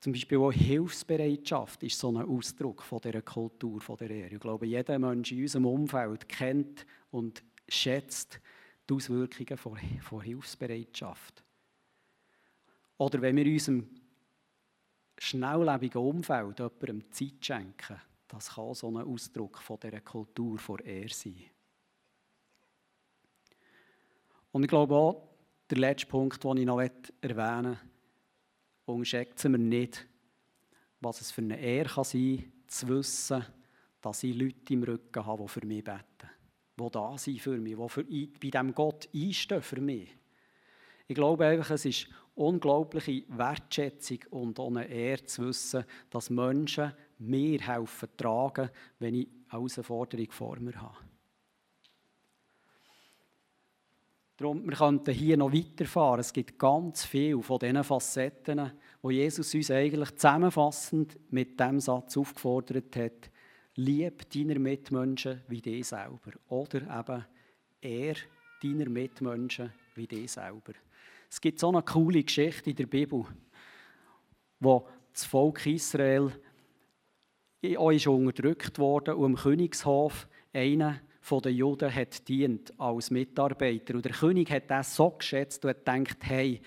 Zum 0.00 0.12
Beispiel 0.12 0.38
auch 0.38 0.52
Hilfsbereitschaft 0.52 1.84
ist 1.84 1.96
so 1.96 2.08
ein 2.08 2.16
Ausdruck 2.16 2.82
von 2.82 3.00
dieser 3.00 3.22
Kultur, 3.22 3.80
von 3.80 3.96
der 3.98 4.10
Ehre. 4.10 4.34
Ich 4.34 4.40
glaube, 4.40 4.66
jeder 4.66 4.98
Mensch 4.98 5.30
in 5.30 5.42
unserem 5.42 5.66
Umfeld 5.66 6.28
kennt 6.28 6.84
und 7.12 7.44
schätzt 7.68 8.40
die 8.88 8.94
Auswirkungen 8.94 9.56
von, 9.56 9.78
von 10.00 10.20
Hilfsbereitschaft. 10.20 11.44
Oder 12.98 13.20
wenn 13.20 13.36
wir 13.36 13.46
unserem 13.46 13.88
schnelllebigen 15.18 16.00
Umfeld 16.00 16.58
jemandem 16.58 17.10
Zeit 17.12 17.44
schenken, 17.44 18.00
das 18.28 18.54
kann 18.54 18.74
so 18.74 18.88
ein 18.88 18.96
Ausdruck 18.96 19.58
von 19.58 19.78
dieser 19.80 20.00
Kultur 20.00 20.58
vor 20.58 20.80
er 20.80 21.08
sein. 21.08 21.44
Und 24.52 24.62
ich 24.62 24.68
glaube 24.68 24.94
auch, 24.94 25.28
der 25.70 25.78
letzte 25.78 26.06
Punkt, 26.06 26.42
den 26.42 26.56
ich 26.58 26.66
noch 26.66 26.80
erwähnen 26.80 27.70
möchte, 27.70 27.86
unterschätzen 28.84 29.52
wir 29.52 29.58
nicht, 29.58 30.06
was 31.00 31.20
es 31.20 31.30
für 31.30 31.40
eine 31.40 31.58
Ehre 31.58 31.88
kann 31.88 32.04
sein 32.04 32.38
kann, 32.38 32.52
zu 32.68 32.88
wissen, 32.88 33.44
dass 34.00 34.22
ich 34.22 34.36
Leute 34.36 34.74
im 34.74 34.82
Rücken 34.82 35.26
habe, 35.26 35.42
die 35.42 35.48
für 35.48 35.66
mich 35.66 35.84
beten. 35.84 36.30
Die 36.82 36.90
da 36.90 37.18
sind 37.18 37.40
für 37.40 37.56
mich, 37.58 37.76
die 37.76 37.88
für, 37.88 38.04
bei 38.04 38.50
diesem 38.50 38.74
Gott 38.74 39.08
einstehen 39.14 39.62
für 39.62 39.80
mich. 39.80 40.08
Ich 41.06 41.14
glaube 41.14 41.46
einfach, 41.46 41.70
es 41.72 41.84
ist 41.84 42.08
unglaubliche 42.34 43.24
Wertschätzung 43.28 44.18
und 44.30 44.58
eine 44.58 44.86
Ehre 44.86 45.24
zu 45.24 45.46
wissen, 45.46 45.84
dass 46.10 46.30
Menschen 46.30 46.92
mir 47.18 47.60
helfen 47.60 48.08
tragen, 48.16 48.70
wenn 48.98 49.14
ich 49.14 49.28
eine 49.28 49.52
Herausforderung 49.52 50.30
vor 50.30 50.58
mir 50.58 50.80
habe. 50.80 50.96
Darum, 54.36 54.64
wir 54.66 54.76
könnten 54.76 55.14
hier 55.14 55.36
noch 55.36 55.52
weiterfahren. 55.52 56.20
Es 56.20 56.32
gibt 56.32 56.58
ganz 56.58 57.04
viele 57.04 57.42
von 57.42 57.58
diesen 57.58 57.84
Facetten, 57.84 58.72
wo 59.00 59.10
Jesus 59.10 59.54
uns 59.54 59.70
eigentlich 59.70 60.16
zusammenfassend 60.16 61.18
mit 61.30 61.60
dem 61.60 61.78
Satz 61.78 62.16
aufgefordert 62.16 62.96
hat, 62.96 63.30
lieb 63.76 64.28
deiner 64.30 64.58
Mitmenschen 64.58 65.42
wie 65.48 65.60
dich 65.60 65.88
selber. 65.88 66.32
Oder 66.48 66.82
eben, 66.82 67.24
er 67.80 68.14
deiner 68.62 68.88
Mitmenschen 68.88 69.72
wie 69.94 70.06
dich 70.06 70.32
selber. 70.32 70.72
Es 71.30 71.40
gibt 71.40 71.58
so 71.58 71.68
eine 71.68 71.82
coole 71.82 72.22
Geschichte 72.22 72.70
in 72.70 72.76
der 72.76 72.86
Bibel, 72.86 73.24
wo 74.60 74.86
das 75.12 75.24
Volk 75.24 75.66
Israel 75.66 76.30
auch 77.76 77.90
ist 77.90 78.06
unterdrückt 78.06 78.78
wurde 78.78 79.16
und 79.16 79.30
im 79.30 79.36
Königshof 79.36 80.28
einer 80.52 81.00
von 81.20 81.40
den 81.40 81.54
Juden 81.54 81.94
hat 81.94 82.26
dient 82.28 82.78
als 82.78 83.10
Mitarbeiter. 83.10 83.94
Und 83.94 84.04
der 84.04 84.12
König 84.12 84.50
hat 84.50 84.68
das 84.70 84.96
so 84.96 85.10
geschätzt 85.10 85.64
und 85.64 85.70
hat 85.70 85.84
gedacht, 85.84 86.18
hey, 86.22 86.60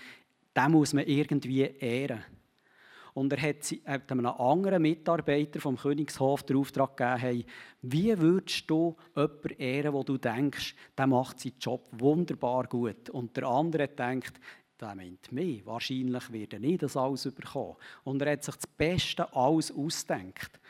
den 0.56 0.72
muss 0.72 0.94
man 0.94 1.06
irgendwie 1.06 1.60
ehren. 1.60 2.24
Und 3.16 3.32
er 3.32 3.40
hat, 3.40 3.64
hat 3.86 4.12
einem 4.12 4.26
anderen 4.26 4.82
Mitarbeiter 4.82 5.58
vom 5.58 5.78
Königshof 5.78 6.42
den 6.42 6.58
Auftrag 6.58 6.98
gegeben, 6.98 7.18
hey, 7.18 7.46
wie 7.80 8.18
würdest 8.18 8.68
du 8.68 8.94
jemanden 9.16 9.48
ehren, 9.56 9.92
wo 9.94 10.02
du 10.02 10.18
denkst, 10.18 10.74
der 10.98 11.06
macht 11.06 11.40
seinen 11.40 11.54
Job 11.58 11.88
wunderbar 11.92 12.66
gut. 12.66 13.08
Und 13.08 13.34
der 13.34 13.44
andere 13.44 13.88
denkt, 13.88 14.38
der 14.78 14.94
meint 14.94 15.32
mich, 15.32 15.64
wahrscheinlich 15.64 16.30
wird 16.30 16.52
er 16.52 16.58
nicht 16.58 16.82
das 16.82 16.94
alles 16.94 17.24
bekommen. 17.32 17.76
Und 18.04 18.20
er 18.20 18.32
hat 18.32 18.44
sich 18.44 18.54
das 18.54 18.66
Beste 18.66 19.34
alles 19.34 19.72
ausgedacht. 19.72 20.60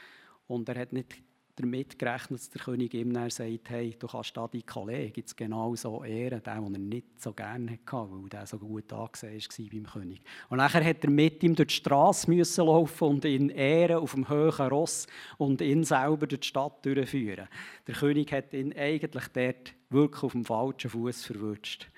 Und 0.47 0.69
er 0.69 0.83
hat 0.83 0.93
nicht 0.93 1.17
damit 1.57 1.99
gerechnet, 1.99 2.39
dass 2.39 2.51
der 2.51 2.61
König 2.61 2.93
ihm 2.95 3.13
dann 3.13 3.31
sagt, 3.31 3.71
hey, 3.71 3.97
du 3.99 4.07
kannst 4.07 4.37
da 4.37 4.47
deinen 4.47 4.67
Kollegen 4.67 5.15
jetzt 5.17 5.37
genau 5.37 5.75
so 5.75 6.05
ehren, 6.05 6.43
den, 6.43 6.65
den 6.65 6.75
er 6.75 6.79
nicht 6.79 7.21
so 7.21 7.33
gerne 7.33 7.73
hatte, 7.73 8.09
weil 8.11 8.29
der 8.29 8.47
so 8.47 8.59
gut 8.59 8.93
angesehen 8.93 9.41
war 9.41 9.71
beim 9.73 9.87
König. 9.87 10.23
Und 10.51 10.59
nachher 10.59 10.85
hat 10.85 11.03
er 11.03 11.11
mit 11.11 11.43
ihm 11.43 11.55
durch 11.55 11.69
die 11.69 11.75
Straße 11.75 12.31
müssen 12.31 12.67
laufen 12.67 13.09
und 13.09 13.25
ihn 13.25 13.49
ehren 13.49 13.97
auf 13.97 14.13
dem 14.13 14.29
hohen 14.29 14.69
Ross 14.69 15.07
und 15.39 15.61
ihn 15.63 15.83
selber 15.83 16.27
durch 16.27 16.41
die 16.41 16.49
Stadt 16.49 16.85
durchführen. 16.85 17.49
Der 17.87 17.95
König 17.95 18.31
hat 18.33 18.53
ihn 18.53 18.75
eigentlich 18.77 19.29
dort 19.29 19.75
wirklich 19.89 20.23
auf 20.23 20.33
dem 20.33 20.45
falschen 20.45 20.91
Fuß 20.91 21.25
verwünscht. 21.25 21.89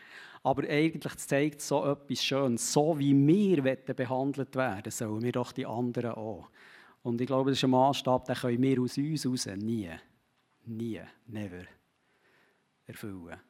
Aber 0.44 0.62
eigentlich 0.68 1.16
zeigt 1.16 1.60
so 1.60 1.84
etwas 1.84 2.24
Schönes. 2.24 2.72
So 2.72 2.98
wie 2.98 3.14
wir 3.14 3.62
behandelt 3.74 4.54
werden, 4.54 4.90
sollen 4.92 5.22
wir 5.22 5.32
doch 5.32 5.52
die 5.52 5.66
anderen 5.66 6.12
auch. 6.12 6.48
Und 7.02 7.20
ich 7.20 7.26
glaube, 7.26 7.50
das 7.50 7.58
ist 7.58 7.64
ein 7.64 7.70
Maßstab, 7.70 8.24
den 8.24 8.36
können 8.36 8.62
wir 8.62 8.80
aus 8.80 8.98
uns 8.98 9.24
heraus 9.24 9.46
nie, 9.46 9.90
nie, 10.64 11.00
never 11.26 11.64
erfüllen. 12.86 13.40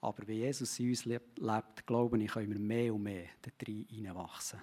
Aber 0.00 0.28
wie 0.28 0.34
Jesus 0.34 0.78
in 0.78 0.90
uns 0.90 1.04
lebt, 1.04 1.38
lebt 1.38 1.86
glaube 1.86 2.22
ich, 2.22 2.30
können 2.30 2.50
wir 2.50 2.58
mehr 2.58 2.94
und 2.94 3.02
mehr 3.02 3.28
da 3.42 3.50
hineinwachsen. 3.66 4.60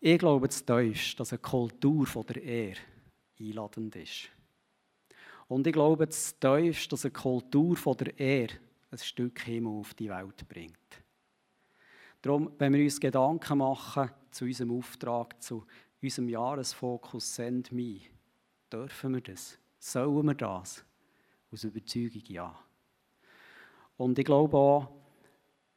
Ich 0.00 0.18
glaube 0.18 0.48
zutiefst, 0.48 1.18
dass 1.18 1.32
eine 1.32 1.40
Kultur 1.40 2.06
von 2.06 2.24
der 2.26 2.42
Ehre 2.42 2.78
einladend 3.38 3.96
ist. 3.96 4.28
Und 5.48 5.66
ich 5.66 5.72
glaube 5.72 6.08
zutiefst, 6.08 6.90
dass 6.92 7.04
eine 7.04 7.12
Kultur 7.12 7.76
von 7.76 7.96
der 7.96 8.18
Ehre 8.18 8.54
ein 8.90 8.98
Stück 8.98 9.40
Himmel 9.40 9.80
auf 9.80 9.94
die 9.94 10.08
Welt 10.08 10.48
bringt. 10.48 11.02
Darum, 12.28 12.52
wenn 12.58 12.74
wir 12.74 12.84
uns 12.84 13.00
Gedanken 13.00 13.56
machen 13.56 14.10
zu 14.30 14.44
unserem 14.44 14.72
Auftrag, 14.72 15.42
zu 15.42 15.64
unserem 16.02 16.28
Jahresfokus 16.28 17.34
Send 17.34 17.72
Me, 17.72 18.00
dürfen 18.70 19.14
wir 19.14 19.22
das? 19.22 19.58
Sollen 19.78 20.26
wir 20.26 20.34
das? 20.34 20.84
Aus 21.50 21.64
Überzeugung 21.64 22.22
ja. 22.26 22.54
Und 23.96 24.18
ich 24.18 24.26
glaube 24.26 24.58
auch, 24.58 24.88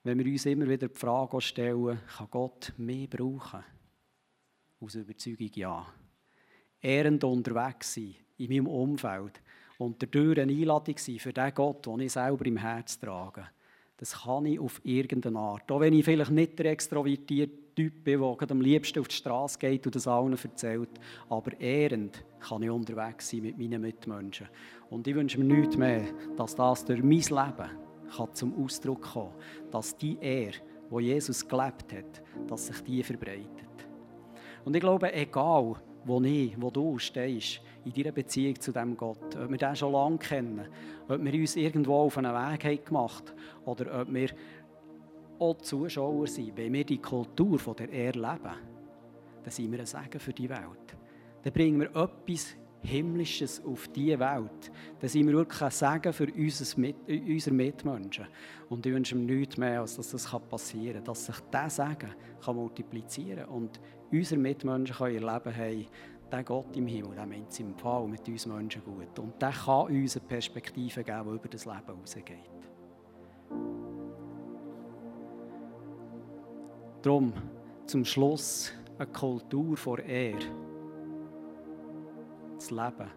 wenn 0.04 0.20
wir 0.20 0.30
uns 0.30 0.46
immer 0.46 0.68
wieder 0.68 0.90
die 0.90 1.00
Frage 1.00 1.40
stellen, 1.40 1.98
kann 2.18 2.28
Gott 2.30 2.74
mehr 2.76 3.08
brauchen? 3.08 3.64
Aus 4.82 4.96
Überzeugung 4.96 5.52
ja. 5.54 5.86
Ehrend 6.82 7.24
unterwegs 7.24 7.94
sein 7.94 8.16
in 8.40 8.50
meinem 8.50 8.68
Umfeld 8.68 9.42
und 9.78 10.04
dadurch 10.04 10.42
eine 10.42 10.52
Einladung 10.52 10.98
sein 10.98 11.18
für 11.18 11.32
den 11.32 11.54
Gott, 11.54 11.86
den 11.86 12.02
ich 12.02 12.12
selber 12.12 12.46
im 12.46 12.58
Herz 12.58 13.00
trage 13.00 13.48
das 14.02 14.24
kann 14.24 14.48
ich 14.48 14.60
auf 14.60 14.82
irgendeine 14.84 15.38
Art. 15.38 15.72
Auch 15.72 15.80
wenn 15.80 15.94
ich 15.94 16.04
vielleicht 16.04 16.32
nicht 16.32 16.58
der 16.58 16.72
extrovertierte 16.72 17.76
Typ 17.76 18.04
bin, 18.04 18.20
der 18.20 18.52
am 18.52 18.60
liebsten 18.60 19.00
auf 19.00 19.08
die 19.08 19.16
Straße 19.16 19.60
geht 19.60 19.86
und 19.86 19.96
das 19.96 20.08
allen 20.08 20.34
erzählt, 20.34 20.90
aber 21.30 21.58
ehrend 21.60 22.26
kann 22.40 22.64
ich 22.64 22.72
unterwegs 22.72 23.30
sein 23.30 23.44
mit 23.44 23.60
meinen 23.60 23.80
Mitmenschen. 23.80 24.50
Und 24.90 25.08
ich 25.08 25.14
wünsche 25.14 25.40
mir 25.40 25.56
nichts 25.56 25.78
mehr, 25.78 26.04
dass 26.36 26.56
das 26.56 26.84
durch 26.84 27.04
mein 27.04 27.20
Leben 27.20 27.70
kann 28.16 28.34
zum 28.34 28.66
Ausdruck 28.66 29.04
kommen 29.04 29.34
kann, 29.34 29.70
dass 29.70 29.96
die 29.96 30.18
Ehre, 30.20 30.58
wo 30.90 31.00
Jesus 31.00 31.48
gelebt 31.48 31.94
hat, 31.94 32.24
dass 32.48 32.68
sich 32.68 32.82
die 32.82 33.04
verbreitet. 33.04 33.70
Und 34.66 34.76
ich 34.76 34.82
glaube, 34.82 35.14
egal, 35.14 35.76
wo 36.06 36.22
ich, 36.24 36.60
wo 36.60 36.72
du 36.72 36.98
stehst, 36.98 37.62
in 37.86 37.94
deiner 37.94 38.12
Beziehung 38.12 38.60
zu 38.60 38.72
dem 38.72 38.96
Gott. 38.96 39.36
Ob 39.36 39.50
wir 39.50 39.58
den 39.58 39.76
schon 39.76 39.94
lange 39.94 40.18
kennen, 40.18 40.68
ob 41.08 41.24
wir 41.24 41.34
uns 41.34 41.56
irgendwo 41.56 41.96
auf 41.96 42.18
einen 42.18 42.34
Weg 42.34 42.64
haben 42.66 42.86
gemacht 42.86 43.34
oder 43.66 44.02
ob 44.02 44.14
wir 44.14 44.30
auch 45.40 45.58
Zuschauer 45.58 46.28
sind, 46.28 46.56
wenn 46.56 46.74
wir 46.74 46.86
die 46.86 47.00
Kultur 47.00 47.58
von 47.58 47.76
der 47.76 47.90
Ehre 47.90 48.20
leben, 48.20 48.56
dann 49.44 49.52
sind 49.52 49.72
wir 49.72 49.80
ein 49.80 49.86
Segen 49.86 50.20
für 50.20 50.34
die 50.34 50.50
Welt. 50.50 50.96
Dann 51.44 51.54
bringen 51.54 51.80
wir 51.80 51.90
etwas 51.96 52.56
Himmlisches 52.84 53.64
auf 53.64 53.88
diese 53.90 54.20
Welt. 54.20 54.72
Dann 55.00 55.10
sind 55.10 55.28
wir 55.28 55.34
wirklich 55.34 55.62
ein 55.62 55.72
Segen 55.72 56.14
für 56.14 56.28
unsere 56.34 57.56
Mitmenschen. 57.56 58.26
Und 58.70 58.86
ich 58.86 58.94
wünsche 58.94 59.16
mir 59.16 59.36
nichts 59.36 59.58
mehr, 59.58 59.82
als 59.82 59.98
dass 59.98 60.12
das 60.12 60.30
passieren 60.50 60.96
kann, 60.96 61.06
dass 61.06 61.26
sich 61.26 61.36
dieser 61.52 61.70
Segen 61.70 62.56
multiplizieren 62.56 63.46
kann 63.46 63.50
und 63.50 63.80
unsere 64.12 64.42
Mitmenschen 64.42 64.96
können 64.96 65.24
erleben 65.24 65.56
haben, 65.56 65.86
der 66.32 66.44
Gott 66.44 66.76
im 66.76 66.88
Himmel, 66.88 67.16
der 67.16 67.26
meint 67.26 67.50
es 67.50 67.60
im 67.60 67.76
Fall 67.76 68.08
mit 68.08 68.28
uns 68.28 68.46
Menschen 68.46 68.84
gut. 68.84 69.20
Und 69.20 69.42
der 69.42 69.52
kann 69.52 69.88
uns 69.88 70.16
eine 70.16 70.26
Perspektive 70.26 71.04
geben, 71.04 71.24
die 71.26 71.36
über 71.36 71.48
das 71.50 71.66
Leben 71.66 71.82
hinausgeht. 71.88 72.36
Darum 77.02 77.34
zum 77.86 78.06
Schluss 78.06 78.72
eine 78.98 79.08
Kultur 79.08 79.76
vor 79.76 80.00
Ehre. 80.00 80.40
Das 82.56 82.72
Leben. 82.72 83.12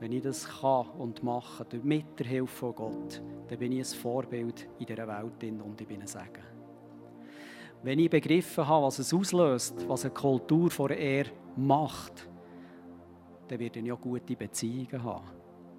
Wenn 0.00 0.12
ich 0.12 0.22
das 0.22 0.48
kann 0.48 0.88
und 0.98 1.22
mache, 1.22 1.64
mit 1.82 2.18
der 2.18 2.26
Hilfe 2.26 2.48
von 2.48 2.74
Gott, 2.74 3.22
dann 3.48 3.58
bin 3.58 3.72
ich 3.72 3.80
ein 3.80 3.98
Vorbild 4.00 4.68
in 4.78 4.86
dieser 4.86 5.06
Welt 5.06 5.62
und 5.62 5.80
ich 5.80 5.86
bin 5.86 6.00
ein 6.00 6.06
Segen. 6.08 6.42
Wenn 7.84 7.98
ich 7.98 8.10
begriffen 8.10 8.66
habe, 8.66 8.86
was 8.86 8.98
es 8.98 9.14
auslöst, 9.14 9.88
was 9.88 10.04
eine 10.04 10.14
Kultur 10.14 10.70
vor 10.70 10.90
Ehre 10.90 11.30
macht, 11.56 12.28
dann 13.48 13.58
werde 13.58 13.80
ich 13.80 13.92
auch 13.92 14.00
gute 14.00 14.36
Beziehungen 14.36 15.02
haben. 15.02 15.26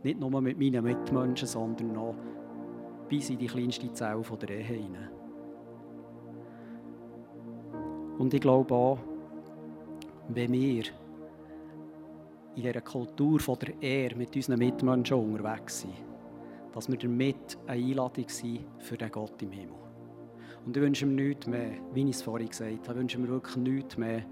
Nicht 0.03 0.19
nur 0.19 0.41
mit 0.41 0.59
meinen 0.59 0.83
Mitmenschen, 0.83 1.47
sondern 1.47 1.93
noch 1.93 2.15
bis 3.07 3.29
in 3.29 3.37
die 3.37 3.47
kleinste 3.47 3.91
Zelle 3.93 4.21
der 4.41 4.49
Ehe 4.49 4.63
hinein. 4.63 5.09
Und 8.17 8.33
ich 8.33 8.41
glaube 8.41 8.73
auch, 8.73 8.99
wenn 10.29 10.51
wir 10.51 10.83
in 12.55 12.61
dieser 12.61 12.81
Kultur 12.81 13.39
der 13.39 13.81
Ehre 13.81 14.15
mit 14.15 14.35
unseren 14.35 14.59
Mitmenschen 14.59 15.17
unterwegs 15.17 15.81
sind, 15.81 15.93
dass 16.73 16.89
wir 16.89 16.97
damit 16.97 17.57
eine 17.67 17.83
Einladung 17.83 18.29
sind 18.29 18.65
für 18.79 18.97
den 18.97 19.11
Gott 19.11 19.41
im 19.41 19.51
Himmel. 19.51 19.75
Und 20.65 20.77
ich 20.77 20.81
wünsche 20.81 21.05
mir 21.05 21.23
nichts 21.23 21.47
mehr, 21.47 21.71
wie 21.93 22.03
ich 22.03 22.15
es 22.15 22.21
vorhin 22.21 22.49
gesagt 22.49 22.87
habe, 22.87 22.93
ich 22.93 22.99
wünsche 22.99 23.19
mir 23.19 23.27
wirklich 23.27 23.57
nichts 23.57 23.97
mehr, 23.97 24.23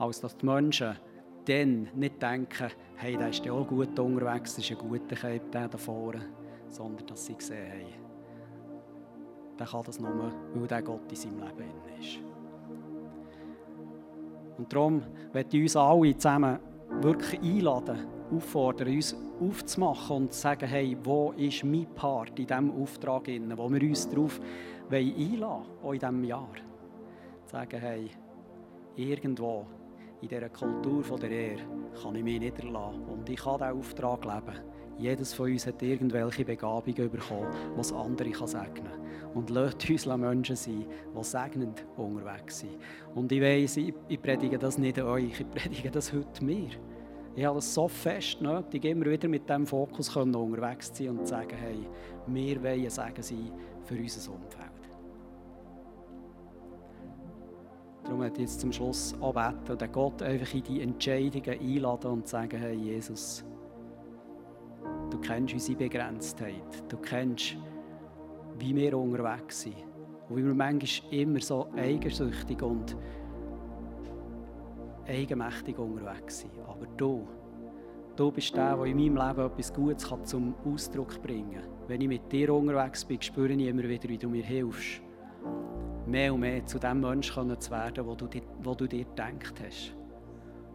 als 0.00 0.20
dass 0.20 0.36
die 0.36 0.46
Menschen 0.46 0.96
dann 1.44 1.88
nicht 1.94 2.22
denken, 2.22 2.70
hey, 2.96 3.16
der 3.16 3.28
ist 3.28 3.44
ja 3.44 3.52
auch 3.52 3.66
gut 3.66 3.98
unterwegs, 3.98 4.56
das 4.56 4.64
ist 4.64 4.70
ein 4.70 4.78
guter 4.88 5.14
Keib, 5.14 5.52
der 5.52 5.68
da 5.68 5.78
vorne, 5.78 6.22
sondern 6.68 7.06
dass 7.06 7.26
sie 7.26 7.36
sehen, 7.38 7.66
hey, 7.70 7.86
der 9.58 9.66
kann 9.66 9.82
das 9.84 10.00
nur, 10.00 10.32
weil 10.54 10.66
der 10.66 10.82
Gott 10.82 11.10
in 11.10 11.16
seinem 11.16 11.40
Leben 11.40 12.00
ist. 12.00 12.18
Und 14.56 14.72
darum 14.72 15.02
möchte 15.32 15.56
ich 15.56 15.62
uns 15.64 15.76
alle 15.76 16.16
zusammen 16.16 16.58
wirklich 17.00 17.40
einladen, 17.40 18.06
auffordern, 18.34 18.94
uns 18.94 19.16
aufzumachen 19.40 20.16
und 20.16 20.32
zu 20.32 20.40
sagen, 20.40 20.66
hey, 20.66 20.96
wo 21.02 21.32
ist 21.32 21.64
mein 21.64 21.86
Part 21.94 22.38
in 22.38 22.46
diesem 22.46 22.70
Auftrag, 22.82 23.28
wo 23.28 23.70
wir 23.70 23.82
uns 23.82 24.08
darauf 24.08 24.40
einladen 24.90 25.40
wollen, 25.40 25.64
auch 25.82 25.92
in 25.92 25.98
diesem 25.98 26.24
Jahr. 26.24 26.54
Zu 27.46 27.52
sagen, 27.52 27.80
hey, 27.80 28.10
irgendwo 28.96 29.66
in 30.22 30.28
dieser 30.28 30.48
Kultur 30.48 31.02
der 31.18 31.30
Ehre 31.30 31.62
kann 32.02 32.14
ich 32.14 32.22
mich 32.22 32.40
niederlassen 32.40 33.04
und 33.04 33.28
ich 33.28 33.40
kann 33.40 33.58
diesen 33.58 33.78
Auftrag 33.78 34.24
leben. 34.24 34.58
Jedes 34.98 35.32
von 35.32 35.50
uns 35.50 35.66
hat 35.66 35.80
irgendwelche 35.80 36.44
Begabungen 36.44 37.10
bekommen, 37.10 37.48
was 37.74 37.90
andere 37.90 38.30
kann 38.30 38.46
segnen 38.46 38.84
kann. 38.84 39.32
Und 39.34 39.48
lasst 39.48 39.88
uns 39.88 40.04
Menschen 40.04 40.56
sein, 40.56 40.84
die 41.16 41.24
segnend 41.24 41.86
unterwegs 41.96 42.58
sind. 42.58 42.76
Und 43.14 43.32
ich 43.32 43.40
weiss, 43.40 43.78
ich 43.78 44.20
predige 44.20 44.58
das 44.58 44.76
nicht 44.76 45.00
euch, 45.00 45.40
ich 45.40 45.50
predige 45.50 45.90
das 45.90 46.12
heute 46.12 46.44
mir. 46.44 46.68
Ich 47.34 47.44
habe 47.44 47.58
es 47.58 47.72
so 47.72 47.88
fest 47.88 48.42
nötig, 48.42 48.84
immer 48.84 49.06
wieder 49.06 49.28
mit 49.28 49.48
diesem 49.48 49.66
Fokus 49.66 50.14
unterwegs 50.14 50.92
zu 50.92 51.04
sein 51.04 51.16
und 51.16 51.26
zu 51.26 51.30
sagen, 51.30 51.56
hey, 51.56 51.88
wir 52.26 52.62
wollen 52.62 52.90
Segen 52.90 53.22
sein 53.22 53.52
für 53.84 53.94
unser 53.94 54.32
Umfeld. 54.32 54.79
Darum 58.10 58.24
ich 58.24 58.38
jetzt 58.38 58.60
zum 58.60 58.72
Schluss 58.72 59.14
anbeten 59.22 59.70
und 59.70 59.92
Gott 59.92 60.20
einfach 60.20 60.52
in 60.52 60.64
die 60.64 60.80
Entscheidungen 60.80 61.60
einladen 61.60 62.10
und 62.10 62.26
sagen, 62.26 62.58
hey 62.58 62.74
Jesus, 62.74 63.44
du 65.10 65.20
kennst 65.20 65.54
unsere 65.54 65.78
Begrenztheit, 65.78 66.82
du 66.88 66.96
kennst, 66.96 67.56
wie 68.58 68.74
wir 68.74 68.98
unterwegs 68.98 69.60
sind 69.60 69.76
und 70.28 70.36
wie 70.38 70.44
wir 70.44 70.54
manchmal 70.54 71.12
immer 71.12 71.38
so 71.38 71.68
eigensüchtig 71.76 72.60
und 72.62 72.96
eigenmächtig 75.06 75.78
unterwegs 75.78 76.40
sind. 76.40 76.58
Aber 76.66 76.86
du, 76.96 77.28
du 78.16 78.32
bist 78.32 78.56
der, 78.56 78.76
der 78.76 78.86
in 78.86 78.96
meinem 78.96 79.24
Leben 79.24 79.46
etwas 79.52 79.72
Gutes 79.72 80.08
kann 80.08 80.24
zum 80.24 80.56
Ausdruck 80.64 81.22
bringen 81.22 81.60
kann. 81.60 81.70
Wenn 81.86 82.00
ich 82.00 82.08
mit 82.08 82.32
dir 82.32 82.52
unterwegs 82.52 83.04
bin, 83.04 83.22
spüre 83.22 83.52
ich 83.52 83.68
immer 83.68 83.84
wieder, 83.84 84.08
wie 84.08 84.18
du 84.18 84.28
mir 84.28 84.42
hilfst, 84.42 85.00
mehr 86.10 86.34
und 86.34 86.40
mehr 86.40 86.64
zu 86.66 86.78
dem 86.78 87.00
Menschen 87.00 87.60
zu 87.60 87.70
werden, 87.70 88.06
wo 88.06 88.14
du, 88.14 88.28
wo 88.62 88.74
du 88.74 88.86
dir 88.86 89.04
gedacht 89.04 89.54
hast. 89.64 89.94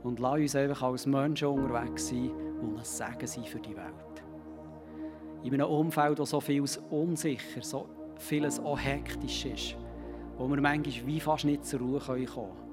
Und 0.04 0.20
lass 0.20 0.40
uns 0.40 0.56
einfach 0.56 0.84
als 0.84 1.06
Menschen 1.06 1.48
unterwegs 1.48 2.10
sein, 2.10 2.32
die 2.62 2.78
ein 2.78 2.84
Segen 2.84 3.28
sind 3.28 3.48
für 3.48 3.60
die 3.60 3.76
Welt. 3.76 4.24
In 5.44 5.54
einem 5.54 5.68
Umfeld, 5.68 6.20
wo 6.20 6.26
so 6.26 6.40
vieles 6.40 6.78
unsicher, 6.90 7.62
so 7.62 7.88
vieles 8.18 8.60
auch 8.60 8.80
hektisch 8.80 9.46
ist, 9.46 9.76
wo 10.38 10.48
wir 10.48 10.62
manchmal 10.62 11.08
wie 11.08 11.20
fast 11.20 11.46
nicht 11.46 11.66
zur 11.66 11.80
Ruhe 11.80 12.00
kommen 12.00 12.26
können 12.26 12.66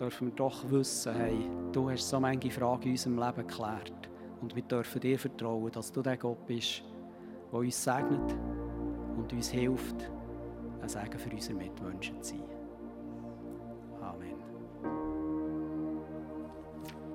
dürfen 0.00 0.28
wir 0.28 0.34
doch 0.34 0.70
wissen, 0.70 1.14
hey, 1.14 1.46
du 1.72 1.90
hast 1.90 2.08
so 2.08 2.18
manche 2.18 2.50
Fragen 2.50 2.84
in 2.84 2.90
unserem 2.92 3.18
Leben 3.18 3.46
geklärt. 3.46 4.08
Und 4.40 4.56
wir 4.56 4.62
dürfen 4.62 5.00
dir 5.00 5.18
vertrauen, 5.18 5.70
dass 5.70 5.92
du 5.92 6.00
der 6.00 6.16
Gott 6.16 6.46
bist, 6.46 6.82
der 7.52 7.58
uns 7.58 7.84
segnet 7.84 8.34
und 9.16 9.30
uns 9.32 9.50
hilft, 9.50 10.10
ein 10.96 11.04
Segen 11.04 11.18
für 11.18 11.30
unsere 11.30 11.54
Mitmenschen 11.54 12.22
zu 12.22 12.34
sein. 12.34 12.49